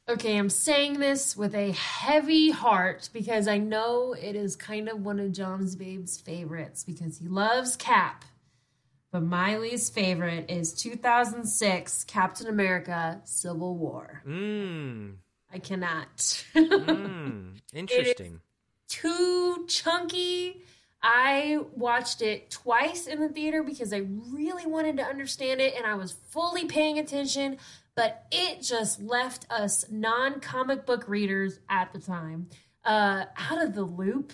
Okay, 0.06 0.36
I'm 0.36 0.50
saying 0.50 0.98
this 1.00 1.34
with 1.34 1.54
a 1.54 1.72
heavy 1.72 2.50
heart 2.50 3.08
because 3.14 3.48
I 3.48 3.56
know 3.56 4.12
it 4.12 4.36
is 4.36 4.54
kind 4.54 4.88
of 4.90 5.02
one 5.02 5.18
of 5.18 5.32
John's 5.32 5.76
Babe's 5.76 6.20
favorites 6.20 6.84
because 6.84 7.16
he 7.18 7.26
loves 7.26 7.74
Cap. 7.76 8.24
But 9.14 9.22
my 9.22 9.58
least 9.58 9.94
favorite 9.94 10.50
is 10.50 10.72
2006 10.72 12.02
Captain 12.02 12.48
America 12.48 13.20
Civil 13.22 13.76
War. 13.76 14.20
Mmm, 14.26 15.18
I 15.52 15.60
cannot. 15.60 16.16
mm, 16.56 17.60
interesting. 17.72 18.40
Too 18.88 19.66
chunky. 19.68 20.64
I 21.00 21.60
watched 21.76 22.22
it 22.22 22.50
twice 22.50 23.06
in 23.06 23.20
the 23.20 23.28
theater 23.28 23.62
because 23.62 23.92
I 23.92 24.02
really 24.32 24.66
wanted 24.66 24.96
to 24.96 25.04
understand 25.04 25.60
it 25.60 25.74
and 25.76 25.86
I 25.86 25.94
was 25.94 26.10
fully 26.10 26.64
paying 26.64 26.98
attention, 26.98 27.58
but 27.94 28.26
it 28.32 28.62
just 28.62 29.00
left 29.00 29.46
us 29.48 29.84
non 29.92 30.40
comic 30.40 30.86
book 30.86 31.08
readers 31.08 31.60
at 31.70 31.92
the 31.92 32.00
time 32.00 32.48
uh, 32.84 33.26
out 33.36 33.62
of 33.62 33.76
the 33.76 33.84
loop. 33.84 34.32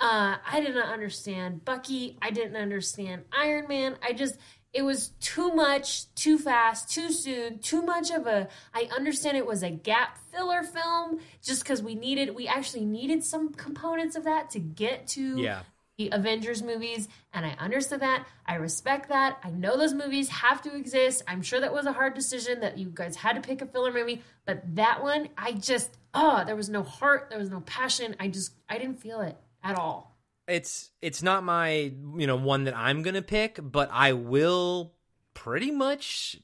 Uh, 0.00 0.36
I 0.50 0.60
didn't 0.60 0.82
understand 0.82 1.64
Bucky. 1.64 2.16
I 2.22 2.30
didn't 2.30 2.56
understand 2.56 3.22
Iron 3.32 3.68
Man. 3.68 3.96
I 4.02 4.12
just, 4.14 4.38
it 4.72 4.82
was 4.82 5.08
too 5.20 5.52
much, 5.52 6.12
too 6.14 6.38
fast, 6.38 6.90
too 6.90 7.10
soon, 7.12 7.58
too 7.58 7.82
much 7.82 8.10
of 8.10 8.26
a. 8.26 8.48
I 8.72 8.88
understand 8.96 9.36
it 9.36 9.44
was 9.46 9.62
a 9.62 9.70
gap 9.70 10.16
filler 10.32 10.62
film 10.62 11.20
just 11.42 11.62
because 11.62 11.82
we 11.82 11.94
needed, 11.94 12.34
we 12.34 12.48
actually 12.48 12.84
needed 12.86 13.24
some 13.24 13.52
components 13.52 14.16
of 14.16 14.24
that 14.24 14.50
to 14.50 14.58
get 14.58 15.06
to 15.08 15.36
Yeah. 15.38 15.62
the 15.98 16.08
Avengers 16.12 16.62
movies, 16.62 17.08
and 17.34 17.44
I 17.44 17.50
understand 17.58 18.00
that. 18.00 18.26
I 18.46 18.54
respect 18.54 19.10
that. 19.10 19.38
I 19.44 19.50
know 19.50 19.76
those 19.76 19.92
movies 19.92 20.30
have 20.30 20.62
to 20.62 20.74
exist. 20.74 21.22
I'm 21.28 21.42
sure 21.42 21.60
that 21.60 21.74
was 21.74 21.84
a 21.84 21.92
hard 21.92 22.14
decision 22.14 22.60
that 22.60 22.78
you 22.78 22.90
guys 22.94 23.16
had 23.16 23.34
to 23.34 23.42
pick 23.42 23.60
a 23.60 23.66
filler 23.66 23.92
movie, 23.92 24.22
but 24.46 24.62
that 24.76 25.02
one, 25.02 25.28
I 25.36 25.52
just, 25.52 25.90
oh, 26.14 26.42
there 26.46 26.56
was 26.56 26.70
no 26.70 26.82
heart, 26.84 27.26
there 27.28 27.38
was 27.38 27.50
no 27.50 27.60
passion. 27.60 28.16
I 28.18 28.28
just, 28.28 28.54
I 28.66 28.78
didn't 28.78 28.98
feel 29.00 29.20
it 29.20 29.36
at 29.62 29.76
all. 29.76 30.16
It's 30.48 30.90
it's 31.00 31.22
not 31.22 31.44
my 31.44 31.92
you 32.16 32.26
know 32.26 32.36
one 32.36 32.64
that 32.64 32.76
I'm 32.76 33.02
gonna 33.02 33.22
pick, 33.22 33.58
but 33.62 33.88
I 33.92 34.14
will 34.14 34.92
pretty 35.34 35.70
much 35.70 36.36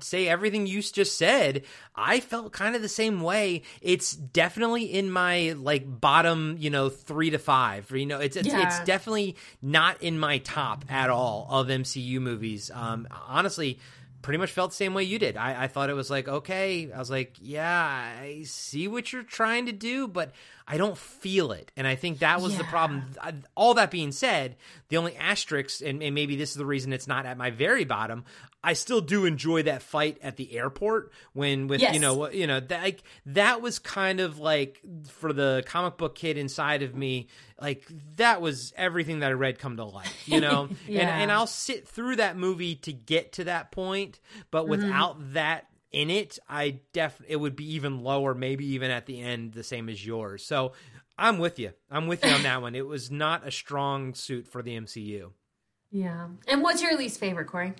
say 0.00 0.28
everything 0.28 0.66
you 0.66 0.82
just 0.82 1.16
said. 1.16 1.62
I 1.94 2.20
felt 2.20 2.52
kind 2.52 2.74
of 2.76 2.82
the 2.82 2.88
same 2.88 3.20
way. 3.22 3.62
It's 3.80 4.12
definitely 4.14 4.84
in 4.84 5.10
my 5.10 5.52
like 5.56 5.84
bottom, 6.00 6.56
you 6.58 6.68
know, 6.70 6.88
three 6.88 7.30
to 7.30 7.38
five. 7.38 7.90
You 7.92 8.06
know, 8.06 8.20
it's 8.20 8.36
it's, 8.36 8.48
Yeah. 8.48 8.66
it's 8.66 8.80
definitely 8.84 9.36
not 9.62 10.02
in 10.02 10.18
my 10.18 10.38
top 10.38 10.84
at 10.90 11.08
all 11.10 11.46
of 11.48 11.68
MCU 11.68 12.20
movies. 12.20 12.70
Um, 12.74 13.08
honestly. 13.26 13.78
Pretty 14.22 14.38
much 14.38 14.52
felt 14.52 14.70
the 14.70 14.76
same 14.76 14.94
way 14.94 15.02
you 15.04 15.18
did. 15.18 15.36
I, 15.36 15.64
I 15.64 15.66
thought 15.66 15.90
it 15.90 15.94
was 15.94 16.08
like, 16.08 16.26
okay. 16.28 16.90
I 16.90 16.98
was 16.98 17.10
like, 17.10 17.36
yeah, 17.42 18.10
I 18.22 18.44
see 18.44 18.88
what 18.88 19.12
you're 19.12 19.22
trying 19.22 19.66
to 19.66 19.72
do, 19.72 20.08
but 20.08 20.32
I 20.66 20.78
don't 20.78 20.96
feel 20.96 21.52
it. 21.52 21.70
And 21.76 21.86
I 21.86 21.94
think 21.94 22.20
that 22.20 22.40
was 22.40 22.56
the 22.56 22.64
problem. 22.64 23.04
All 23.54 23.74
that 23.74 23.90
being 23.90 24.12
said, 24.12 24.56
the 24.88 24.96
only 24.96 25.14
asterisk, 25.14 25.82
and, 25.84 26.02
and 26.02 26.14
maybe 26.14 26.36
this 26.36 26.50
is 26.50 26.56
the 26.56 26.64
reason 26.64 26.92
it's 26.92 27.06
not 27.06 27.26
at 27.26 27.36
my 27.36 27.50
very 27.50 27.84
bottom. 27.84 28.24
I 28.62 28.72
still 28.72 29.02
do 29.02 29.26
enjoy 29.26 29.64
that 29.64 29.82
fight 29.82 30.16
at 30.22 30.36
the 30.36 30.56
airport 30.56 31.12
when, 31.34 31.68
with 31.68 31.82
Yes. 31.82 31.92
you 31.92 32.00
know, 32.00 32.30
you 32.30 32.46
know, 32.46 32.60
that 32.60 32.82
like, 32.82 33.02
that 33.26 33.60
was 33.60 33.78
kind 33.78 34.20
of 34.20 34.38
like 34.38 34.80
for 35.08 35.34
the 35.34 35.62
comic 35.66 35.98
book 35.98 36.14
kid 36.14 36.38
inside 36.38 36.82
of 36.82 36.94
me, 36.94 37.28
like 37.60 37.86
that 38.16 38.40
was 38.40 38.72
everything 38.74 39.18
that 39.18 39.30
I 39.30 39.34
read 39.34 39.58
come 39.58 39.76
to 39.76 39.84
life, 39.84 40.26
you 40.26 40.40
know. 40.40 40.70
Yeah. 40.88 41.14
and 41.14 41.30
I'll 41.30 41.46
sit 41.46 41.86
through 41.88 42.16
that 42.16 42.38
movie 42.38 42.76
to 42.76 42.92
get 42.92 43.32
to 43.32 43.44
that 43.44 43.70
point, 43.70 44.18
but 44.50 44.62
mm-hmm. 44.62 44.70
without 44.70 45.34
that 45.34 45.66
in 45.94 46.10
it, 46.10 46.38
I 46.48 46.80
def 46.92 47.20
it 47.28 47.36
would 47.36 47.56
be 47.56 47.74
even 47.74 48.02
lower, 48.02 48.34
maybe 48.34 48.66
even 48.66 48.90
at 48.90 49.06
the 49.06 49.20
end, 49.20 49.52
the 49.52 49.62
same 49.62 49.88
as 49.88 50.04
yours. 50.04 50.44
So 50.44 50.72
I'm 51.16 51.38
with 51.38 51.58
you. 51.58 51.72
I'm 51.90 52.06
with 52.08 52.24
you 52.24 52.30
on 52.32 52.42
that 52.42 52.60
one. 52.60 52.74
It 52.74 52.86
was 52.86 53.10
not 53.10 53.46
a 53.46 53.50
strong 53.50 54.14
suit 54.14 54.46
for 54.48 54.62
the 54.62 54.76
MCU. 54.78 55.30
Yeah. 55.90 56.26
And 56.48 56.62
what's 56.62 56.82
your 56.82 56.96
least 56.98 57.20
favorite, 57.20 57.46
Corey? 57.46 57.72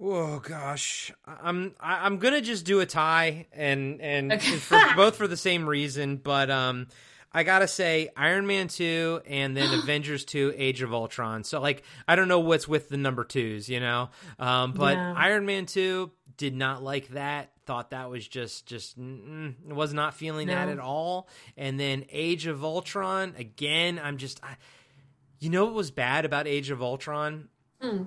Oh 0.00 0.38
gosh, 0.40 1.10
I'm 1.26 1.74
I'm 1.80 2.18
gonna 2.18 2.42
just 2.42 2.64
do 2.66 2.80
a 2.80 2.86
tie, 2.86 3.46
and 3.52 4.00
and 4.02 4.32
Okay. 4.32 4.56
for, 4.58 4.78
both 4.94 5.16
for 5.16 5.26
the 5.26 5.36
same 5.36 5.68
reason, 5.68 6.16
but 6.16 6.50
um. 6.50 6.86
I 7.32 7.42
gotta 7.42 7.68
say, 7.68 8.08
Iron 8.16 8.46
Man 8.46 8.68
two, 8.68 9.20
and 9.26 9.54
then 9.54 9.68
Avengers 9.80 10.24
two, 10.24 10.54
Age 10.56 10.80
of 10.80 10.94
Ultron. 10.94 11.44
So 11.44 11.60
like, 11.60 11.82
I 12.08 12.16
don't 12.16 12.28
know 12.28 12.38
what's 12.40 12.66
with 12.66 12.88
the 12.88 12.96
number 12.96 13.24
twos, 13.24 13.68
you 13.68 13.78
know. 13.78 14.08
Um, 14.38 14.72
but 14.72 14.96
Yeah. 14.96 15.12
Iron 15.14 15.44
Man 15.44 15.66
two 15.66 16.12
did 16.36 16.54
not 16.54 16.82
like 16.82 17.08
that. 17.08 17.50
Thought 17.64 17.90
that 17.90 18.10
was 18.10 18.26
just 18.26 18.66
just 18.66 18.98
mm, 18.98 19.54
was 19.64 19.92
not 19.92 20.14
feeling 20.14 20.48
that 20.48 20.68
at 20.68 20.78
all. 20.78 21.28
And 21.56 21.78
then 21.80 22.04
Age 22.10 22.46
of 22.46 22.62
Ultron 22.64 23.34
again. 23.36 24.00
I'm 24.02 24.18
just, 24.18 24.40
I, 24.44 24.56
you 25.40 25.50
know, 25.50 25.64
what 25.66 25.74
was 25.74 25.90
bad 25.90 26.24
about 26.24 26.46
Age 26.46 26.70
of 26.70 26.80
Ultron? 26.82 27.48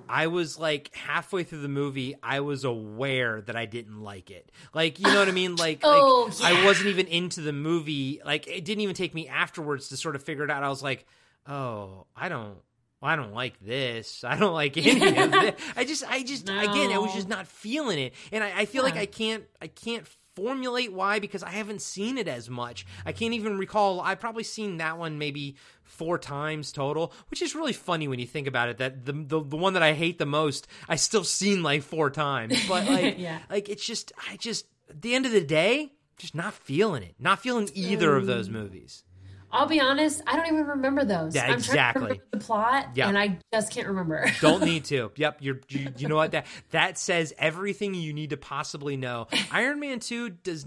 I 0.08 0.26
was 0.26 0.58
like 0.58 0.94
halfway 0.94 1.42
through 1.44 1.60
the 1.62 1.68
movie, 1.68 2.14
I 2.22 2.40
was 2.40 2.64
aware 2.64 3.40
that 3.42 3.56
I 3.56 3.66
didn't 3.66 4.02
like 4.02 4.30
it. 4.30 4.50
Like, 4.74 4.98
you 4.98 5.06
know 5.06 5.18
what 5.20 5.28
I 5.28 5.32
mean? 5.32 5.56
Like, 5.58 5.80
Oh, 5.82 6.30
like 6.40 6.54
I 6.54 6.64
wasn't 6.64 6.88
even 6.88 7.06
into 7.06 7.40
the 7.40 7.52
movie. 7.52 8.20
Like, 8.24 8.46
it 8.48 8.64
didn't 8.64 8.80
even 8.82 8.94
take 8.94 9.14
me 9.14 9.28
afterwards 9.28 9.88
to 9.88 9.96
sort 9.96 10.16
of 10.16 10.22
figure 10.22 10.44
it 10.44 10.50
out. 10.50 10.62
I 10.62 10.68
was 10.68 10.82
like, 10.82 11.06
oh, 11.46 12.06
I 12.16 12.28
don't. 12.28 12.58
Oh, 13.02 13.06
I 13.06 13.16
don't 13.16 13.32
like 13.32 13.58
this. 13.60 14.24
I 14.24 14.36
don't 14.36 14.52
like 14.52 14.76
any 14.76 15.16
of 15.18 15.34
it. 15.34 15.58
I 15.76 15.84
just, 15.84 16.04
I 16.08 16.22
just, 16.22 16.44
again, 16.48 16.92
I 16.92 16.98
was 16.98 17.14
just 17.14 17.28
not 17.28 17.46
feeling 17.46 17.98
it, 17.98 18.14
and 18.32 18.44
I, 18.44 18.60
I 18.60 18.64
feel 18.66 18.82
like 18.82 18.96
I 18.96 19.06
can't, 19.06 19.44
I 19.60 19.68
can't 19.68 20.06
formulate 20.36 20.92
why 20.92 21.18
because 21.18 21.42
I 21.42 21.50
haven't 21.50 21.82
seen 21.82 22.16
it 22.18 22.28
as 22.28 22.48
much. 22.48 22.86
I 23.04 23.12
can't 23.12 23.34
even 23.34 23.58
recall. 23.58 24.00
I've 24.00 24.20
probably 24.20 24.44
seen 24.44 24.76
that 24.78 24.96
one 24.98 25.18
maybe 25.18 25.56
four 25.82 26.18
times 26.18 26.72
total, 26.72 27.12
which 27.30 27.42
is 27.42 27.54
really 27.54 27.72
funny 27.72 28.06
when 28.06 28.18
you 28.18 28.26
think 28.26 28.46
about 28.46 28.68
it. 28.68 28.78
That 28.78 29.04
the 29.04 29.12
the, 29.12 29.42
the 29.42 29.56
one 29.56 29.72
that 29.74 29.82
I 29.82 29.92
hate 29.92 30.18
the 30.18 30.26
most, 30.26 30.66
I 30.88 30.96
still 30.96 31.24
seen 31.24 31.62
like 31.62 31.82
four 31.82 32.10
times. 32.10 32.56
But 32.68 32.86
like, 32.88 33.18
Yeah. 33.18 33.38
like 33.50 33.68
it's 33.68 33.84
just, 33.84 34.12
I 34.30 34.36
just 34.36 34.66
at 34.88 35.02
the 35.02 35.14
end 35.14 35.26
of 35.26 35.32
the 35.32 35.40
day, 35.44 35.92
just 36.16 36.34
not 36.34 36.54
feeling 36.54 37.02
it. 37.02 37.14
Not 37.18 37.40
feeling 37.40 37.68
either 37.74 38.14
of 38.16 38.26
those 38.26 38.46
um, 38.48 38.54
movies. 38.54 39.04
I'll 39.52 39.66
be 39.66 39.80
honest, 39.80 40.22
I 40.26 40.36
don't 40.36 40.46
even 40.46 40.66
remember 40.66 41.04
those. 41.04 41.34
Yeah, 41.34 41.42
I'm 41.42 41.48
trying 41.48 41.58
to 41.60 41.68
exactly. 41.70 42.02
remember 42.02 42.24
the 42.30 42.38
plot, 42.38 42.88
Yeah. 42.94 43.08
and 43.08 43.18
I 43.18 43.38
just 43.52 43.72
can't 43.72 43.88
remember. 43.88 44.26
Don't 44.40 44.62
need 44.64 44.84
to. 44.86 45.10
Yep, 45.16 45.38
you're 45.40 45.60
you, 45.68 45.88
you 45.98 46.08
know 46.08 46.16
what 46.16 46.32
that 46.32 46.46
that 46.70 46.98
says 46.98 47.34
everything 47.38 47.94
you 47.94 48.12
need 48.12 48.30
to 48.30 48.36
possibly 48.36 48.96
know. 48.96 49.26
Iron 49.50 49.80
Man 49.80 50.00
2 50.00 50.30
does 50.30 50.66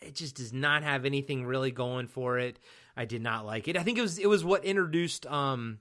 it 0.00 0.14
just 0.14 0.36
does 0.36 0.52
not 0.52 0.82
have 0.82 1.04
anything 1.04 1.44
really 1.44 1.70
going 1.70 2.06
for 2.06 2.38
it. 2.38 2.58
I 2.96 3.04
did 3.04 3.22
not 3.22 3.46
like 3.46 3.68
it. 3.68 3.76
I 3.76 3.82
think 3.82 3.98
it 3.98 4.02
was 4.02 4.18
it 4.18 4.28
was 4.28 4.44
what 4.44 4.64
introduced 4.64 5.26
um 5.26 5.78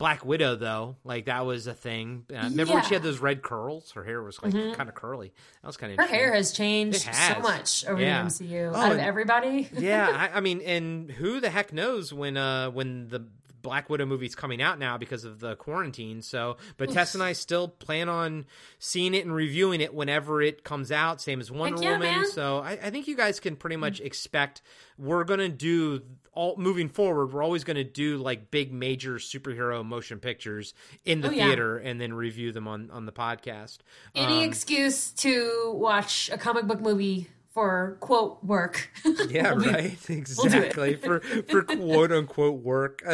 Black 0.00 0.24
Widow 0.24 0.56
though. 0.56 0.96
Like 1.04 1.26
that 1.26 1.44
was 1.46 1.66
a 1.68 1.74
thing. 1.74 2.24
Uh, 2.34 2.48
remember 2.50 2.72
when 2.74 2.84
she 2.84 2.94
had 2.94 3.02
those 3.02 3.18
red 3.20 3.42
curls? 3.42 3.92
Her 3.92 4.02
hair 4.02 4.22
was 4.22 4.42
like 4.42 4.52
kind 4.52 4.88
of 4.88 4.94
curly. 4.94 5.32
That 5.62 5.66
was 5.68 5.76
kind 5.76 5.92
of 5.92 5.98
Her 5.98 6.06
hair 6.12 6.32
has 6.34 6.52
changed 6.52 7.06
It 7.06 7.14
so 7.14 7.38
much 7.40 7.84
over 7.86 8.00
Yeah. 8.00 8.22
the 8.22 8.28
MCU. 8.30 8.72
Oh, 8.74 8.76
Out 8.76 8.92
of 8.92 8.98
everybody. 8.98 9.68
yeah, 9.78 10.30
I, 10.34 10.38
I 10.38 10.40
mean, 10.40 10.62
and 10.62 11.10
who 11.10 11.38
the 11.38 11.50
heck 11.50 11.72
knows 11.72 12.12
when 12.14 12.36
uh 12.38 12.70
when 12.70 13.08
the 13.08 13.26
Black 13.62 13.90
Widow 13.90 14.06
movie's 14.06 14.34
coming 14.34 14.62
out 14.62 14.78
now 14.78 14.96
because 14.98 15.24
of 15.24 15.40
the 15.40 15.56
quarantine. 15.56 16.22
So, 16.22 16.56
but 16.76 16.90
Tess 16.90 17.14
and 17.14 17.22
I 17.22 17.32
still 17.32 17.68
plan 17.68 18.08
on 18.08 18.46
seeing 18.78 19.14
it 19.14 19.24
and 19.24 19.34
reviewing 19.34 19.80
it 19.80 19.92
whenever 19.94 20.40
it 20.42 20.64
comes 20.64 20.90
out. 20.92 21.20
Same 21.20 21.40
as 21.40 21.50
Wonder 21.50 21.82
yeah, 21.82 21.92
Woman. 21.92 22.14
man. 22.20 22.26
So, 22.30 22.58
I, 22.58 22.72
I 22.72 22.90
think 22.90 23.06
you 23.08 23.16
guys 23.16 23.40
can 23.40 23.56
pretty 23.56 23.76
much 23.76 24.00
expect 24.00 24.62
we're 24.98 25.24
gonna 25.24 25.48
do 25.48 26.02
all 26.32 26.56
moving 26.58 26.88
forward. 26.88 27.32
We're 27.32 27.42
always 27.42 27.64
gonna 27.64 27.84
do 27.84 28.18
like 28.18 28.50
big 28.50 28.72
major 28.72 29.14
superhero 29.16 29.84
motion 29.84 30.20
pictures 30.20 30.74
in 31.04 31.20
the 31.22 31.28
Oh, 31.28 31.32
yeah. 31.32 31.46
theater 31.46 31.78
and 31.78 32.00
then 32.00 32.12
review 32.12 32.52
them 32.52 32.68
on 32.68 32.90
on 32.90 33.06
the 33.06 33.12
podcast. 33.12 33.78
Any 34.14 34.38
Um, 34.44 34.48
excuse 34.48 35.10
to 35.12 35.72
watch 35.74 36.28
a 36.32 36.38
comic 36.38 36.66
book 36.66 36.80
movie 36.80 37.28
for 37.60 37.98
quote 38.00 38.42
work. 38.42 38.90
yeah, 39.28 39.52
We'll 39.52 39.64
do- 39.64 39.70
right. 39.70 40.10
Exactly 40.10 40.94
for 40.96 41.20
for 41.20 41.62
quote 41.62 42.10
unquote 42.10 42.62
work. 42.62 43.02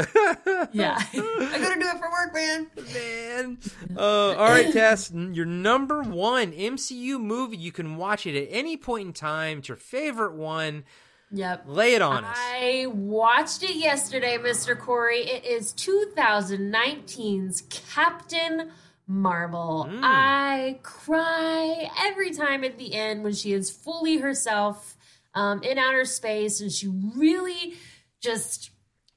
Yeah. 0.73 0.97
I 0.99 1.59
gotta 1.59 1.81
do 1.81 1.87
it 1.87 1.99
for 1.99 2.11
work, 2.11 2.33
man. 2.35 2.67
man. 2.95 3.59
Uh, 3.97 4.35
all 4.35 4.49
right, 4.49 4.73
Tess, 4.73 5.11
your 5.11 5.47
number 5.47 6.03
one 6.03 6.53
MCU 6.53 7.21
movie. 7.21 7.57
You 7.57 7.73
can 7.73 7.97
watch 7.97 8.27
it 8.27 8.41
at 8.41 8.49
any 8.51 8.77
point 8.77 9.07
in 9.09 9.13
time. 9.13 9.59
It's 9.59 9.69
your 9.69 9.77
favorite 9.77 10.35
one. 10.35 10.85
Yep. 11.33 11.65
Lay 11.67 11.95
it 11.95 12.03
on 12.03 12.25
us. 12.25 12.37
I 12.39 12.87
watched 12.93 13.63
it 13.65 13.77
yesterday, 13.77 14.39
Mr. 14.39 14.79
Corey. 14.79 15.21
It 15.23 15.45
is 15.45 15.73
2019's 15.75 17.63
Captain 17.71 18.71
Marvel. 19.07 19.89
Mm. 19.89 20.01
I 20.03 20.79
cry 20.83 21.91
every 22.07 22.33
time 22.33 22.65
at 22.65 22.79
the 22.79 22.95
end 22.95 23.23
when 23.23 23.33
she 23.33 23.53
is 23.53 23.71
fully 23.71 24.17
herself 24.19 24.97
um, 25.35 25.63
in 25.63 25.79
outer 25.79 26.05
space 26.05 26.61
and 26.61 26.73
she 26.73 26.89
really 26.89 27.75
just 28.21 28.71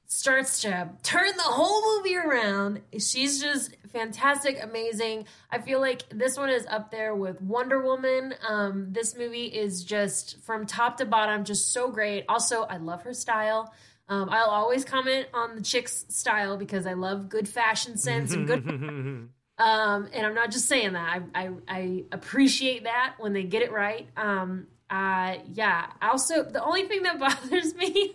starts 0.06 0.62
to 0.62 0.90
turn 1.02 1.36
the 1.36 1.42
whole 1.42 1.96
movie 1.96 2.16
around. 2.16 2.80
She's 2.98 3.40
just 3.40 3.76
fantastic, 3.92 4.58
amazing. 4.62 5.26
I 5.50 5.60
feel 5.60 5.80
like 5.80 6.02
this 6.10 6.36
one 6.36 6.50
is 6.50 6.66
up 6.66 6.90
there 6.90 7.14
with 7.14 7.40
Wonder 7.40 7.80
Woman. 7.80 8.34
Um, 8.46 8.88
this 8.90 9.16
movie 9.16 9.46
is 9.46 9.84
just 9.84 10.42
from 10.42 10.66
top 10.66 10.98
to 10.98 11.06
bottom, 11.06 11.44
just 11.44 11.72
so 11.72 11.90
great. 11.90 12.24
Also, 12.28 12.62
I 12.62 12.76
love 12.76 13.02
her 13.02 13.14
style. 13.14 13.72
Um, 14.08 14.28
I'll 14.28 14.50
always 14.50 14.84
comment 14.84 15.28
on 15.32 15.54
the 15.54 15.62
chick's 15.62 16.04
style 16.08 16.56
because 16.56 16.86
I 16.86 16.94
love 16.94 17.28
good 17.28 17.48
fashion 17.48 17.96
sense 17.96 18.32
and 18.32 18.46
good. 18.46 19.28
Um, 19.60 20.08
and 20.14 20.26
I'm 20.26 20.34
not 20.34 20.50
just 20.50 20.66
saying 20.66 20.94
that. 20.94 21.22
I, 21.34 21.44
I 21.44 21.50
I 21.68 22.04
appreciate 22.12 22.84
that 22.84 23.14
when 23.18 23.32
they 23.34 23.42
get 23.42 23.60
it 23.62 23.70
right. 23.72 24.08
Um, 24.16 24.66
uh, 24.88 25.36
yeah. 25.52 25.86
Also, 26.00 26.42
the 26.42 26.64
only 26.64 26.84
thing 26.88 27.02
that 27.02 27.18
bothers 27.20 27.74
me 27.74 28.14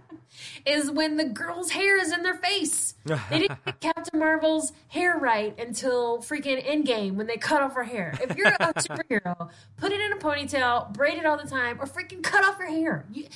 is 0.66 0.90
when 0.90 1.16
the 1.16 1.24
girl's 1.24 1.70
hair 1.70 1.98
is 1.98 2.12
in 2.12 2.22
their 2.22 2.34
face. 2.34 2.94
They 3.04 3.38
didn't 3.38 3.64
get 3.64 3.80
Captain 3.80 4.18
Marvel's 4.18 4.72
hair 4.88 5.16
right 5.18 5.58
until 5.58 6.18
freaking 6.18 6.64
Endgame 6.66 7.14
when 7.14 7.26
they 7.28 7.36
cut 7.36 7.62
off 7.62 7.74
her 7.74 7.84
hair. 7.84 8.18
If 8.20 8.36
you're 8.36 8.48
a 8.48 8.74
superhero, 8.74 9.50
put 9.76 9.92
it 9.92 10.00
in 10.00 10.12
a 10.12 10.16
ponytail, 10.16 10.92
braid 10.94 11.16
it 11.18 11.26
all 11.26 11.36
the 11.36 11.48
time, 11.48 11.80
or 11.80 11.86
freaking 11.86 12.22
cut 12.22 12.44
off 12.44 12.58
your 12.58 12.68
hair. 12.70 13.06
You, 13.12 13.26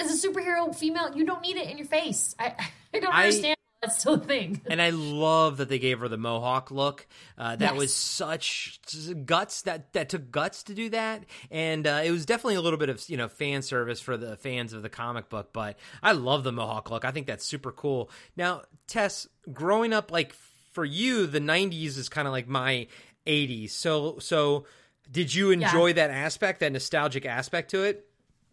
as 0.00 0.24
a 0.24 0.28
superhero 0.28 0.74
female, 0.74 1.14
you 1.14 1.24
don't 1.26 1.42
need 1.42 1.56
it 1.56 1.68
in 1.70 1.76
your 1.78 1.86
face. 1.86 2.34
I 2.38 2.54
I 2.94 3.00
don't 3.00 3.14
I- 3.14 3.24
understand. 3.26 3.56
That's 3.82 3.98
still 4.00 4.14
a 4.14 4.18
thing. 4.18 4.62
and 4.66 4.80
I 4.80 4.90
love 4.90 5.58
that 5.58 5.68
they 5.68 5.78
gave 5.78 6.00
her 6.00 6.08
the 6.08 6.16
mohawk 6.16 6.70
look. 6.70 7.06
Uh, 7.36 7.56
that 7.56 7.72
Yes. 7.72 7.78
was 7.78 7.94
such 7.94 8.80
guts 9.24 9.62
that 9.62 9.92
that 9.92 10.08
took 10.08 10.30
guts 10.30 10.62
to 10.64 10.74
do 10.74 10.88
that, 10.90 11.24
and 11.50 11.86
uh, 11.86 12.00
it 12.04 12.10
was 12.10 12.24
definitely 12.26 12.54
a 12.56 12.62
little 12.62 12.78
bit 12.78 12.88
of 12.88 13.06
you 13.08 13.16
know 13.16 13.28
fan 13.28 13.62
service 13.62 14.00
for 14.00 14.16
the 14.16 14.36
fans 14.36 14.72
of 14.72 14.82
the 14.82 14.88
comic 14.88 15.28
book. 15.28 15.52
But 15.52 15.78
I 16.02 16.12
love 16.12 16.42
the 16.42 16.52
mohawk 16.52 16.90
look. 16.90 17.04
I 17.04 17.10
think 17.10 17.26
that's 17.26 17.44
super 17.44 17.70
cool. 17.70 18.10
Now, 18.36 18.62
Tess, 18.86 19.28
growing 19.52 19.92
up, 19.92 20.10
like 20.10 20.32
for 20.72 20.84
you, 20.84 21.26
the 21.26 21.40
'90s 21.40 21.98
is 21.98 22.08
kind 22.08 22.26
of 22.26 22.32
like 22.32 22.48
my 22.48 22.86
'80s. 23.26 23.70
So, 23.70 24.18
so 24.20 24.64
did 25.10 25.34
you 25.34 25.50
enjoy 25.50 25.92
that 25.92 26.10
aspect, 26.10 26.60
that 26.60 26.72
nostalgic 26.72 27.26
aspect 27.26 27.70
to 27.72 27.82
it? 27.84 28.08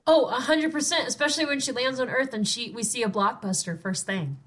Oh, 0.05 0.25
a 0.25 0.33
hundred 0.41 0.71
percent. 0.73 1.07
Especially 1.07 1.45
when 1.45 1.59
she 1.61 1.71
lands 1.71 1.99
on 1.99 2.09
Earth 2.09 2.33
and 2.33 2.45
she 2.47 2.71
we 2.71 2.83
see 2.83 3.03
a 3.03 3.09
blockbuster 3.09 3.81
first 3.81 4.05
thing. 4.05 4.37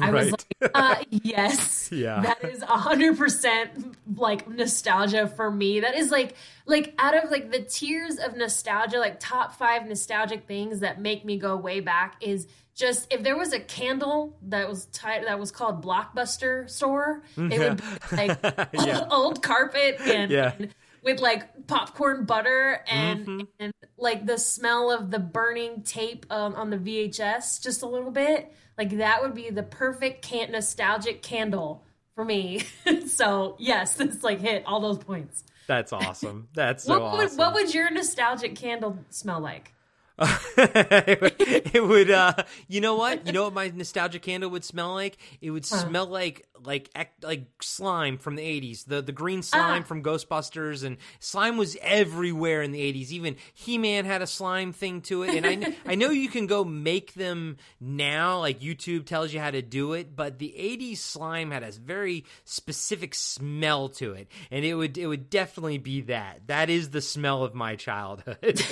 I 0.00 0.10
was 0.10 0.30
Right. 0.30 0.44
like, 0.60 0.70
uh, 0.74 0.96
yes, 1.10 1.90
Yeah. 1.92 2.20
that 2.20 2.44
is 2.44 2.62
a 2.62 2.66
hundred 2.66 3.16
percent 3.18 3.96
like 4.16 4.48
nostalgia 4.48 5.26
for 5.28 5.50
me. 5.50 5.80
That 5.80 5.96
is 5.96 6.10
like 6.10 6.34
like 6.66 6.94
out 6.98 7.14
of 7.16 7.30
like 7.30 7.50
the 7.50 7.60
tiers 7.60 8.18
of 8.18 8.36
nostalgia, 8.36 8.98
like 8.98 9.18
top 9.20 9.54
five 9.58 9.86
nostalgic 9.86 10.46
things 10.46 10.80
that 10.80 11.00
make 11.00 11.24
me 11.24 11.38
go 11.38 11.56
way 11.56 11.80
back 11.80 12.16
is 12.20 12.46
just 12.74 13.12
if 13.12 13.22
there 13.22 13.36
was 13.36 13.52
a 13.52 13.60
candle 13.60 14.38
that 14.42 14.68
was 14.68 14.86
ti- 14.86 15.24
that 15.26 15.38
was 15.40 15.50
called 15.50 15.84
Blockbuster 15.84 16.68
store, 16.70 17.22
it 17.36 17.58
would 17.58 17.76
be 17.78 18.16
like 18.16 18.38
Yeah. 18.72 19.06
old 19.10 19.42
carpet 19.42 20.00
and, 20.00 20.30
Yeah. 20.30 20.52
and 20.58 20.74
with 21.02 21.18
like 21.20 21.66
popcorn 21.66 22.24
butter 22.26 22.84
and 22.88 23.26
Mm-hmm. 23.26 23.40
and 23.58 23.72
like 23.98 24.24
the 24.26 24.38
smell 24.38 24.90
of 24.90 25.10
the 25.10 25.18
burning 25.18 25.82
tape 25.82 26.24
um, 26.30 26.54
on 26.54 26.70
the 26.70 26.76
VHS 26.78 27.60
just 27.62 27.82
a 27.82 27.86
little 27.86 28.10
bit. 28.12 28.52
Like 28.80 28.96
that 28.96 29.20
would 29.20 29.34
be 29.34 29.50
the 29.50 29.62
perfect 29.62 30.22
can- 30.22 30.52
nostalgic 30.52 31.20
candle 31.20 31.84
for 32.14 32.24
me. 32.24 32.62
so 33.06 33.56
yes, 33.58 33.92
this 33.96 34.24
like 34.24 34.40
hit 34.40 34.62
all 34.64 34.80
those 34.80 34.96
points. 34.96 35.44
That's 35.66 35.92
awesome. 35.92 36.48
That's 36.54 36.84
so 36.84 36.98
what 36.98 37.12
would 37.18 37.26
awesome. 37.26 37.36
what 37.36 37.52
would 37.52 37.74
your 37.74 37.90
nostalgic 37.90 38.56
candle 38.56 38.96
smell 39.10 39.40
like? 39.40 39.74
it 40.18 41.20
would- 41.20 41.34
it 41.74 41.86
would 41.86 42.10
uh 42.10 42.32
you 42.68 42.80
know 42.80 42.94
what 42.94 43.26
you 43.26 43.32
know 43.32 43.44
what 43.44 43.52
my 43.52 43.70
nostalgic 43.74 44.22
candle 44.22 44.48
would 44.48 44.64
smell 44.64 44.94
like 44.94 45.18
it 45.42 45.50
would 45.50 45.66
smell 45.66 46.06
like 46.06 46.46
like 46.64 46.90
like 47.22 47.46
slime 47.62 48.18
from 48.18 48.36
the 48.36 48.42
80s 48.42 48.84
the 48.86 49.00
the 49.02 49.12
green 49.12 49.42
slime 49.42 49.82
Ah. 49.82 49.86
from 49.86 50.02
ghostbusters 50.02 50.84
and 50.84 50.96
slime 51.18 51.56
was 51.56 51.76
everywhere 51.82 52.62
in 52.62 52.72
the 52.72 52.80
80s 52.80 53.10
even 53.10 53.36
he-man 53.54 54.04
had 54.04 54.22
a 54.22 54.26
slime 54.26 54.72
thing 54.72 55.00
to 55.02 55.22
it 55.22 55.34
and 55.34 55.46
i 55.46 55.76
i 55.90 55.94
know 55.94 56.10
you 56.10 56.28
can 56.28 56.46
go 56.46 56.64
make 56.64 57.14
them 57.14 57.56
now 57.80 58.38
like 58.40 58.60
youtube 58.60 59.06
tells 59.06 59.32
you 59.32 59.40
how 59.40 59.50
to 59.50 59.62
do 59.62 59.92
it 59.94 60.14
but 60.14 60.38
the 60.38 60.54
80s 60.58 60.98
slime 60.98 61.50
had 61.50 61.62
a 61.62 61.70
very 61.72 62.24
specific 62.44 63.14
smell 63.14 63.88
to 63.90 64.12
it 64.12 64.28
and 64.50 64.64
it 64.64 64.74
would 64.74 64.96
it 64.98 65.06
would 65.06 65.30
definitely 65.30 65.78
be 65.78 66.02
that 66.02 66.40
that 66.46 66.68
is 66.70 66.90
the 66.90 67.00
smell 67.00 67.44
of 67.44 67.54
my 67.54 67.76
childhood 67.76 68.36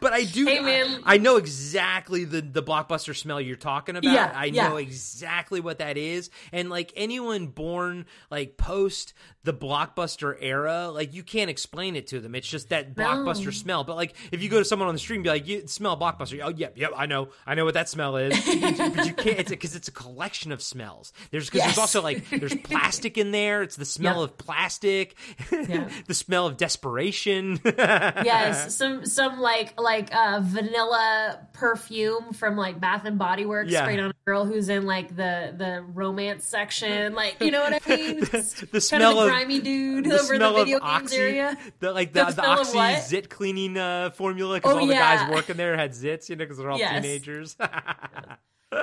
but 0.00 0.12
i 0.12 0.24
do 0.24 0.46
Hey, 0.46 0.60
man. 0.60 1.02
I, 1.04 1.14
I 1.14 1.18
know 1.18 1.36
exactly 1.36 2.24
the 2.24 2.40
the 2.40 2.62
blockbuster 2.62 3.14
smell 3.16 3.40
you're 3.40 3.56
talking 3.56 3.94
about. 3.96 4.12
Yeah, 4.12 4.32
I 4.34 4.46
yeah. 4.46 4.68
know 4.68 4.76
exactly 4.78 5.60
what 5.60 5.78
that 5.78 5.96
is. 5.96 6.30
And 6.52 6.70
like 6.70 6.89
anyone 6.96 7.48
born 7.48 8.06
like 8.30 8.56
post 8.56 9.14
the 9.42 9.54
blockbuster 9.54 10.36
era, 10.38 10.90
like 10.90 11.14
you 11.14 11.22
can't 11.22 11.48
explain 11.48 11.96
it 11.96 12.08
to 12.08 12.20
them. 12.20 12.34
It's 12.34 12.46
just 12.48 12.68
that 12.68 12.94
blockbuster 12.94 13.54
smell. 13.54 13.84
But 13.84 13.96
like 13.96 14.14
if 14.32 14.42
you 14.42 14.48
go 14.50 14.58
to 14.58 14.64
someone 14.64 14.88
on 14.88 14.94
the 14.94 14.98
street 15.00 15.16
and 15.16 15.24
be 15.24 15.30
like, 15.30 15.46
"You 15.48 15.66
smell 15.66 15.96
blockbuster," 15.98 16.40
oh 16.44 16.50
yep, 16.50 16.76
yep, 16.76 16.92
I 16.96 17.06
know, 17.06 17.28
I 17.46 17.54
know 17.54 17.64
what 17.64 17.74
that 17.74 17.88
smell 17.88 18.16
is. 18.16 18.34
but 18.44 19.06
you 19.06 19.14
can't. 19.14 19.38
It's 19.40 19.50
because 19.50 19.74
it's 19.74 19.88
a 19.88 19.92
collection 19.92 20.52
of 20.52 20.60
smells. 20.62 21.12
There's 21.30 21.46
because 21.46 21.60
Yes. 21.60 21.66
there's 21.68 21.78
also 21.78 22.02
like 22.02 22.28
there's 22.30 22.54
plastic 22.64 23.16
in 23.16 23.30
there. 23.30 23.62
It's 23.62 23.76
the 23.76 23.84
smell 23.86 24.18
Yeah. 24.18 24.24
of 24.24 24.36
plastic, 24.38 25.14
the 25.50 26.14
smell 26.14 26.46
of 26.46 26.56
desperation. 26.56 27.60
yes, 27.64 28.74
some 28.74 29.06
some 29.06 29.40
like 29.40 29.80
like 29.80 30.14
uh, 30.14 30.40
vanilla 30.42 31.38
perfume 31.52 32.32
from 32.32 32.56
like 32.56 32.80
Bath 32.80 33.04
and 33.04 33.18
Body 33.18 33.46
Works 33.46 33.70
Yeah. 33.70 33.82
sprayed 33.82 34.00
on 34.00 34.10
a 34.10 34.14
girl 34.26 34.44
who's 34.44 34.68
in 34.68 34.84
like 34.86 35.16
the 35.16 35.54
the 35.56 35.82
romance 35.94 36.44
section. 36.44 37.14
Like 37.14 37.36
you 37.40 37.50
know 37.50 37.60
what 37.62 37.82
I 37.86 37.96
mean? 37.96 38.20
the 38.20 38.28
kind 38.28 38.82
smell 38.82 39.18
of 39.20 39.29
grimy 39.30 39.60
dude 39.60 40.04
the 40.04 40.14
over 40.20 40.36
smell 40.36 40.52
the 40.54 40.64
video 40.64 40.78
of 40.78 40.82
games 40.82 41.02
oxy, 41.12 41.16
area. 41.18 41.58
the 41.80 41.92
like 41.92 42.12
the, 42.12 42.24
The 42.26 42.32
the, 42.32 42.46
oxy 42.46 43.00
zit 43.08 43.30
cleaning 43.30 43.76
uh, 43.76 44.10
formula 44.10 44.56
because 44.56 44.72
Oh, 44.74 44.78
all 44.80 44.86
the 44.86 44.94
guys 44.94 45.28
working 45.30 45.56
there 45.56 45.76
had 45.76 45.92
zits, 45.92 46.28
you 46.28 46.36
know, 46.36 46.44
because 46.44 46.58
they're 46.58 46.70
all 46.70 46.78
Yes. 46.78 47.02
teenagers. 47.02 47.56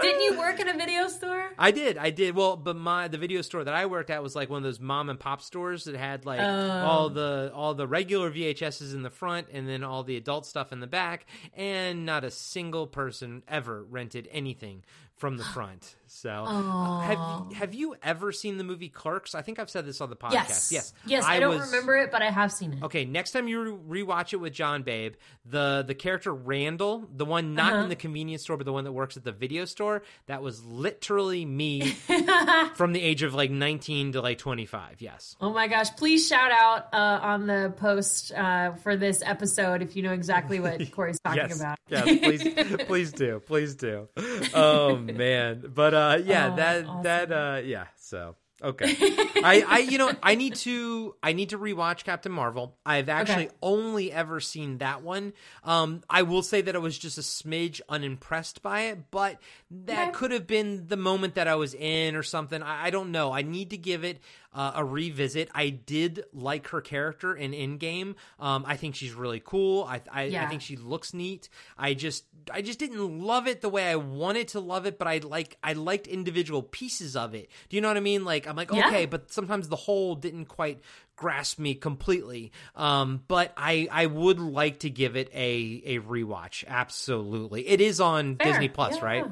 Didn't 0.01 0.21
you 0.21 0.37
work 0.37 0.59
in 0.59 0.67
a 0.67 0.73
video 0.73 1.07
store? 1.07 1.45
I 1.57 1.71
did, 1.71 1.97
I 1.97 2.09
did. 2.09 2.35
Well, 2.35 2.57
but 2.57 2.75
my 2.75 3.07
the 3.07 3.17
video 3.17 3.41
store 3.41 3.63
that 3.63 3.73
I 3.73 3.85
worked 3.85 4.09
at 4.09 4.21
was 4.21 4.35
like 4.35 4.49
one 4.49 4.57
of 4.57 4.63
those 4.63 4.81
mom 4.81 5.09
and 5.09 5.17
pop 5.17 5.41
stores 5.41 5.85
that 5.85 5.95
had 5.95 6.25
like 6.25 6.41
Oh. 6.41 6.71
all 6.85 7.09
the 7.09 7.51
all 7.55 7.73
the 7.73 7.87
regular 7.87 8.29
VHSs 8.29 8.93
in 8.93 9.01
the 9.03 9.09
front 9.09 9.47
and 9.51 9.65
then 9.67 9.85
all 9.85 10.03
the 10.03 10.17
adult 10.17 10.45
stuff 10.45 10.73
in 10.73 10.81
the 10.81 10.87
back, 10.87 11.25
and 11.55 12.05
not 12.05 12.25
a 12.25 12.31
single 12.31 12.85
person 12.85 13.43
ever 13.47 13.81
rented 13.85 14.27
anything 14.29 14.83
from 15.17 15.37
the 15.37 15.43
front. 15.43 15.95
So, 16.09 16.29
uh, 16.29 16.99
have 17.01 17.53
have 17.53 17.73
you 17.73 17.95
ever 18.01 18.31
seen 18.31 18.57
the 18.57 18.63
movie 18.63 18.87
Clerks? 18.87 19.35
I 19.35 19.41
think 19.41 19.59
I've 19.59 19.69
said 19.69 19.85
this 19.85 19.99
on 19.99 20.09
the 20.09 20.15
podcast. 20.15 20.33
Yes, 20.33 20.71
yes, 20.71 20.93
yes. 21.05 21.25
I, 21.27 21.39
don't 21.41 21.57
was- 21.59 21.69
remember 21.69 21.97
it, 21.97 22.11
but 22.11 22.21
I 22.21 22.29
have 22.31 22.51
seen 22.51 22.73
it. 22.73 22.83
Okay, 22.83 23.03
next 23.03 23.31
time 23.31 23.49
you 23.49 23.81
rewatch 23.89 24.31
it 24.31 24.37
with 24.37 24.53
John 24.53 24.83
Babe, 24.83 25.15
the 25.45 25.83
the 25.85 25.93
character 25.95 26.33
Randall, 26.33 27.05
the 27.13 27.25
one 27.25 27.55
not 27.55 27.73
Uh-huh. 27.73 27.83
in 27.83 27.89
the 27.89 27.95
convenience 27.97 28.43
store, 28.43 28.55
but 28.55 28.65
the 28.65 28.71
one 28.71 28.85
that 28.85 28.93
works 28.93 29.17
at 29.17 29.25
the 29.25 29.33
video 29.33 29.65
store, 29.65 30.01
that 30.27 30.41
was 30.41 30.63
literally 30.63 31.45
me 31.45 31.81
from 32.75 32.93
the 32.93 33.01
age 33.01 33.23
of 33.23 33.33
like 33.33 33.51
19 33.51 34.13
to 34.13 34.21
like 34.21 34.37
25. 34.37 35.01
Yes. 35.01 35.35
Oh 35.41 35.51
my 35.51 35.67
gosh! 35.67 35.93
Please 35.97 36.25
shout 36.25 36.51
out 36.51 36.93
uh, 36.93 37.19
on 37.21 37.47
the 37.47 37.73
post 37.75 38.31
uh, 38.31 38.73
for 38.75 38.95
this 38.95 39.21
episode 39.25 39.81
if 39.81 39.95
you 39.97 40.03
know 40.03 40.13
exactly 40.13 40.61
what 40.61 40.89
Corey's 40.91 41.19
talking 41.19 41.41
yes. 41.49 41.59
about. 41.59 41.77
yes, 41.89 42.03
please, 42.03 42.77
please 42.87 43.11
do, 43.11 43.41
please 43.45 43.75
do. 43.75 44.07
Oh 44.53 44.95
man, 45.15 45.71
but 45.73 45.93
uh, 45.93 46.17
yeah, 46.23 46.49
Oh, 46.49 46.55
that 46.55 46.85
awesome. 46.85 47.01
that 47.03 47.31
uh, 47.31 47.61
yeah. 47.63 47.85
So 47.97 48.35
okay, 48.61 48.95
I 49.43 49.61
I 49.61 49.77
you 49.79 49.97
know 49.97 50.11
I 50.23 50.35
need 50.35 50.55
to 50.55 51.15
I 51.21 51.33
need 51.33 51.49
to 51.49 51.57
rewatch 51.59 52.03
Captain 52.03 52.31
Marvel. 52.31 52.75
I've 52.85 53.07
actually 53.09 53.45
Okay. 53.45 53.55
only 53.61 54.11
ever 54.11 54.39
seen 54.39 54.79
that 54.79 55.03
one. 55.03 55.33
Um, 55.63 56.01
I 56.09 56.23
will 56.23 56.41
say 56.43 56.61
that 56.61 56.75
I 56.75 56.79
was 56.79 56.97
just 56.97 57.17
a 57.17 57.21
smidge 57.21 57.81
unimpressed 57.87 58.61
by 58.61 58.81
it, 58.83 59.11
but 59.11 59.39
that 59.69 60.03
Okay. 60.03 60.11
could 60.13 60.31
have 60.31 60.47
been 60.47 60.87
the 60.87 60.97
moment 60.97 61.35
that 61.35 61.47
I 61.47 61.55
was 61.55 61.73
in 61.73 62.15
or 62.15 62.23
something. 62.23 62.61
I, 62.63 62.87
I 62.87 62.89
don't 62.89 63.11
know. 63.11 63.31
I 63.31 63.41
need 63.43 63.69
to 63.71 63.77
give 63.77 64.03
it 64.03 64.19
uh, 64.53 64.73
a 64.75 64.83
revisit. 64.85 65.49
I 65.53 65.69
did 65.69 66.23
like 66.33 66.67
her 66.69 66.81
character 66.81 67.35
in 67.35 67.51
Endgame. 67.51 68.15
Um, 68.39 68.63
I 68.67 68.75
think 68.77 68.95
she's 68.95 69.13
really 69.13 69.41
cool. 69.43 69.83
I 69.83 70.01
I, 70.11 70.23
I 70.23 70.47
think 70.47 70.61
she 70.61 70.75
looks 70.75 71.13
neat. 71.13 71.49
I 71.77 71.93
just 71.93 72.25
I 72.51 72.61
just 72.61 72.79
didn't 72.79 73.19
love 73.19 73.47
it 73.47 73.61
the 73.61 73.69
way 73.69 73.87
I 73.87 73.95
wanted 73.95 74.49
to 74.49 74.59
love 74.59 74.85
it, 74.85 74.97
but 74.97 75.07
I 75.07 75.19
like 75.19 75.57
I 75.63 75.73
liked 75.73 76.07
individual 76.07 76.63
pieces 76.63 77.15
of 77.15 77.35
it. 77.35 77.49
Do 77.69 77.75
you 77.75 77.81
know 77.81 77.87
what 77.89 77.97
I 77.97 78.01
mean? 78.01 78.25
Like 78.25 78.47
I'm 78.47 78.55
like 78.55 78.71
Yeah. 78.71 78.87
okay, 78.87 79.05
but 79.05 79.31
sometimes 79.31 79.67
the 79.67 79.75
whole 79.75 80.15
didn't 80.15 80.45
quite 80.45 80.79
grasp 81.15 81.59
me 81.59 81.73
completely. 81.75 82.51
Um, 82.75 83.23
but 83.27 83.53
I 83.57 83.87
I 83.91 84.05
would 84.05 84.39
like 84.39 84.79
to 84.79 84.89
give 84.89 85.15
it 85.15 85.29
a 85.33 85.81
a 85.85 85.99
rewatch. 85.99 86.63
Absolutely, 86.67 87.67
it 87.67 87.81
is 87.81 87.99
on 87.99 88.37
Fair. 88.37 88.51
Disney 88.53 88.69
Plus, 88.69 88.95
Yeah. 88.97 89.05
right? 89.05 89.25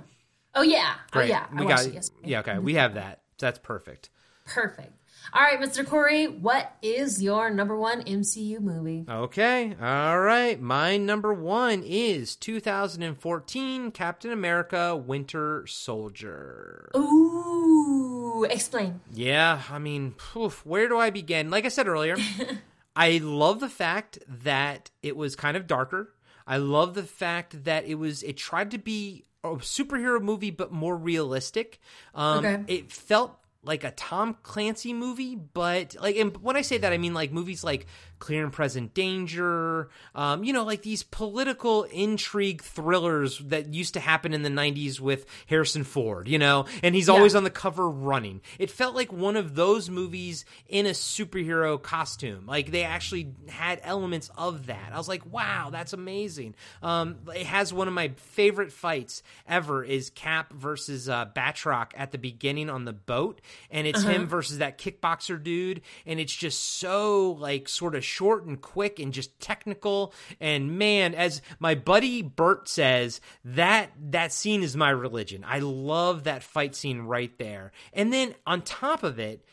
Oh 0.54 0.62
yeah. 0.62 0.96
Great. 1.12 1.26
Oh 1.26 1.28
yeah. 1.28 1.48
We 1.52 1.66
watched 1.66 1.94
got 1.94 1.96
it 1.96 2.10
yeah. 2.24 2.40
Okay, 2.40 2.60
we 2.60 2.76
have 2.76 2.96
that. 2.96 3.22
That's 3.40 3.60
perfect. 3.60 4.10
Perfect. 4.46 4.94
All 5.34 5.42
right, 5.42 5.60
Mr. 5.60 5.86
Corey, 5.86 6.28
what 6.28 6.74
is 6.82 7.22
your 7.22 7.50
number 7.50 7.76
one 7.78 8.04
MCU 8.04 8.60
movie? 8.60 9.06
Okay, 9.10 9.76
all 9.82 10.20
right. 10.20 10.60
My 10.62 10.98
number 10.98 11.34
one 11.34 11.84
is 11.86 12.36
2014 12.36 13.92
Captain 13.92 14.32
America 14.32 14.96
Winter 14.96 15.66
Soldier. 15.68 16.90
Ooh, 16.96 18.46
explain. 18.50 19.02
Yeah, 19.12 19.62
I 19.70 19.80
mean, 19.80 20.16
oof, 20.36 20.66
where 20.66 20.88
do 20.88 20.98
I 20.98 21.10
begin? 21.10 21.50
Like 21.50 21.66
I 21.66 21.70
said 21.70 21.88
earlier, 21.88 22.16
I 22.96 23.18
love 23.18 23.60
the 23.60 23.70
fact 23.70 24.20
that 24.28 24.92
it 25.04 25.18
was 25.18 25.36
kind 25.36 25.58
of 25.58 25.68
darker. 25.68 26.14
I 26.48 26.58
love 26.58 26.94
the 26.94 27.04
fact 27.04 27.64
that 27.66 27.86
it 27.86 27.96
was 27.96 28.22
it 28.24 28.38
tried 28.38 28.72
to 28.72 28.78
be 28.78 29.24
a 29.44 29.50
superhero 29.58 30.22
movie 30.22 30.52
but 30.52 30.72
more 30.72 30.96
realistic. 30.96 31.80
Um 32.14 32.46
Okay. 32.46 32.64
it 32.68 32.92
felt 32.92 33.38
like 33.66 33.84
a 33.84 33.92
Tom 33.92 34.38
Clancy 34.44 34.94
movie, 34.94 35.36
but 35.36 35.96
like 36.00 36.16
and 36.16 36.36
when 36.38 36.56
I 36.56 36.62
say 36.62 36.78
that 36.78 36.94
I 36.94 36.98
mean 36.98 37.14
like 37.14 37.32
movies 37.32 37.64
like 37.64 37.88
Clear 38.26 38.44
and 38.44 38.52
Present 38.52 38.96
Danger, 38.96 39.88
um, 40.16 40.44
you 40.44 40.52
know, 40.52 40.64
like 40.64 40.82
these 40.82 41.04
political 41.04 41.84
intrigue 41.84 42.64
thrillers 42.64 43.38
that 43.38 43.72
used 43.72 43.94
to 43.94 44.00
happen 44.00 44.34
in 44.34 44.42
the 44.42 44.50
90s 44.50 45.00
with 45.00 45.28
Harrison 45.46 45.84
Ford, 45.84 46.28
you 46.28 46.40
know, 46.40 46.66
and 46.82 46.96
he's 46.96 47.08
always 47.08 47.36
on 47.36 47.44
the 47.44 47.52
cover 47.52 47.88
running. 47.88 48.42
It 48.58 48.72
felt 48.72 48.96
like 48.96 49.14
one 49.14 49.36
of 49.36 49.54
those 49.54 49.92
movies 49.92 50.44
in 50.68 50.88
a 50.88 50.90
superhero 50.90 51.80
costume. 51.80 52.48
Like 52.48 52.72
they 52.72 52.82
actually 52.82 53.32
had 53.48 53.80
elements 53.84 54.32
of 54.36 54.66
that. 54.66 54.90
I 54.92 54.98
was 54.98 55.08
like, 55.08 55.32
wow, 55.32 55.70
that's 55.72 55.94
amazing. 55.94 56.56
Um, 56.82 57.18
it 57.28 57.46
has 57.46 57.72
one 57.72 57.88
of 57.88 57.94
my 57.94 58.08
favorite 58.16 58.72
fights 58.72 59.22
ever 59.48 59.84
is 59.84 60.10
Cap 60.10 60.52
versus 60.52 61.08
uh, 61.08 61.28
Batroc 61.28 61.92
at 61.96 62.12
the 62.12 62.18
beginning 62.18 62.72
on 62.72 62.86
the 62.86 62.94
boat, 62.94 63.40
and 63.70 63.86
it's 63.86 64.02
him 64.02 64.26
versus 64.26 64.58
that 64.58 64.80
kickboxer 64.80 65.44
dude, 65.44 65.82
and 66.08 66.20
it's 66.20 66.34
just 66.34 66.80
so 66.80 67.34
like 67.34 67.70
sort 67.70 67.94
of 67.94 68.04
short 68.16 68.46
and 68.46 68.62
quick 68.62 69.00
and 69.00 69.14
just 69.14 69.38
technical. 69.40 70.14
And 70.40 70.78
man, 70.78 71.14
as 71.14 71.42
my 71.60 71.76
buddy 71.76 72.22
Bert 72.22 72.70
says, 72.70 73.20
that 73.44 73.92
that 74.12 74.32
scene 74.32 74.64
is 74.64 74.76
my 74.76 74.90
religion. 74.90 75.44
I 75.46 75.60
love 75.60 76.24
that 76.24 76.44
fight 76.44 76.76
scene 76.76 77.02
right 77.02 77.38
there. 77.38 77.72
And 77.94 78.14
then 78.14 78.36
on 78.48 78.62
top 78.62 79.04
of 79.04 79.20
it, 79.20 79.44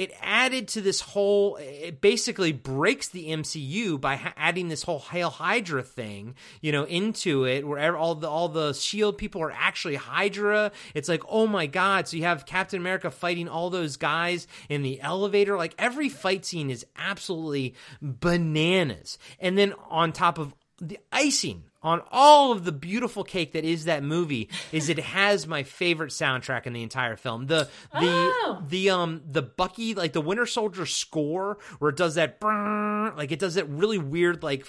it 0.00 0.16
added 0.22 0.66
to 0.66 0.80
this 0.80 1.02
whole 1.02 1.56
it 1.56 2.00
basically 2.00 2.52
breaks 2.52 3.08
the 3.10 3.28
MCU 3.28 4.00
by 4.00 4.16
ha- 4.16 4.32
adding 4.34 4.68
this 4.68 4.82
whole 4.82 5.00
Hail 5.00 5.28
Hydra 5.28 5.82
thing, 5.82 6.36
you 6.62 6.72
know, 6.72 6.84
into 6.84 7.44
it 7.44 7.68
where 7.68 7.98
all 7.98 8.14
the 8.14 8.26
all 8.26 8.48
the 8.48 8.72
shield 8.72 9.18
people 9.18 9.42
are 9.42 9.52
actually 9.52 9.96
Hydra. 9.96 10.72
It's 10.94 11.06
like, 11.06 11.22
"Oh 11.28 11.46
my 11.46 11.66
god." 11.66 12.08
So 12.08 12.16
you 12.16 12.22
have 12.22 12.46
Captain 12.46 12.80
America 12.80 13.10
fighting 13.10 13.46
all 13.46 13.68
those 13.68 13.98
guys 13.98 14.46
in 14.70 14.80
the 14.80 15.02
elevator. 15.02 15.58
Like 15.58 15.74
every 15.78 16.08
fight 16.08 16.46
scene 16.46 16.70
is 16.70 16.86
absolutely 16.96 17.74
bananas. 18.00 19.18
And 19.38 19.58
then 19.58 19.74
on 19.90 20.12
top 20.12 20.38
of 20.38 20.54
the 20.80 20.98
icing 21.12 21.64
on 21.82 22.02
all 22.10 22.52
of 22.52 22.64
the 22.64 22.72
beautiful 22.72 23.24
cake 23.24 23.52
that 23.52 23.64
is 23.64 23.84
that 23.86 24.02
movie 24.02 24.48
is 24.72 24.88
it 24.88 24.98
has 24.98 25.46
my 25.46 25.62
favorite 25.62 26.10
soundtrack 26.10 26.66
in 26.66 26.72
the 26.72 26.82
entire 26.82 27.16
film. 27.16 27.46
The 27.46 27.68
the 27.92 28.30
Oh. 28.42 28.62
the 28.68 28.90
um 28.90 29.22
the 29.26 29.42
Bucky 29.42 29.94
like 29.94 30.12
the 30.12 30.20
Winter 30.20 30.46
Soldier 30.46 30.86
score 30.86 31.58
where 31.78 31.90
it 31.90 31.96
does 31.96 32.14
that 32.16 32.38
like 33.16 33.32
it 33.32 33.38
does 33.38 33.54
that 33.54 33.68
really 33.68 33.98
weird 33.98 34.42
like 34.42 34.66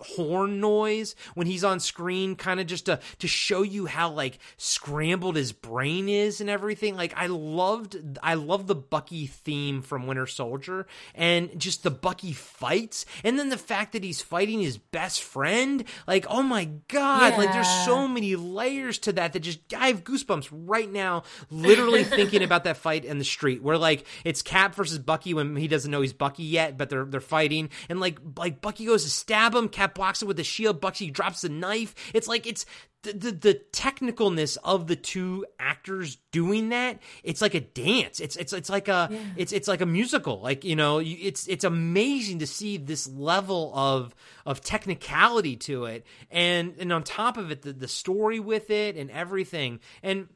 horn 0.00 0.60
noise 0.60 1.14
when 1.34 1.46
he's 1.46 1.62
on 1.62 1.78
screen 1.78 2.34
kind 2.34 2.58
of 2.58 2.66
just 2.66 2.86
to 2.86 2.98
to 3.20 3.28
show 3.28 3.62
you 3.62 3.86
how 3.86 4.10
like 4.10 4.38
scrambled 4.56 5.36
his 5.36 5.52
brain 5.52 6.08
is 6.08 6.40
and 6.40 6.50
everything. 6.50 6.96
Like 6.96 7.14
I 7.16 7.26
loved 7.26 7.96
I 8.22 8.34
love 8.34 8.66
the 8.66 8.74
Bucky 8.74 9.26
theme 9.26 9.80
from 9.82 10.06
Winter 10.06 10.26
Soldier 10.26 10.86
and 11.14 11.58
just 11.58 11.82
the 11.84 11.90
Bucky 11.90 12.32
fights 12.32 13.06
and 13.24 13.38
then 13.38 13.48
the 13.48 13.56
fact 13.58 13.92
that 13.92 14.04
he's 14.04 14.20
fighting 14.22 14.60
his 14.60 14.76
best 14.76 15.22
friend 15.22 15.84
like 16.06 16.26
oh 16.28 16.42
my 16.50 16.68
god 16.88 17.38
like 17.38 17.52
there's 17.52 17.84
so 17.84 18.08
many 18.08 18.34
layers 18.34 18.98
to 18.98 19.12
that 19.12 19.32
that 19.32 19.40
just 19.40 19.60
I 19.72 19.86
have 19.86 20.02
goosebumps 20.02 20.48
right 20.50 20.90
now 20.90 21.22
literally 21.48 22.02
thinking 22.18 22.42
about 22.42 22.64
that 22.64 22.76
fight 22.76 23.04
in 23.04 23.18
the 23.18 23.24
street 23.24 23.62
where 23.62 23.78
like 23.78 24.04
it's 24.24 24.42
Cap 24.42 24.74
versus 24.74 24.98
Bucky 24.98 25.32
when 25.32 25.54
he 25.54 25.68
doesn't 25.68 25.90
know 25.90 26.00
he's 26.00 26.12
Bucky 26.12 26.42
yet 26.42 26.76
but 26.76 26.90
they're 26.90 27.04
they're 27.04 27.20
fighting. 27.20 27.70
And 27.88 28.00
like 28.00 28.18
like 28.36 28.60
Bucky 28.60 28.84
goes 28.84 29.04
to 29.04 29.10
stab 29.10 29.54
him 29.54 29.68
Cap 29.68 29.94
blocks 29.94 30.22
it 30.22 30.26
with 30.26 30.36
the 30.36 30.44
shield 30.44 30.80
Bucky 30.80 31.10
drops 31.10 31.42
the 31.42 31.48
knife. 31.48 31.94
It's 32.12 32.26
like 32.26 32.46
it's 32.46 32.66
the, 33.02 33.12
the 33.12 33.32
the 33.32 33.60
technicalness 33.72 34.58
of 34.62 34.86
the 34.86 34.96
two 34.96 35.46
actors 35.58 36.18
doing 36.32 36.68
that 36.68 37.00
it's 37.22 37.40
like 37.40 37.54
a 37.54 37.60
dance. 37.60 38.20
It's 38.20 38.36
it's 38.36 38.52
it's 38.52 38.70
like 38.70 38.88
a 38.88 39.10
it's 39.36 39.52
it's 39.52 39.68
like 39.68 39.80
a 39.80 39.86
musical. 39.86 40.40
Like 40.40 40.64
you 40.64 40.76
know 40.76 40.98
you, 40.98 41.16
it's 41.20 41.46
it's 41.48 41.64
amazing 41.64 42.40
to 42.40 42.46
see 42.46 42.76
this 42.76 43.08
level 43.08 43.72
of 43.74 44.14
of 44.46 44.60
technicality 44.60 45.56
to 45.56 45.86
it. 45.86 46.06
And 46.30 46.74
and 46.78 46.92
on 46.92 47.02
top 47.02 47.36
of 47.36 47.50
it 47.50 47.62
the, 47.62 47.72
the 47.72 47.88
story 47.88 48.40
with 48.40 48.70
it 48.70 48.96
and 48.96 49.10
everything. 49.10 49.80
And 50.02 50.28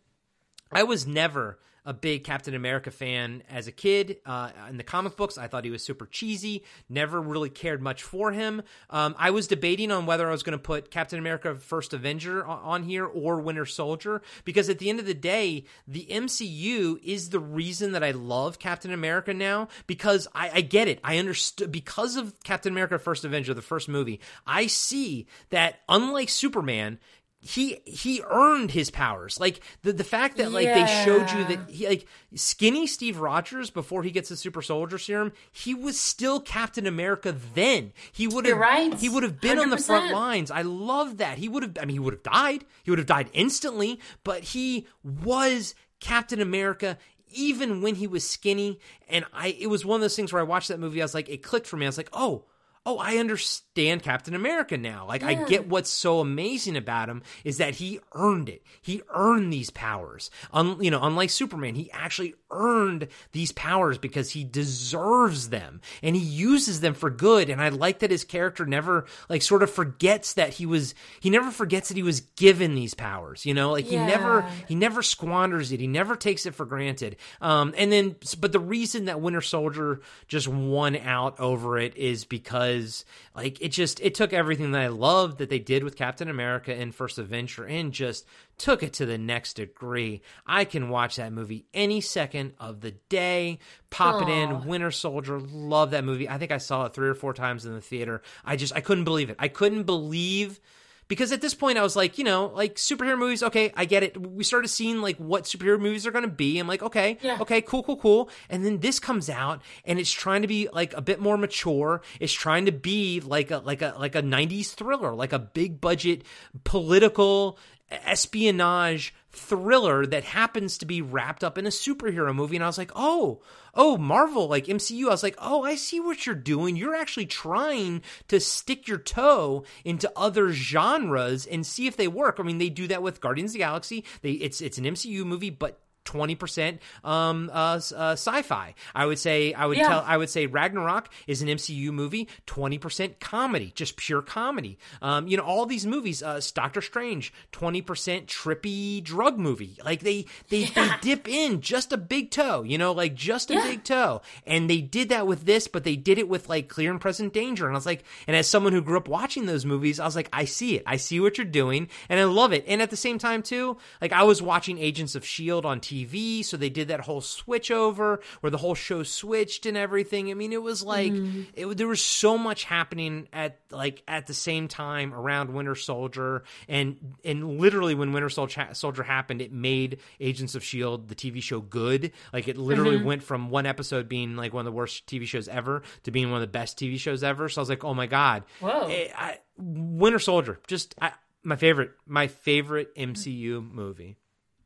I 0.72 0.82
was 0.82 1.06
never 1.06 1.58
a 1.84 1.92
big 1.92 2.24
Captain 2.24 2.54
America 2.54 2.90
fan 2.90 3.42
as 3.50 3.66
a 3.66 3.72
kid. 3.72 4.18
Uh, 4.24 4.50
in 4.68 4.76
the 4.76 4.82
comic 4.82 5.16
books, 5.16 5.36
I 5.36 5.48
thought 5.48 5.64
he 5.64 5.70
was 5.70 5.82
super 5.82 6.06
cheesy. 6.06 6.64
Never 6.88 7.20
really 7.20 7.50
cared 7.50 7.82
much 7.82 8.02
for 8.02 8.32
him. 8.32 8.62
Um, 8.90 9.14
I 9.18 9.30
was 9.30 9.46
debating 9.46 9.90
on 9.90 10.06
whether 10.06 10.28
I 10.28 10.32
was 10.32 10.42
going 10.42 10.56
to 10.56 10.62
put 10.62 10.90
Captain 10.90 11.18
America: 11.18 11.54
First 11.56 11.92
Avenger 11.92 12.44
on, 12.44 12.84
here 12.84 13.06
or 13.06 13.40
Winter 13.40 13.66
Soldier 13.66 14.22
because 14.44 14.68
at 14.68 14.78
the 14.78 14.90
end 14.90 15.00
of 15.00 15.06
the 15.06 15.14
day, 15.14 15.64
the 15.86 16.06
MCU 16.10 16.98
is 17.02 17.30
the 17.30 17.40
reason 17.40 17.92
that 17.92 18.04
I 18.04 18.10
love 18.10 18.58
Captain 18.58 18.92
America 18.92 19.32
now 19.32 19.68
because 19.86 20.28
I, 20.34 20.50
I 20.54 20.60
get 20.60 20.88
it. 20.88 21.00
I 21.04 21.18
understood 21.18 21.70
because 21.70 22.16
of 22.16 22.42
Captain 22.44 22.72
America: 22.72 22.98
First 22.98 23.24
Avenger, 23.24 23.54
the 23.54 23.62
first 23.62 23.88
movie. 23.88 24.20
I 24.46 24.66
see 24.66 25.26
that 25.50 25.80
unlike 25.88 26.28
Superman 26.28 26.98
he 27.44 27.80
he 27.84 28.22
earned 28.30 28.70
his 28.70 28.90
powers. 28.90 29.38
Like 29.38 29.60
the 29.82 29.92
the 29.92 30.02
fact 30.02 30.38
that 30.38 30.50
like 30.50 30.66
they 30.66 30.86
showed 31.04 31.30
you 31.30 31.44
that 31.44 31.68
he 31.68 31.86
like 31.86 32.06
skinny 32.34 32.86
Steve 32.86 33.20
Rogers 33.20 33.68
before 33.68 34.02
he 34.02 34.10
gets 34.10 34.30
the 34.30 34.36
super 34.36 34.62
soldier 34.62 34.96
serum, 34.96 35.30
he 35.52 35.74
was 35.74 36.00
still 36.00 36.40
Captain 36.40 36.86
America 36.86 37.36
then. 37.54 37.92
He 38.12 38.26
would 38.26 38.46
have 38.46 38.56
right. 38.56 38.94
he 38.94 39.10
would 39.10 39.22
have 39.22 39.42
been 39.42 39.58
on 39.58 39.68
the 39.68 39.76
front 39.76 40.10
lines. 40.10 40.50
I 40.50 40.62
love 40.62 41.18
that. 41.18 41.36
He 41.36 41.50
would 41.50 41.62
have 41.62 41.76
I 41.78 41.84
mean 41.84 41.96
he 41.96 42.00
would 42.00 42.14
have 42.14 42.22
died. 42.22 42.64
He 42.82 42.90
would 42.90 42.98
have 42.98 43.06
died 43.06 43.28
instantly, 43.34 44.00
but 44.24 44.42
he 44.42 44.86
was 45.02 45.74
Captain 46.00 46.40
America 46.40 46.96
even 47.30 47.82
when 47.82 47.96
he 47.96 48.06
was 48.06 48.26
skinny 48.26 48.80
and 49.06 49.26
I 49.34 49.48
it 49.48 49.66
was 49.66 49.84
one 49.84 49.96
of 49.96 50.00
those 50.00 50.16
things 50.16 50.32
where 50.32 50.40
I 50.40 50.46
watched 50.46 50.68
that 50.68 50.80
movie 50.80 51.02
I 51.02 51.04
was 51.04 51.12
like 51.12 51.28
it 51.28 51.42
clicked 51.42 51.66
for 51.66 51.76
me. 51.76 51.84
I 51.84 51.90
was 51.90 51.98
like, 51.98 52.10
"Oh, 52.14 52.46
oh, 52.86 52.96
I 52.96 53.18
understand 53.18 53.63
understand 53.74 54.02
Captain 54.02 54.34
America 54.34 54.76
now. 54.76 55.06
Like 55.06 55.22
I 55.22 55.34
get 55.34 55.68
what's 55.68 55.90
so 55.90 56.20
amazing 56.20 56.76
about 56.76 57.08
him 57.08 57.22
is 57.42 57.58
that 57.58 57.74
he 57.74 58.00
earned 58.12 58.48
it. 58.48 58.62
He 58.80 59.02
earned 59.12 59.52
these 59.52 59.70
powers. 59.70 60.30
Un, 60.52 60.76
you 60.80 60.90
know, 60.90 61.02
unlike 61.02 61.30
Superman, 61.30 61.74
he 61.74 61.90
actually 61.90 62.34
earned 62.50 63.08
these 63.32 63.52
powers 63.52 63.98
because 63.98 64.30
he 64.30 64.44
deserves 64.44 65.48
them 65.48 65.80
and 66.02 66.14
he 66.14 66.22
uses 66.22 66.80
them 66.80 66.94
for 66.94 67.10
good. 67.10 67.50
And 67.50 67.60
I 67.60 67.70
like 67.70 68.00
that 68.00 68.10
his 68.10 68.24
character 68.24 68.64
never 68.64 69.06
like 69.28 69.42
sort 69.42 69.62
of 69.62 69.70
forgets 69.70 70.34
that 70.34 70.50
he 70.50 70.66
was 70.66 70.94
he 71.20 71.30
never 71.30 71.50
forgets 71.50 71.88
that 71.88 71.96
he 71.96 72.02
was 72.02 72.20
given 72.20 72.74
these 72.74 72.94
powers. 72.94 73.44
You 73.44 73.54
know, 73.54 73.72
like 73.72 73.86
he 73.86 73.96
never 73.96 74.42
he 74.68 74.74
never 74.74 75.02
squanders 75.02 75.72
it. 75.72 75.80
He 75.80 75.86
never 75.86 76.16
takes 76.16 76.46
it 76.46 76.54
for 76.54 76.64
granted. 76.64 77.16
Um, 77.40 77.74
and 77.76 77.90
then, 77.90 78.16
but 78.38 78.52
the 78.52 78.60
reason 78.60 79.06
that 79.06 79.20
Winter 79.20 79.40
Soldier 79.40 80.00
just 80.28 80.46
won 80.46 80.96
out 80.96 81.40
over 81.40 81.78
it 81.78 81.96
is 81.96 82.24
because, 82.24 83.04
like, 83.34 83.60
it 83.64 83.72
just 83.72 83.98
it 84.00 84.14
took 84.14 84.34
everything 84.34 84.72
that 84.72 84.82
I 84.82 84.88
loved 84.88 85.38
that 85.38 85.48
they 85.48 85.58
did 85.58 85.84
with 85.84 85.96
Captain 85.96 86.28
America 86.28 86.74
and 86.74 86.94
First 86.94 87.16
Avenger 87.16 87.64
and 87.64 87.94
just 87.94 88.26
took 88.58 88.82
it 88.82 88.92
to 88.94 89.06
the 89.06 89.16
next 89.16 89.54
degree. 89.54 90.20
I 90.46 90.66
can 90.66 90.90
watch 90.90 91.16
that 91.16 91.32
movie 91.32 91.64
any 91.72 92.02
second 92.02 92.52
of 92.60 92.82
the 92.82 92.90
day. 93.08 93.60
Pop 93.88 94.20
it 94.20 94.28
in. 94.28 94.66
Winter 94.66 94.90
Soldier. 94.90 95.40
Love 95.40 95.92
that 95.92 96.04
movie. 96.04 96.28
I 96.28 96.36
think 96.36 96.52
I 96.52 96.58
saw 96.58 96.84
it 96.84 96.92
three 96.92 97.08
or 97.08 97.14
four 97.14 97.32
times 97.32 97.64
in 97.64 97.72
the 97.72 97.80
theater. 97.80 98.20
I 98.44 98.56
just 98.56 98.76
I 98.76 98.82
couldn't 98.82 99.04
believe 99.04 99.30
it. 99.30 99.36
I 99.38 99.48
couldn't 99.48 99.84
believe 99.84 100.60
because 101.08 101.32
at 101.32 101.40
this 101.40 101.54
point 101.54 101.78
I 101.78 101.82
was 101.82 101.96
like, 101.96 102.18
you 102.18 102.24
know, 102.24 102.46
like 102.54 102.76
superhero 102.76 103.18
movies, 103.18 103.42
okay, 103.42 103.72
I 103.76 103.84
get 103.84 104.02
it. 104.02 104.16
We 104.20 104.42
started 104.44 104.68
seeing 104.68 105.00
like 105.00 105.16
what 105.18 105.44
superhero 105.44 105.78
movies 105.78 106.06
are 106.06 106.10
going 106.10 106.24
to 106.24 106.30
be. 106.30 106.58
I'm 106.58 106.66
like, 106.66 106.82
okay, 106.82 107.18
Yeah. 107.22 107.38
okay, 107.40 107.60
cool, 107.60 107.82
cool, 107.82 107.96
cool. 107.96 108.30
And 108.48 108.64
then 108.64 108.80
this 108.80 108.98
comes 108.98 109.28
out 109.28 109.60
and 109.84 109.98
it's 109.98 110.10
trying 110.12 110.42
to 110.42 110.48
be 110.48 110.68
like 110.72 110.94
a 110.94 111.02
bit 111.02 111.20
more 111.20 111.36
mature. 111.36 112.02
It's 112.20 112.32
trying 112.32 112.66
to 112.66 112.72
be 112.72 113.20
like 113.20 113.50
a 113.50 113.58
like 113.58 113.82
a 113.82 113.94
like 113.98 114.14
a 114.14 114.22
90s 114.22 114.74
thriller, 114.74 115.14
like 115.14 115.32
a 115.32 115.38
big 115.38 115.80
budget 115.80 116.22
political 116.64 117.58
espionage 117.90 119.14
thriller 119.34 120.06
that 120.06 120.24
happens 120.24 120.78
to 120.78 120.86
be 120.86 121.02
wrapped 121.02 121.44
up 121.44 121.58
in 121.58 121.66
a 121.66 121.70
superhero 121.70 122.34
movie 122.34 122.56
and 122.56 122.64
I 122.64 122.68
was 122.68 122.78
like, 122.78 122.92
"Oh, 122.94 123.42
oh, 123.74 123.96
Marvel, 123.96 124.48
like 124.48 124.66
MCU." 124.66 125.06
I 125.06 125.10
was 125.10 125.22
like, 125.22 125.36
"Oh, 125.38 125.62
I 125.64 125.74
see 125.74 126.00
what 126.00 126.26
you're 126.26 126.34
doing. 126.34 126.76
You're 126.76 126.94
actually 126.94 127.26
trying 127.26 128.02
to 128.28 128.40
stick 128.40 128.88
your 128.88 128.98
toe 128.98 129.64
into 129.84 130.12
other 130.16 130.52
genres 130.52 131.46
and 131.46 131.66
see 131.66 131.86
if 131.86 131.96
they 131.96 132.08
work." 132.08 132.38
I 132.38 132.42
mean, 132.42 132.58
they 132.58 132.70
do 132.70 132.86
that 132.88 133.02
with 133.02 133.20
Guardians 133.20 133.50
of 133.50 133.54
the 133.54 133.58
Galaxy. 133.60 134.04
They 134.22 134.32
it's 134.32 134.60
it's 134.60 134.78
an 134.78 134.84
MCU 134.84 135.24
movie, 135.24 135.50
but 135.50 135.80
20% 136.04 136.78
um 137.02 137.50
uh, 137.52 137.80
uh 137.96 138.12
sci-fi. 138.12 138.74
I 138.94 139.06
would 139.06 139.18
say 139.18 139.52
I 139.52 139.66
would 139.66 139.78
Yeah. 139.78 139.88
tell 139.88 140.04
I 140.06 140.16
would 140.16 140.30
say 140.30 140.46
Ragnarok 140.46 141.08
is 141.26 141.42
an 141.42 141.48
MCU 141.48 141.92
movie, 141.92 142.28
20% 142.46 143.20
comedy, 143.20 143.72
just 143.74 143.96
pure 143.96 144.22
comedy. 144.22 144.78
Um 145.02 145.26
you 145.28 145.36
know 145.36 145.42
all 145.44 145.66
these 145.66 145.86
movies 145.86 146.22
uh 146.22 146.40
Doctor 146.54 146.80
Strange, 146.82 147.32
20% 147.52 148.26
trippy 148.26 149.02
drug 149.02 149.38
movie. 149.38 149.78
Like 149.84 150.00
they 150.00 150.26
they 150.50 150.64
they 150.64 150.88
dip 151.00 151.28
in 151.28 151.60
just 151.60 151.92
a 151.92 151.96
big 151.96 152.30
toe, 152.30 152.62
you 152.62 152.78
know, 152.78 152.92
like 152.92 153.14
just 153.14 153.50
a 153.50 153.54
Yeah. 153.54 153.62
big 153.62 153.84
toe. 153.84 154.20
And 154.46 154.68
they 154.68 154.80
did 154.80 155.08
that 155.08 155.26
with 155.26 155.44
this, 155.46 155.68
but 155.68 155.84
they 155.84 155.96
did 155.96 156.18
it 156.18 156.28
with 156.28 156.48
like 156.48 156.68
clear 156.68 156.90
and 156.90 157.00
present 157.00 157.32
danger. 157.32 157.66
And 157.66 157.74
I 157.74 157.78
was 157.78 157.86
like 157.86 158.04
and 158.26 158.36
as 158.36 158.48
someone 158.48 158.72
who 158.72 158.82
grew 158.82 158.96
up 158.98 159.08
watching 159.08 159.46
those 159.46 159.64
movies, 159.64 159.98
I 160.00 160.04
was 160.04 160.16
like 160.16 160.28
I 160.32 160.44
see 160.44 160.76
it. 160.76 160.82
I 160.86 160.96
see 160.96 161.20
what 161.20 161.38
you're 161.38 161.44
doing 161.46 161.88
and 162.08 162.20
I 162.20 162.24
love 162.24 162.52
it. 162.52 162.64
And 162.68 162.82
at 162.82 162.90
the 162.90 162.96
same 162.96 163.18
time 163.18 163.42
too, 163.42 163.76
like 164.00 164.12
I 164.12 164.22
was 164.24 164.42
watching 164.42 164.78
Agents 164.78 165.14
of 165.14 165.24
Shield 165.24 165.64
on 165.66 165.80
TV, 165.80 165.93
so 166.42 166.56
they 166.56 166.70
did 166.70 166.88
that 166.88 167.00
whole 167.00 167.20
switch 167.20 167.70
over 167.70 168.20
where 168.40 168.50
the 168.50 168.58
whole 168.58 168.74
show 168.74 169.02
switched 169.02 169.66
and 169.66 169.76
everything. 169.76 170.30
I 170.30 170.34
mean, 170.34 170.52
it 170.52 170.62
was 170.62 170.82
like 170.82 171.12
it, 171.54 171.76
there 171.76 171.88
was 171.88 172.02
so 172.02 172.36
much 172.36 172.64
happening 172.64 173.28
at 173.32 173.58
like 173.70 174.02
at 174.08 174.26
the 174.26 174.34
same 174.34 174.68
time 174.68 175.14
around 175.14 175.52
Winter 175.52 175.74
Soldier, 175.74 176.44
and 176.68 177.14
and 177.24 177.58
literally 177.58 177.94
when 177.94 178.12
Winter 178.12 178.28
Soldier, 178.28 179.02
happened, 179.02 179.40
it 179.40 179.52
made 179.52 180.00
Agents 180.20 180.54
of 180.54 180.64
Shield 180.64 181.08
the 181.08 181.14
TV 181.14 181.42
show 181.42 181.60
good. 181.60 182.12
Like 182.32 182.48
it 182.48 182.56
literally 182.56 183.02
went 183.02 183.22
from 183.22 183.50
one 183.50 183.66
episode 183.66 184.08
being 184.08 184.36
like 184.36 184.52
one 184.52 184.66
of 184.66 184.72
the 184.72 184.76
worst 184.76 185.06
TV 185.06 185.26
shows 185.26 185.48
ever 185.48 185.82
to 186.04 186.10
being 186.10 186.30
one 186.30 186.42
of 186.42 186.48
the 186.48 186.52
best 186.52 186.78
TV 186.78 186.98
shows 186.98 187.22
ever. 187.22 187.48
So 187.48 187.60
I 187.60 187.62
was 187.62 187.68
like, 187.68 187.84
oh 187.84 187.94
my 187.94 188.06
god, 188.06 188.44
Whoa. 188.60 188.88
Eh, 188.88 189.08
I, 189.16 189.38
Winter 189.56 190.18
Soldier, 190.18 190.60
just 190.66 190.94
I, 191.00 191.12
my 191.42 191.56
favorite, 191.56 191.92
my 192.06 192.26
favorite 192.26 192.94
MCU 192.96 193.70
movie. 193.70 194.16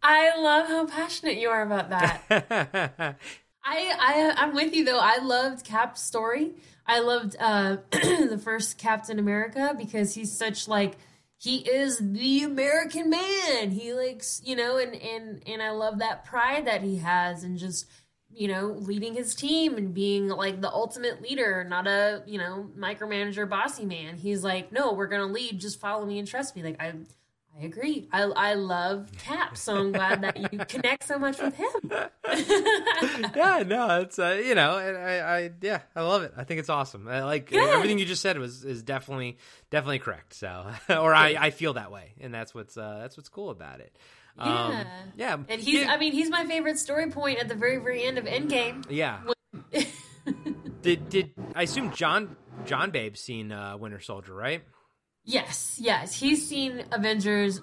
I 0.02 0.38
love 0.40 0.68
how 0.68 0.86
passionate 0.86 1.38
you 1.38 1.48
are 1.48 1.62
about 1.62 1.90
that. 1.90 2.22
I, 3.64 3.94
I 3.98 4.34
I'm 4.36 4.54
with 4.54 4.74
you 4.74 4.84
though. 4.84 5.00
I 5.00 5.18
loved 5.18 5.64
Cap's 5.64 6.02
story. 6.02 6.54
I 6.86 7.00
loved 7.00 7.36
uh 7.38 7.78
the 7.90 8.40
first 8.42 8.78
Captain 8.78 9.18
America 9.18 9.74
because 9.76 10.14
he's 10.14 10.36
such 10.36 10.68
like 10.68 10.96
he 11.36 11.58
is 11.58 11.98
the 11.98 12.42
American 12.42 13.10
man. 13.10 13.70
He 13.70 13.92
likes, 13.92 14.40
you 14.44 14.56
know, 14.56 14.78
and 14.78 14.94
and 14.94 15.42
and 15.46 15.62
I 15.62 15.70
love 15.70 15.98
that 15.98 16.24
pride 16.24 16.66
that 16.66 16.82
he 16.82 16.96
has 16.98 17.44
and 17.44 17.58
just 17.58 17.86
you 18.30 18.46
know, 18.46 18.66
leading 18.66 19.14
his 19.14 19.34
team 19.34 19.76
and 19.76 19.92
being 19.92 20.28
like 20.28 20.60
the 20.60 20.70
ultimate 20.70 21.20
leader, 21.20 21.64
not 21.68 21.88
a, 21.88 22.22
you 22.24 22.38
know, 22.38 22.70
micromanager 22.78 23.48
bossy 23.48 23.84
man. 23.84 24.16
He's 24.16 24.44
like, 24.44 24.70
"No, 24.70 24.92
we're 24.92 25.08
going 25.08 25.26
to 25.26 25.32
lead, 25.32 25.58
just 25.58 25.80
follow 25.80 26.06
me 26.06 26.18
and 26.20 26.28
trust 26.28 26.54
me." 26.54 26.62
Like 26.62 26.80
I 26.80 26.92
I 27.60 27.64
agree. 27.64 28.08
I 28.12 28.22
I 28.22 28.54
love 28.54 29.10
Cap, 29.18 29.56
so 29.56 29.76
I'm 29.76 29.92
glad 29.92 30.20
that 30.22 30.52
you 30.52 30.58
connect 30.68 31.04
so 31.06 31.18
much 31.18 31.40
with 31.40 31.54
him. 31.54 31.68
yeah, 33.34 33.64
no, 33.66 34.00
it's 34.00 34.18
uh, 34.18 34.40
you 34.44 34.54
know, 34.54 34.78
and 34.78 34.96
I, 34.96 35.18
I, 35.18 35.50
yeah, 35.60 35.80
I 35.96 36.02
love 36.02 36.22
it. 36.22 36.32
I 36.36 36.44
think 36.44 36.60
it's 36.60 36.68
awesome. 36.68 37.08
I 37.08 37.24
like 37.24 37.50
Good. 37.50 37.68
everything 37.68 37.98
you 37.98 38.04
just 38.06 38.22
said 38.22 38.38
was 38.38 38.64
is 38.64 38.82
definitely 38.82 39.38
definitely 39.70 39.98
correct. 39.98 40.34
So, 40.34 40.66
or 40.88 41.12
I, 41.14 41.36
I 41.38 41.50
feel 41.50 41.72
that 41.74 41.90
way, 41.90 42.12
and 42.20 42.32
that's 42.32 42.54
what's 42.54 42.76
uh, 42.76 42.98
that's 43.00 43.16
what's 43.16 43.28
cool 43.28 43.50
about 43.50 43.80
it. 43.80 43.96
Um, 44.38 44.48
Yeah. 44.50 44.84
yeah, 45.16 45.36
And 45.48 45.60
he's, 45.60 45.80
Yeah, 45.80 45.90
I 45.92 45.98
mean, 45.98 46.12
he's 46.12 46.30
my 46.30 46.44
favorite 46.46 46.78
story 46.78 47.10
point 47.10 47.40
at 47.40 47.48
the 47.48 47.56
very, 47.56 47.78
very 47.78 48.04
end 48.04 48.18
of 48.18 48.24
Endgame. 48.24 48.84
yeah. 48.88 49.18
did 50.82 51.08
did 51.08 51.32
I 51.56 51.62
assume 51.64 51.92
John 51.92 52.36
John 52.64 52.90
Babe's 52.92 53.20
seen 53.20 53.50
uh, 53.50 53.76
Winter 53.76 54.00
Soldier, 54.00 54.34
right? 54.34 54.62
Yes, 55.28 55.76
yes. 55.80 56.18
He's 56.18 56.48
seen 56.48 56.84
Avengers, 56.90 57.60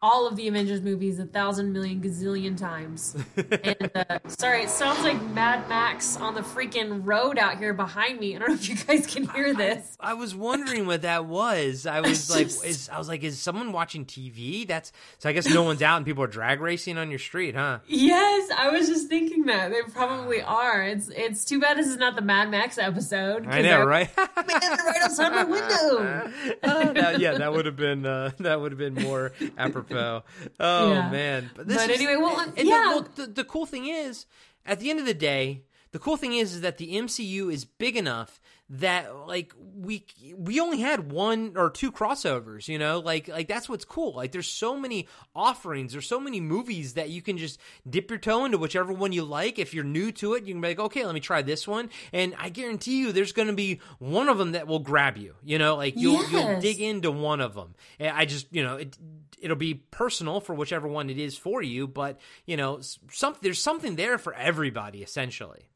all 0.00 0.28
of 0.28 0.36
the 0.36 0.46
Avengers 0.46 0.80
movies 0.80 1.18
a 1.18 1.24
thousand 1.26 1.72
million 1.72 2.00
gazillion 2.00 2.56
times. 2.56 3.16
and 3.36 3.90
uh, 3.94 4.18
sorry, 4.28 4.62
it 4.62 4.70
sounds 4.70 5.00
like 5.02 5.20
Mad 5.30 5.68
Max 5.68 6.16
on 6.16 6.34
the 6.34 6.40
freaking 6.40 7.00
road 7.04 7.36
out 7.38 7.58
here 7.58 7.74
behind 7.74 8.20
me. 8.20 8.36
I 8.36 8.38
don't 8.38 8.48
know 8.50 8.54
if 8.54 8.68
you 8.68 8.76
guys 8.76 9.06
can 9.06 9.26
hear 9.28 9.54
this. 9.54 9.96
I 9.98 10.14
was 10.14 10.34
wondering 10.36 10.86
what 10.86 11.02
that 11.02 11.24
was. 11.26 11.84
I 11.86 12.00
was 12.00 12.30
like, 12.34 12.46
is 12.46 12.88
I 12.92 12.98
was 12.98 13.08
like, 13.08 13.24
is 13.24 13.40
someone 13.40 13.72
watching 13.72 14.04
TV? 14.04 14.66
That's 14.68 14.92
so. 15.18 15.28
I 15.28 15.32
guess 15.32 15.48
no 15.52 15.64
one's 15.64 15.82
out 15.82 15.96
and 15.96 16.06
people 16.06 16.22
are 16.22 16.28
drag 16.28 16.60
racing 16.60 16.96
on 16.96 17.10
your 17.10 17.18
street, 17.18 17.56
huh? 17.56 17.80
Yes, 17.88 18.50
I 18.56 18.68
was 18.70 18.86
just 18.86 19.08
thinking 19.08 19.46
that 19.46 19.70
they 19.72 19.82
probably 19.90 20.40
are. 20.42 20.82
It's 20.84 21.08
it's 21.08 21.44
too 21.44 21.58
bad 21.60 21.76
this 21.76 21.88
is 21.88 21.96
not 21.96 22.14
the 22.14 22.22
Mad 22.22 22.50
Max 22.50 22.78
episode. 22.78 23.46
I 23.48 23.62
know, 23.62 23.84
right? 23.84 24.08
Man, 24.16 24.26
they're 24.46 24.76
right 24.86 24.96
outside 25.02 25.32
my 25.32 25.44
window. 25.44 26.30
Oh, 26.62 26.92
that- 26.92 27.18
yeah, 27.18 27.38
that 27.38 27.52
would 27.52 27.66
have 27.66 27.76
been 27.76 28.06
uh, 28.06 28.30
that 28.38 28.60
would 28.60 28.70
have 28.70 28.78
been 28.78 28.94
more 28.94 29.32
apropos. 29.58 29.87
Oh 30.60 30.92
Yeah. 30.92 31.10
man, 31.10 31.50
but, 31.54 31.66
this 31.68 31.76
But 31.76 31.90
is- 31.90 31.96
anyway, 32.00 32.16
well, 32.16 32.38
and 32.40 32.54
the- 32.54 32.64
yeah. 32.64 32.88
well, 32.94 33.08
the, 33.14 33.26
the 33.26 33.44
cool 33.44 33.66
thing 33.66 33.86
is, 33.86 34.26
at 34.66 34.80
the 34.80 34.90
end 34.90 34.98
of 35.00 35.06
the 35.06 35.14
day, 35.14 35.62
the 35.92 35.98
cool 35.98 36.16
thing 36.16 36.34
is, 36.34 36.54
is 36.54 36.60
that 36.60 36.78
the 36.78 36.94
MCU 36.96 37.52
is 37.52 37.64
big 37.64 37.96
enough 37.96 38.40
that 38.70 39.26
like 39.26 39.54
we 39.76 40.04
we 40.36 40.60
only 40.60 40.80
had 40.80 41.10
one 41.10 41.54
or 41.56 41.70
two 41.70 41.90
crossovers 41.90 42.68
you 42.68 42.78
know? 42.78 42.98
Like 42.98 43.28
like 43.28 43.48
that's 43.48 43.68
what's 43.68 43.84
cool. 43.84 44.14
Like 44.14 44.32
there's 44.32 44.48
so 44.48 44.76
many 44.76 45.08
offerings. 45.34 45.92
There's 45.92 46.06
so 46.06 46.20
many 46.20 46.40
movies 46.40 46.94
that 46.94 47.10
you 47.10 47.22
can 47.22 47.38
just 47.38 47.58
dip 47.88 48.10
your 48.10 48.18
toe 48.18 48.44
into 48.44 48.58
whichever 48.58 48.92
one 48.92 49.12
you 49.12 49.24
like. 49.24 49.58
If 49.58 49.72
you're 49.72 49.84
new 49.84 50.12
to 50.12 50.34
it 50.34 50.44
you 50.44 50.54
can 50.54 50.60
be 50.60 50.68
like 50.68 50.80
okay 50.80 51.04
let 51.04 51.14
me 51.14 51.20
try 51.20 51.42
this 51.42 51.66
one. 51.66 51.90
And 52.12 52.34
i 52.38 52.48
guarantee 52.48 52.98
you 52.98 53.12
there's 53.12 53.32
going 53.32 53.48
to 53.48 53.54
be 53.54 53.80
one 53.98 54.28
of 54.28 54.38
them 54.38 54.52
that 54.52 54.66
will 54.66 54.80
grab 54.80 55.16
you 55.16 55.34
you 55.42 55.58
know? 55.58 55.76
Like 55.76 55.96
you'll 55.96 56.28
you'll 56.30 56.60
dig 56.60 56.80
into 56.80 57.10
one 57.10 57.40
of 57.40 57.54
them. 57.54 57.74
And 57.98 58.16
i 58.16 58.24
just 58.24 58.46
you 58.50 58.62
know 58.62 58.76
it 58.76 58.96
it'll 59.40 59.56
be 59.56 59.74
personal 59.74 60.40
for 60.40 60.54
whichever 60.54 60.88
one 60.88 61.10
it 61.10 61.18
is 61.18 61.36
for 61.36 61.62
you 61.62 61.86
but 61.86 62.18
you 62.44 62.56
know 62.56 62.80
some 63.10 63.36
there's 63.40 63.62
something 63.62 63.96
there 63.96 64.18
for 64.18 64.34
everybody 64.34 65.02
essentially 65.02 65.68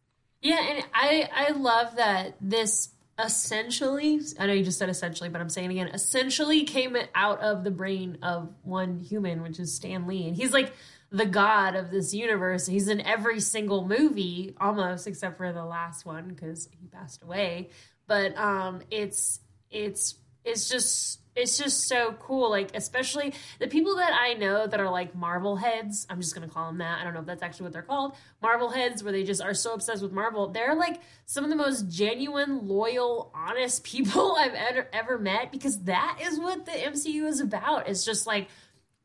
Yeah, 0.42 0.60
and 0.60 0.84
I 0.92 1.28
I 1.32 1.50
love 1.52 1.96
that 1.96 2.34
this 2.40 2.90
essentially 3.18 4.20
I 4.38 4.46
know 4.46 4.52
you 4.52 4.64
just 4.64 4.78
said 4.78 4.88
essentially, 4.88 5.28
but 5.28 5.40
I'm 5.40 5.48
saying 5.48 5.70
again, 5.70 5.88
essentially 5.88 6.64
came 6.64 6.96
out 7.14 7.40
of 7.40 7.62
the 7.62 7.70
brain 7.70 8.18
of 8.22 8.52
one 8.62 8.98
human, 8.98 9.42
which 9.42 9.60
is 9.60 9.72
Stan 9.74 10.06
Lee. 10.06 10.26
And 10.26 10.36
he's 10.36 10.52
like 10.52 10.72
the 11.10 11.26
god 11.26 11.76
of 11.76 11.90
this 11.90 12.12
universe. 12.12 12.66
He's 12.66 12.88
in 12.88 13.00
every 13.00 13.38
single 13.38 13.86
movie 13.86 14.56
almost 14.60 15.06
except 15.06 15.36
for 15.36 15.52
the 15.52 15.64
last 15.64 16.04
one 16.04 16.28
because 16.28 16.68
he 16.72 16.88
passed 16.88 17.22
away. 17.22 17.70
But 18.08 18.36
um 18.36 18.82
it's 18.90 19.40
it's 19.70 20.16
it's 20.44 20.68
just 20.68 21.20
it's 21.34 21.56
just 21.56 21.88
so 21.88 22.12
cool. 22.20 22.50
Like, 22.50 22.70
especially 22.74 23.34
the 23.58 23.68
people 23.68 23.96
that 23.96 24.12
I 24.12 24.34
know 24.34 24.66
that 24.66 24.80
are 24.80 24.90
like 24.90 25.14
Marvel 25.14 25.56
heads. 25.56 26.06
I'm 26.10 26.20
just 26.20 26.34
gonna 26.34 26.48
call 26.48 26.66
them 26.66 26.78
that. 26.78 27.00
I 27.00 27.04
don't 27.04 27.14
know 27.14 27.20
if 27.20 27.26
that's 27.26 27.42
actually 27.42 27.64
what 27.64 27.72
they're 27.72 27.82
called. 27.82 28.14
Marvel 28.40 28.70
heads, 28.70 29.02
where 29.02 29.12
they 29.12 29.24
just 29.24 29.40
are 29.42 29.54
so 29.54 29.74
obsessed 29.74 30.02
with 30.02 30.12
Marvel. 30.12 30.48
They're 30.48 30.74
like 30.74 31.00
some 31.26 31.44
of 31.44 31.50
the 31.50 31.56
most 31.56 31.88
genuine, 31.88 32.66
loyal, 32.68 33.32
honest 33.34 33.84
people 33.92 34.36
I've 34.38 34.54
ever 34.54 34.88
ever 34.92 35.18
met 35.18 35.50
because 35.50 35.82
that 35.84 36.18
is 36.22 36.38
what 36.38 36.66
the 36.66 36.72
MCU 36.72 37.26
is 37.26 37.40
about. 37.40 37.88
It's 37.88 38.04
just 38.04 38.26
like 38.26 38.48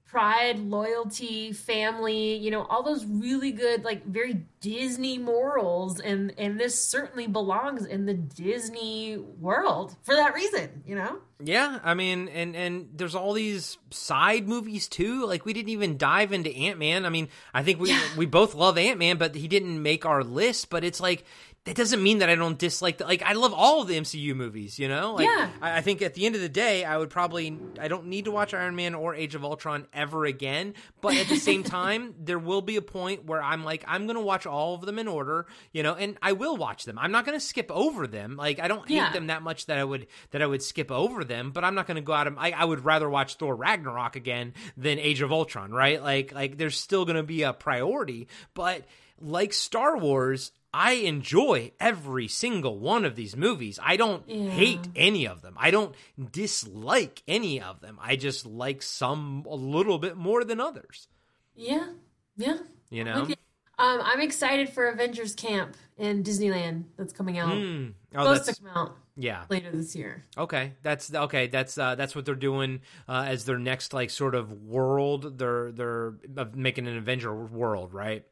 pride, 0.08 0.58
loyalty, 0.58 1.52
family, 1.52 2.36
you 2.38 2.50
know, 2.50 2.64
all 2.70 2.82
those 2.82 3.06
really 3.06 3.52
good 3.52 3.84
like 3.84 4.06
very 4.06 4.46
Disney 4.62 5.18
morals 5.18 6.00
and 6.00 6.34
and 6.38 6.60
this 6.60 6.82
certainly 6.82 7.28
belongs 7.28 7.86
in 7.86 8.06
the 8.06 8.14
Disney 8.14 9.18
world 9.18 9.96
for 10.04 10.16
that 10.16 10.34
reason, 10.34 10.84
you 10.86 10.96
know? 10.96 11.18
Yeah, 11.44 11.80
I 11.84 11.94
mean, 11.94 12.30
and 12.30 12.56
and 12.56 12.90
there's 12.96 13.16
all 13.16 13.34
these 13.34 13.78
side 13.92 14.48
movies 14.48 14.88
too. 14.88 15.26
Like 15.26 15.46
we 15.46 15.54
didn't 15.54 15.70
even 15.70 15.98
dive 15.98 16.32
into 16.34 16.52
Ant 16.56 16.80
Man. 16.80 17.06
I 17.06 17.10
mean, 17.10 17.28
I 17.54 17.62
think 17.64 17.80
we 17.80 17.90
Yeah. 17.90 18.02
we 18.18 18.26
both 18.26 18.56
love 18.56 18.78
Ant 18.78 18.98
Man, 19.00 19.18
but 19.18 19.36
he 19.36 19.48
didn't 19.48 19.82
make 19.84 20.06
our 20.06 20.24
list. 20.24 20.70
But 20.70 20.84
it's 20.84 21.00
like 21.02 21.26
that 21.68 21.76
doesn't 21.76 22.02
mean 22.02 22.20
that 22.20 22.30
I 22.30 22.36
don't 22.36 22.58
dislike. 22.58 22.98
The, 22.98 23.04
like 23.06 23.22
I 23.22 23.34
love 23.34 23.54
all 23.54 23.82
of 23.82 23.90
the 23.90 24.00
MCU 24.00 24.34
movies. 24.36 24.80
You 24.80 24.88
know, 24.88 25.14
like, 25.16 25.26
Yeah. 25.26 25.50
I, 25.62 25.78
I 25.78 25.82
think 25.82 26.02
at 26.02 26.14
the 26.14 26.26
end 26.26 26.34
of 26.36 26.42
the 26.42 26.48
day, 26.50 26.86
I 26.86 26.98
would 26.98 27.10
probably 27.10 27.58
I 27.80 27.90
don't 27.90 28.08
need 28.08 28.26
to 28.26 28.32
watch 28.32 28.54
Iron 28.54 28.76
Man 28.76 28.96
or 28.96 29.14
Age 29.14 29.36
of 29.36 29.44
Ultron 29.44 29.86
ever 29.94 30.24
again. 30.26 30.74
But 31.02 31.16
at 31.18 31.28
the 31.28 31.36
same 31.36 31.64
time, 31.80 32.16
there 32.20 32.40
will 32.40 32.62
be 32.62 32.78
a 32.78 32.82
point 32.82 33.26
where 33.26 33.44
I'm 33.44 33.64
like 33.66 33.84
I'm 33.88 34.08
gonna 34.08 34.22
watch 34.22 34.46
all 34.48 34.76
of 34.76 34.82
them 34.82 34.98
in 34.98 35.08
order. 35.08 35.46
You 35.74 35.84
know, 35.84 35.94
and 35.94 36.18
I 36.22 36.32
will 36.32 36.56
watch 36.58 36.86
them. 36.86 36.98
I'm 36.98 37.12
not 37.12 37.26
gonna 37.26 37.40
skip 37.40 37.70
over 37.70 38.08
them. 38.08 38.38
Like 38.38 38.60
I 38.60 38.68
don't 38.68 38.88
hate 38.88 38.96
Yeah. 38.96 39.12
them 39.12 39.28
that 39.28 39.42
much 39.44 39.66
that 39.66 39.78
I 39.78 39.84
would 39.84 40.08
that 40.32 40.42
I 40.42 40.48
would 40.48 40.64
skip 40.64 40.90
over 40.90 41.24
them, 41.24 41.52
but 41.52 41.64
I'm 41.66 41.76
not 41.76 41.86
going 41.86 41.96
to 41.96 42.02
go 42.02 42.14
out 42.14 42.28
and 42.28 42.40
I, 42.40 42.52
I 42.52 42.64
would 42.64 42.86
rather 42.86 43.10
watch 43.10 43.36
Thor 43.36 43.56
Ragnarok 43.56 44.16
again 44.16 44.54
than 44.78 45.00
Age 45.00 45.22
of 45.22 45.32
Ultron, 45.34 45.72
right? 45.72 46.02
Like 46.02 46.34
like 46.34 46.58
there's 46.58 46.80
still 46.80 47.04
going 47.04 47.18
to 47.18 47.24
be 47.24 47.44
a 47.44 47.52
priority, 47.54 48.28
but 48.54 48.84
like 49.20 49.52
Star 49.52 49.98
Wars, 49.98 50.52
I 50.74 50.94
enjoy 50.94 51.72
every 51.80 52.28
single 52.28 52.78
one 52.78 53.06
of 53.06 53.16
these 53.16 53.36
movies. 53.36 53.80
I 53.82 53.96
don't 53.98 54.28
Yeah. 54.28 54.50
hate 54.50 54.88
any 54.96 55.28
of 55.28 55.42
them. 55.42 55.56
I 55.58 55.72
don't 55.72 55.96
dislike 56.32 57.24
any 57.28 57.62
of 57.62 57.82
them. 57.82 57.98
I 58.02 58.16
just 58.16 58.46
like 58.46 58.82
some 58.82 59.46
a 59.50 59.56
little 59.56 59.98
bit 59.98 60.18
more 60.18 60.44
than 60.44 60.60
others. 60.60 61.08
Yeah. 61.56 61.88
Yeah. 62.36 62.58
You 62.90 63.04
know? 63.04 63.22
Okay. 63.24 63.36
Um, 63.80 64.00
I'm 64.04 64.22
excited 64.22 64.70
for 64.70 64.88
Avengers 64.90 65.36
Camp 65.36 65.76
in 65.98 66.24
Disneyland 66.24 66.86
that's 66.98 67.14
coming 67.14 67.38
out. 67.38 67.54
Hmm. 67.54 67.90
Oh, 68.16 68.24
Supposed 68.24 68.46
that's 68.48 68.58
to 68.58 68.64
come 68.64 68.72
out 68.76 68.98
yeah. 69.16 69.44
later 69.50 69.70
this 69.72 69.96
year. 69.96 70.26
Okay, 70.36 70.74
that's 70.82 71.14
okay. 71.14 71.46
That's 71.46 71.78
uh, 71.78 71.94
that's 71.94 72.16
what 72.16 72.26
they're 72.26 72.34
doing 72.34 72.82
uh, 73.08 73.26
as 73.28 73.46
their 73.46 73.60
next 73.60 73.94
like 73.94 74.10
sort 74.10 74.34
of 74.34 74.52
world. 74.64 75.38
They're 75.38 75.72
they're 75.72 76.16
uh, 76.36 76.46
making 76.56 76.88
an 76.88 76.98
Avenger 76.98 77.34
world, 77.36 77.94
right? 77.94 78.26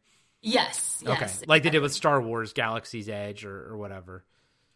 Yes. 0.45 1.03
Yes. 1.05 1.39
Okay, 1.41 1.45
like 1.47 1.63
they 1.63 1.71
did 1.71 1.81
with 1.81 1.93
Star 1.93 2.21
Wars: 2.21 2.53
Galaxy's 2.53 3.09
Edge 3.09 3.45
or, 3.45 3.71
or 3.71 3.77
whatever. 3.77 4.23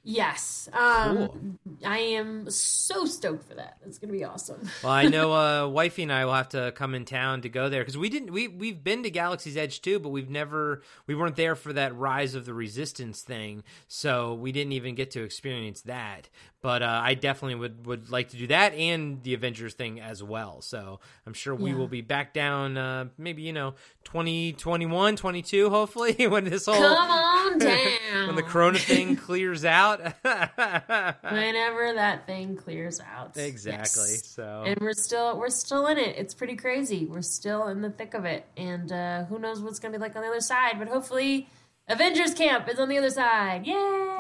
Yes. 0.02 0.70
Um, 0.74 1.18
Cool. 1.18 1.40
I 1.86 1.98
am 2.00 2.50
so 2.50 3.06
stoked 3.06 3.48
for 3.48 3.56
that. 3.56 3.78
It's 3.86 4.00
going 4.00 4.12
to 4.12 4.18
be 4.18 4.24
awesome. 4.24 4.68
Well, 4.84 4.94
I 4.94 5.08
know 5.08 5.34
uh, 5.34 5.68
wifey 5.68 6.04
and 6.04 6.12
I 6.12 6.24
will 6.26 6.34
have 6.34 6.50
to 6.50 6.72
come 6.72 6.96
in 6.96 7.04
town 7.04 7.42
to 7.42 7.50
go 7.50 7.68
there 7.70 7.82
because 7.82 7.98
we 7.98 8.10
didn't. 8.10 8.32
We 8.32 8.48
we've 8.48 8.82
been 8.84 9.04
to 9.04 9.12
Galaxy's 9.12 9.58
Edge 9.58 9.82
too, 9.82 10.00
but 10.00 10.10
we've 10.10 10.30
never. 10.30 10.82
We 11.06 11.16
weren't 11.16 11.36
there 11.36 11.56
for 11.56 11.74
that 11.74 11.96
Rise 11.96 12.34
of 12.34 12.46
the 12.46 12.54
Resistance 12.54 13.22
thing, 13.22 13.64
so 13.88 14.34
we 14.34 14.52
didn't 14.52 14.74
even 14.74 14.96
get 14.96 15.12
to 15.12 15.24
experience 15.24 15.82
that. 15.82 16.30
But 16.62 16.82
uh, 16.84 17.00
I 17.02 17.14
definitely 17.14 17.56
would 17.56 17.86
would 17.86 18.10
like 18.12 18.30
to 18.30 18.38
do 18.38 18.48
that 18.48 18.74
and 18.74 19.24
the 19.24 19.34
Avengers 19.34 19.74
thing 19.76 20.02
as 20.02 20.22
well. 20.22 20.62
So 20.62 21.00
I'm 21.26 21.34
sure 21.34 21.56
we 21.56 21.70
Yeah. 21.72 21.78
will 21.78 21.88
be 21.88 22.02
back 22.02 22.34
down. 22.34 22.78
Uh, 22.78 23.06
maybe 23.18 23.44
you 23.44 23.54
know 23.54 23.76
2021, 24.04 25.16
22, 25.16 25.70
hopefully 25.70 26.16
when 26.28 26.44
this 26.44 26.66
whole 26.66 26.76
Come 26.76 27.10
on 27.10 27.58
down. 27.60 27.88
when 28.28 28.36
the 28.36 28.44
Corona 28.44 28.78
thing 28.78 29.16
clears 29.26 29.64
out. 29.64 30.02
Whenever 30.24 31.94
that 31.94 32.26
thing 32.26 32.56
clears 32.56 33.00
out. 33.00 33.38
exactly. 33.38 34.04
Yes. 34.12 34.26
So 34.28 34.64
And 34.66 34.80
we're 34.82 34.94
still 34.94 35.38
we're 35.40 35.50
still 35.50 35.88
in 35.88 35.98
it. 35.98 36.16
It's 36.18 36.34
pretty 36.34 36.56
crazy. 36.56 37.06
We're 37.06 37.22
still 37.22 37.68
in 37.68 37.82
the 37.82 37.90
thick 37.90 38.14
of 38.14 38.26
it, 38.26 38.46
and 38.58 38.92
uh, 38.92 39.24
who 39.26 39.40
knows 39.40 39.62
what's 39.62 39.80
going 39.80 39.94
to 39.94 40.00
be 40.00 40.02
like 40.02 40.16
on 40.16 40.22
the 40.24 40.28
other 40.28 40.42
side? 40.42 40.76
But 40.78 40.88
hopefully, 40.90 41.48
Avengers 41.90 42.36
Camp 42.36 42.70
is 42.70 42.80
on 42.80 42.88
the 42.88 43.00
other 43.00 43.10
side. 43.10 43.66
Yay! 43.66 43.74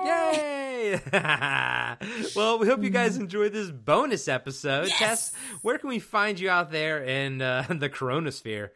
Yay! 0.03 0.99
well, 2.35 2.57
we 2.57 2.67
hope 2.67 2.81
you 2.81 2.89
guys 2.89 3.15
enjoyed 3.15 3.53
this 3.53 3.69
bonus 3.69 4.27
episode. 4.27 4.87
Yes! 4.87 4.99
Tess, 4.99 5.33
where 5.61 5.77
can 5.77 5.89
we 5.89 5.99
find 5.99 6.39
you 6.39 6.49
out 6.49 6.71
there 6.71 7.03
in 7.03 7.43
uh, 7.43 7.65
the 7.69 7.87
Coronasphere? 7.89 8.69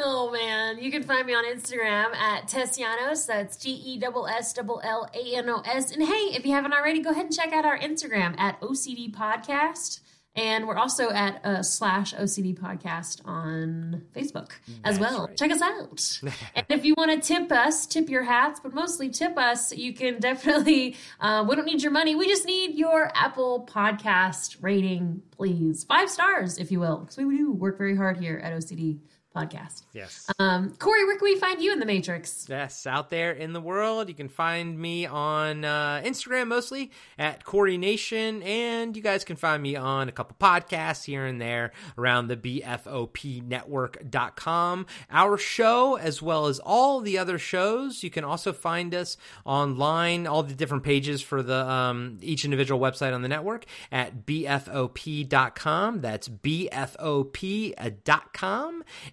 Oh 0.00 0.30
man, 0.30 0.78
you 0.78 0.92
can 0.92 1.02
find 1.02 1.26
me 1.26 1.34
on 1.34 1.44
Instagram 1.44 2.14
at 2.14 2.46
Tessllanos. 2.46 3.26
That's 3.26 3.56
T 3.56 3.72
E 3.72 4.00
S 4.00 4.12
S 4.30 4.58
L 4.58 4.80
L 4.84 5.10
A 5.12 5.36
N 5.36 5.48
O 5.48 5.60
S. 5.64 5.90
And 5.90 6.04
hey, 6.04 6.36
if 6.36 6.46
you 6.46 6.52
haven't 6.52 6.72
already, 6.72 7.00
go 7.00 7.10
ahead 7.10 7.24
and 7.26 7.34
check 7.34 7.52
out 7.52 7.64
our 7.64 7.76
Instagram 7.76 8.38
at 8.38 8.60
OCD 8.60 9.12
Podcast. 9.12 9.98
And 10.38 10.68
we're 10.68 10.76
also 10.76 11.10
at 11.10 11.44
uh, 11.44 11.62
slash 11.64 12.14
OCD 12.14 12.56
Podcast 12.56 13.22
on 13.24 14.02
Facebook 14.14 14.52
as 14.84 14.96
well. 15.00 15.26
right. 15.26 15.36
Check 15.36 15.50
us 15.50 15.60
out. 15.60 16.20
and 16.54 16.64
if 16.68 16.84
you 16.84 16.94
want 16.96 17.10
to 17.10 17.18
tip 17.20 17.50
us, 17.50 17.86
tip 17.86 18.08
your 18.08 18.22
hats, 18.22 18.60
but 18.60 18.72
mostly 18.72 19.08
tip 19.08 19.36
us, 19.36 19.72
you 19.72 19.92
can 19.92 20.20
definitely. 20.20 20.96
Uh, 21.20 21.44
we 21.48 21.56
don't 21.56 21.64
need 21.64 21.82
your 21.82 21.90
money. 21.90 22.14
We 22.14 22.28
just 22.28 22.46
need 22.46 22.76
your 22.76 23.10
Apple 23.16 23.66
Podcast 23.68 24.58
rating, 24.60 25.22
please. 25.32 25.82
Five 25.82 26.08
stars, 26.08 26.58
if 26.58 26.70
you 26.70 26.78
will, 26.78 26.98
because 26.98 27.16
we 27.16 27.36
do 27.36 27.50
work 27.50 27.76
very 27.76 27.96
hard 27.96 28.18
here 28.18 28.40
at 28.42 28.52
OCD 28.52 29.00
Podcast. 29.38 29.82
Yes. 29.92 30.28
Um, 30.38 30.70
Corey, 30.78 31.04
where 31.04 31.16
can 31.16 31.24
we 31.24 31.36
find 31.36 31.62
you 31.62 31.72
in 31.72 31.78
the 31.78 31.86
Matrix? 31.86 32.46
Yes, 32.48 32.86
out 32.86 33.10
there 33.10 33.32
in 33.32 33.52
the 33.52 33.60
world. 33.60 34.08
You 34.08 34.14
can 34.14 34.28
find 34.28 34.78
me 34.78 35.04
on 35.06 35.64
uh, 35.64 36.02
Instagram 36.04 36.48
mostly 36.48 36.90
at 37.18 37.44
Corey 37.44 37.78
Nation, 37.78 38.42
and 38.42 38.96
you 38.96 39.02
guys 39.02 39.24
can 39.24 39.36
find 39.36 39.62
me 39.62 39.76
on 39.76 40.08
a 40.08 40.12
couple 40.12 40.36
podcasts 40.40 41.04
here 41.04 41.24
and 41.24 41.40
there 41.40 41.70
around 41.96 42.26
the 42.28 42.36
BFOPnetwork.com. 42.36 44.86
Our 45.10 45.38
show, 45.38 45.96
as 45.96 46.20
well 46.20 46.46
as 46.46 46.58
all 46.58 47.00
the 47.00 47.16
other 47.18 47.38
shows, 47.38 48.02
you 48.02 48.10
can 48.10 48.24
also 48.24 48.52
find 48.52 48.92
us 48.94 49.16
online, 49.44 50.26
all 50.26 50.42
the 50.42 50.54
different 50.54 50.82
pages 50.82 51.22
for 51.22 51.42
the 51.42 51.68
um, 51.68 52.18
each 52.22 52.44
individual 52.44 52.80
website 52.80 53.14
on 53.14 53.22
the 53.22 53.28
network 53.28 53.66
at 53.92 54.26
BFOP.com. 54.26 56.00
That's 56.00 56.28
BFOP.com. 56.28 57.28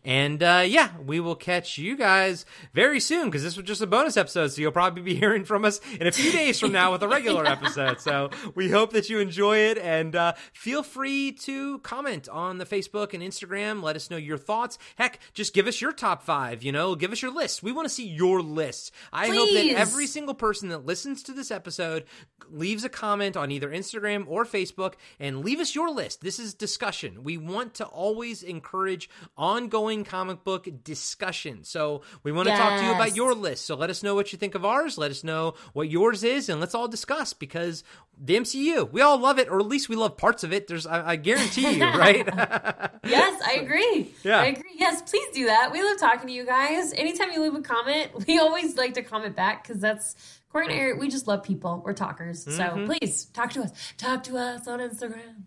And 0.04 0.15
uh, 0.42 0.64
yeah, 0.66 0.92
we 1.04 1.20
will 1.20 1.36
catch 1.36 1.78
you 1.78 1.96
guys 1.96 2.46
very 2.74 3.00
soon 3.00 3.26
because 3.26 3.44
this 3.44 3.58
was 3.58 3.66
just 3.66 3.82
a 3.82 3.88
bonus 3.88 4.18
episode. 4.18 4.48
So 4.48 4.62
you'll 4.62 4.72
probably 4.72 5.02
be 5.02 5.16
hearing 5.20 5.46
from 5.46 5.66
us 5.66 5.80
in 6.00 6.08
a 6.08 6.12
few 6.12 6.32
days 6.40 6.60
from 6.60 6.72
now 6.72 6.92
with 6.92 7.04
a 7.04 7.08
regular 7.08 7.46
episode. 7.46 8.00
So 8.00 8.30
we 8.54 8.70
hope 8.70 8.94
that 8.94 9.10
you 9.10 9.20
enjoy 9.20 9.58
it 9.58 9.78
and 9.78 10.16
uh, 10.16 10.34
feel 10.54 10.84
free 10.84 11.32
to 11.32 11.80
comment 11.80 12.30
on 12.30 12.58
the 12.58 12.66
Facebook 12.66 13.14
and 13.14 13.24
Instagram. 13.24 13.82
Let 13.82 13.96
us 13.96 14.10
know 14.10 14.18
your 14.18 14.38
thoughts. 14.38 14.78
Heck, 14.96 15.20
just 15.34 15.54
give 15.54 15.68
us 15.68 15.82
your 15.82 15.92
top 15.92 16.24
five, 16.24 16.64
you 16.64 16.72
know, 16.72 16.96
give 16.96 17.12
us 17.12 17.22
your 17.22 17.32
list. 17.32 17.64
We 17.64 17.72
want 17.72 17.88
to 17.88 17.94
see 17.94 18.08
your 18.08 18.42
list. 18.42 18.92
I 19.12 19.28
hope 19.28 19.50
that 19.50 19.74
every 19.76 20.08
single 20.08 20.36
person 20.36 20.70
that 20.70 20.86
listens 20.86 21.24
to 21.24 21.34
this 21.34 21.52
episode 21.52 22.06
leaves 22.50 22.84
a 22.84 22.90
comment 22.90 23.36
on 23.36 23.52
either 23.52 23.70
Instagram 23.70 24.26
or 24.28 24.46
Facebook 24.46 24.94
and 25.20 25.44
leave 25.44 25.60
us 25.60 25.76
your 25.76 25.90
list. 25.90 26.22
This 26.22 26.40
is 26.40 26.54
discussion. 26.54 27.24
We 27.24 27.38
want 27.38 27.74
to 27.76 27.86
always 27.86 28.44
encourage 28.44 29.10
ongoing 29.38 30.05
comic 30.06 30.44
book 30.44 30.68
discussion. 30.84 31.64
So 31.64 32.02
we 32.24 32.32
want 32.32 32.48
to 32.48 32.56
talk 32.56 32.80
to 32.80 32.86
you 32.86 32.92
about 32.94 33.16
your 33.16 33.34
list. 33.34 33.66
So 33.66 33.76
let 33.76 33.90
us 33.90 34.04
know 34.04 34.16
what 34.16 34.32
you 34.32 34.38
think 34.40 34.56
of 34.56 34.64
ours. 34.64 34.98
Let 34.98 35.12
us 35.12 35.24
know 35.24 35.56
what 35.74 35.90
yours 35.90 36.24
is, 36.24 36.48
and 36.50 36.60
let's 36.62 36.74
all 36.76 36.88
discuss 36.88 37.34
because 37.34 37.84
the 38.18 38.36
MCU, 38.38 38.90
we 38.92 39.02
all 39.02 39.18
love 39.18 39.40
it, 39.40 39.50
or 39.50 39.60
at 39.60 39.66
least 39.66 39.90
we 39.90 39.96
love 39.96 40.16
parts 40.18 40.44
of 40.44 40.54
it. 40.54 40.68
There's, 40.68 40.86
I, 40.88 41.12
I 41.12 41.16
guarantee 41.18 41.76
you, 41.78 41.84
right? 41.84 42.28
Yes, 43.06 43.40
I 43.46 43.54
agree. 43.62 44.12
Yeah. 44.24 44.40
I 44.40 44.46
agree. 44.48 44.72
Yes, 44.78 45.02
please 45.04 45.28
do 45.32 45.46
that. 45.46 45.72
We 45.72 45.84
love 45.84 46.00
talking 46.00 46.26
to 46.28 46.34
you 46.34 46.44
guys. 46.44 46.92
Anytime 46.94 47.32
you 47.32 47.42
leave 47.44 47.54
a 47.54 47.62
comment, 47.62 48.10
we 48.28 48.40
always 48.40 48.76
like 48.78 48.96
to 48.96 49.04
comment 49.04 49.36
back 49.36 49.62
because 49.68 49.80
that's 49.80 50.16
Corey 50.52 50.66
and 50.66 50.74
Eric. 50.74 51.00
We 51.00 51.08
just 51.08 51.28
love 51.28 51.44
people. 51.44 51.84
We're 51.86 51.94
talkers. 51.94 52.44
So 52.46 52.50
Mm-hmm. 52.52 52.86
please 52.88 53.26
talk 53.26 53.52
to 53.54 53.62
us. 53.62 53.72
Talk 53.98 54.24
to 54.24 54.38
us 54.38 54.68
on 54.68 54.80
Instagram. 54.80 55.44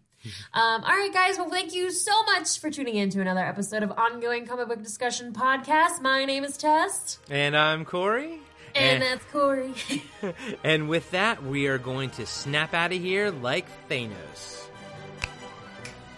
Um, 0.53 0.83
all 0.83 0.97
right, 0.97 1.11
guys. 1.13 1.39
Well, 1.39 1.49
thank 1.49 1.75
you 1.75 1.91
so 1.91 2.23
much 2.25 2.59
for 2.59 2.71
tuning 2.71 2.97
in 2.97 3.11
to 3.11 3.21
another 3.21 3.45
episode 3.45 3.83
of 3.83 3.93
Ongoing 3.93 4.47
Comic 4.47 4.69
Book 4.69 4.83
Discussion 4.83 5.33
Podcast. 5.33 6.01
My 6.03 6.25
name 6.25 6.45
is 6.45 6.57
Tess, 6.57 7.19
and 7.31 7.57
I'm 7.57 7.85
Corey. 7.85 8.41
and 8.75 9.03
that's 9.03 9.25
Corey. 9.27 9.75
And 10.65 10.89
with 10.89 11.11
that, 11.13 11.43
we 11.45 11.69
are 11.69 11.79
going 11.79 12.11
to 12.11 12.27
snap 12.27 12.75
out 12.75 12.93
of 12.93 13.01
here 13.01 13.31
like 13.31 13.67
Thanos. 13.89 14.67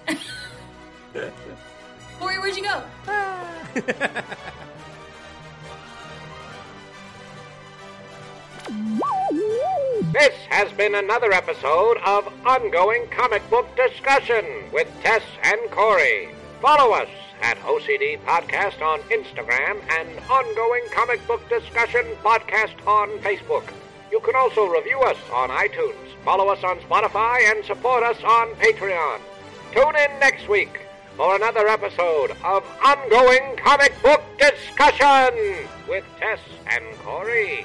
Corey, 2.19 2.39
where'd 2.39 2.57
you 2.57 2.63
go? 2.63 2.83
This 10.13 10.35
has 10.49 10.73
been 10.73 10.97
another 10.97 11.33
episode 11.33 11.99
of 12.05 12.27
Ongoing 12.45 13.07
Comic 13.11 13.49
Book 13.49 13.69
Discussion 13.77 14.45
with 14.73 14.89
Tess 15.03 15.23
and 15.45 15.71
Corey. 15.71 16.31
Follow 16.61 16.93
us 16.93 17.09
at 17.43 17.57
OCD 17.59 18.19
Podcast 18.25 18.83
on 18.83 18.99
Instagram 19.03 19.81
and 20.01 20.19
Ongoing 20.29 20.83
Comic 20.91 21.25
Book 21.29 21.49
Discussion 21.49 22.05
Podcast 22.25 22.75
on 22.89 23.09
Facebook. 23.21 23.73
You 24.11 24.19
can 24.19 24.35
also 24.35 24.67
review 24.67 24.99
us 25.03 25.17
on 25.33 25.49
iTunes, 25.51 25.95
follow 26.25 26.49
us 26.49 26.65
on 26.65 26.79
Spotify, 26.79 27.49
and 27.49 27.65
support 27.65 28.03
us 28.03 28.21
on 28.25 28.49
Patreon. 28.57 29.21
Tune 29.73 29.95
in 29.95 30.19
next 30.19 30.49
week 30.49 30.81
for 31.17 31.37
another 31.37 31.69
episode 31.69 32.33
of 32.43 32.65
Ongoing 32.85 33.57
Comic 33.59 33.93
Book 34.03 34.25
Discussion 34.41 35.69
with 35.89 36.05
Tess 36.19 36.41
and 36.67 36.85
Corey. 36.99 37.65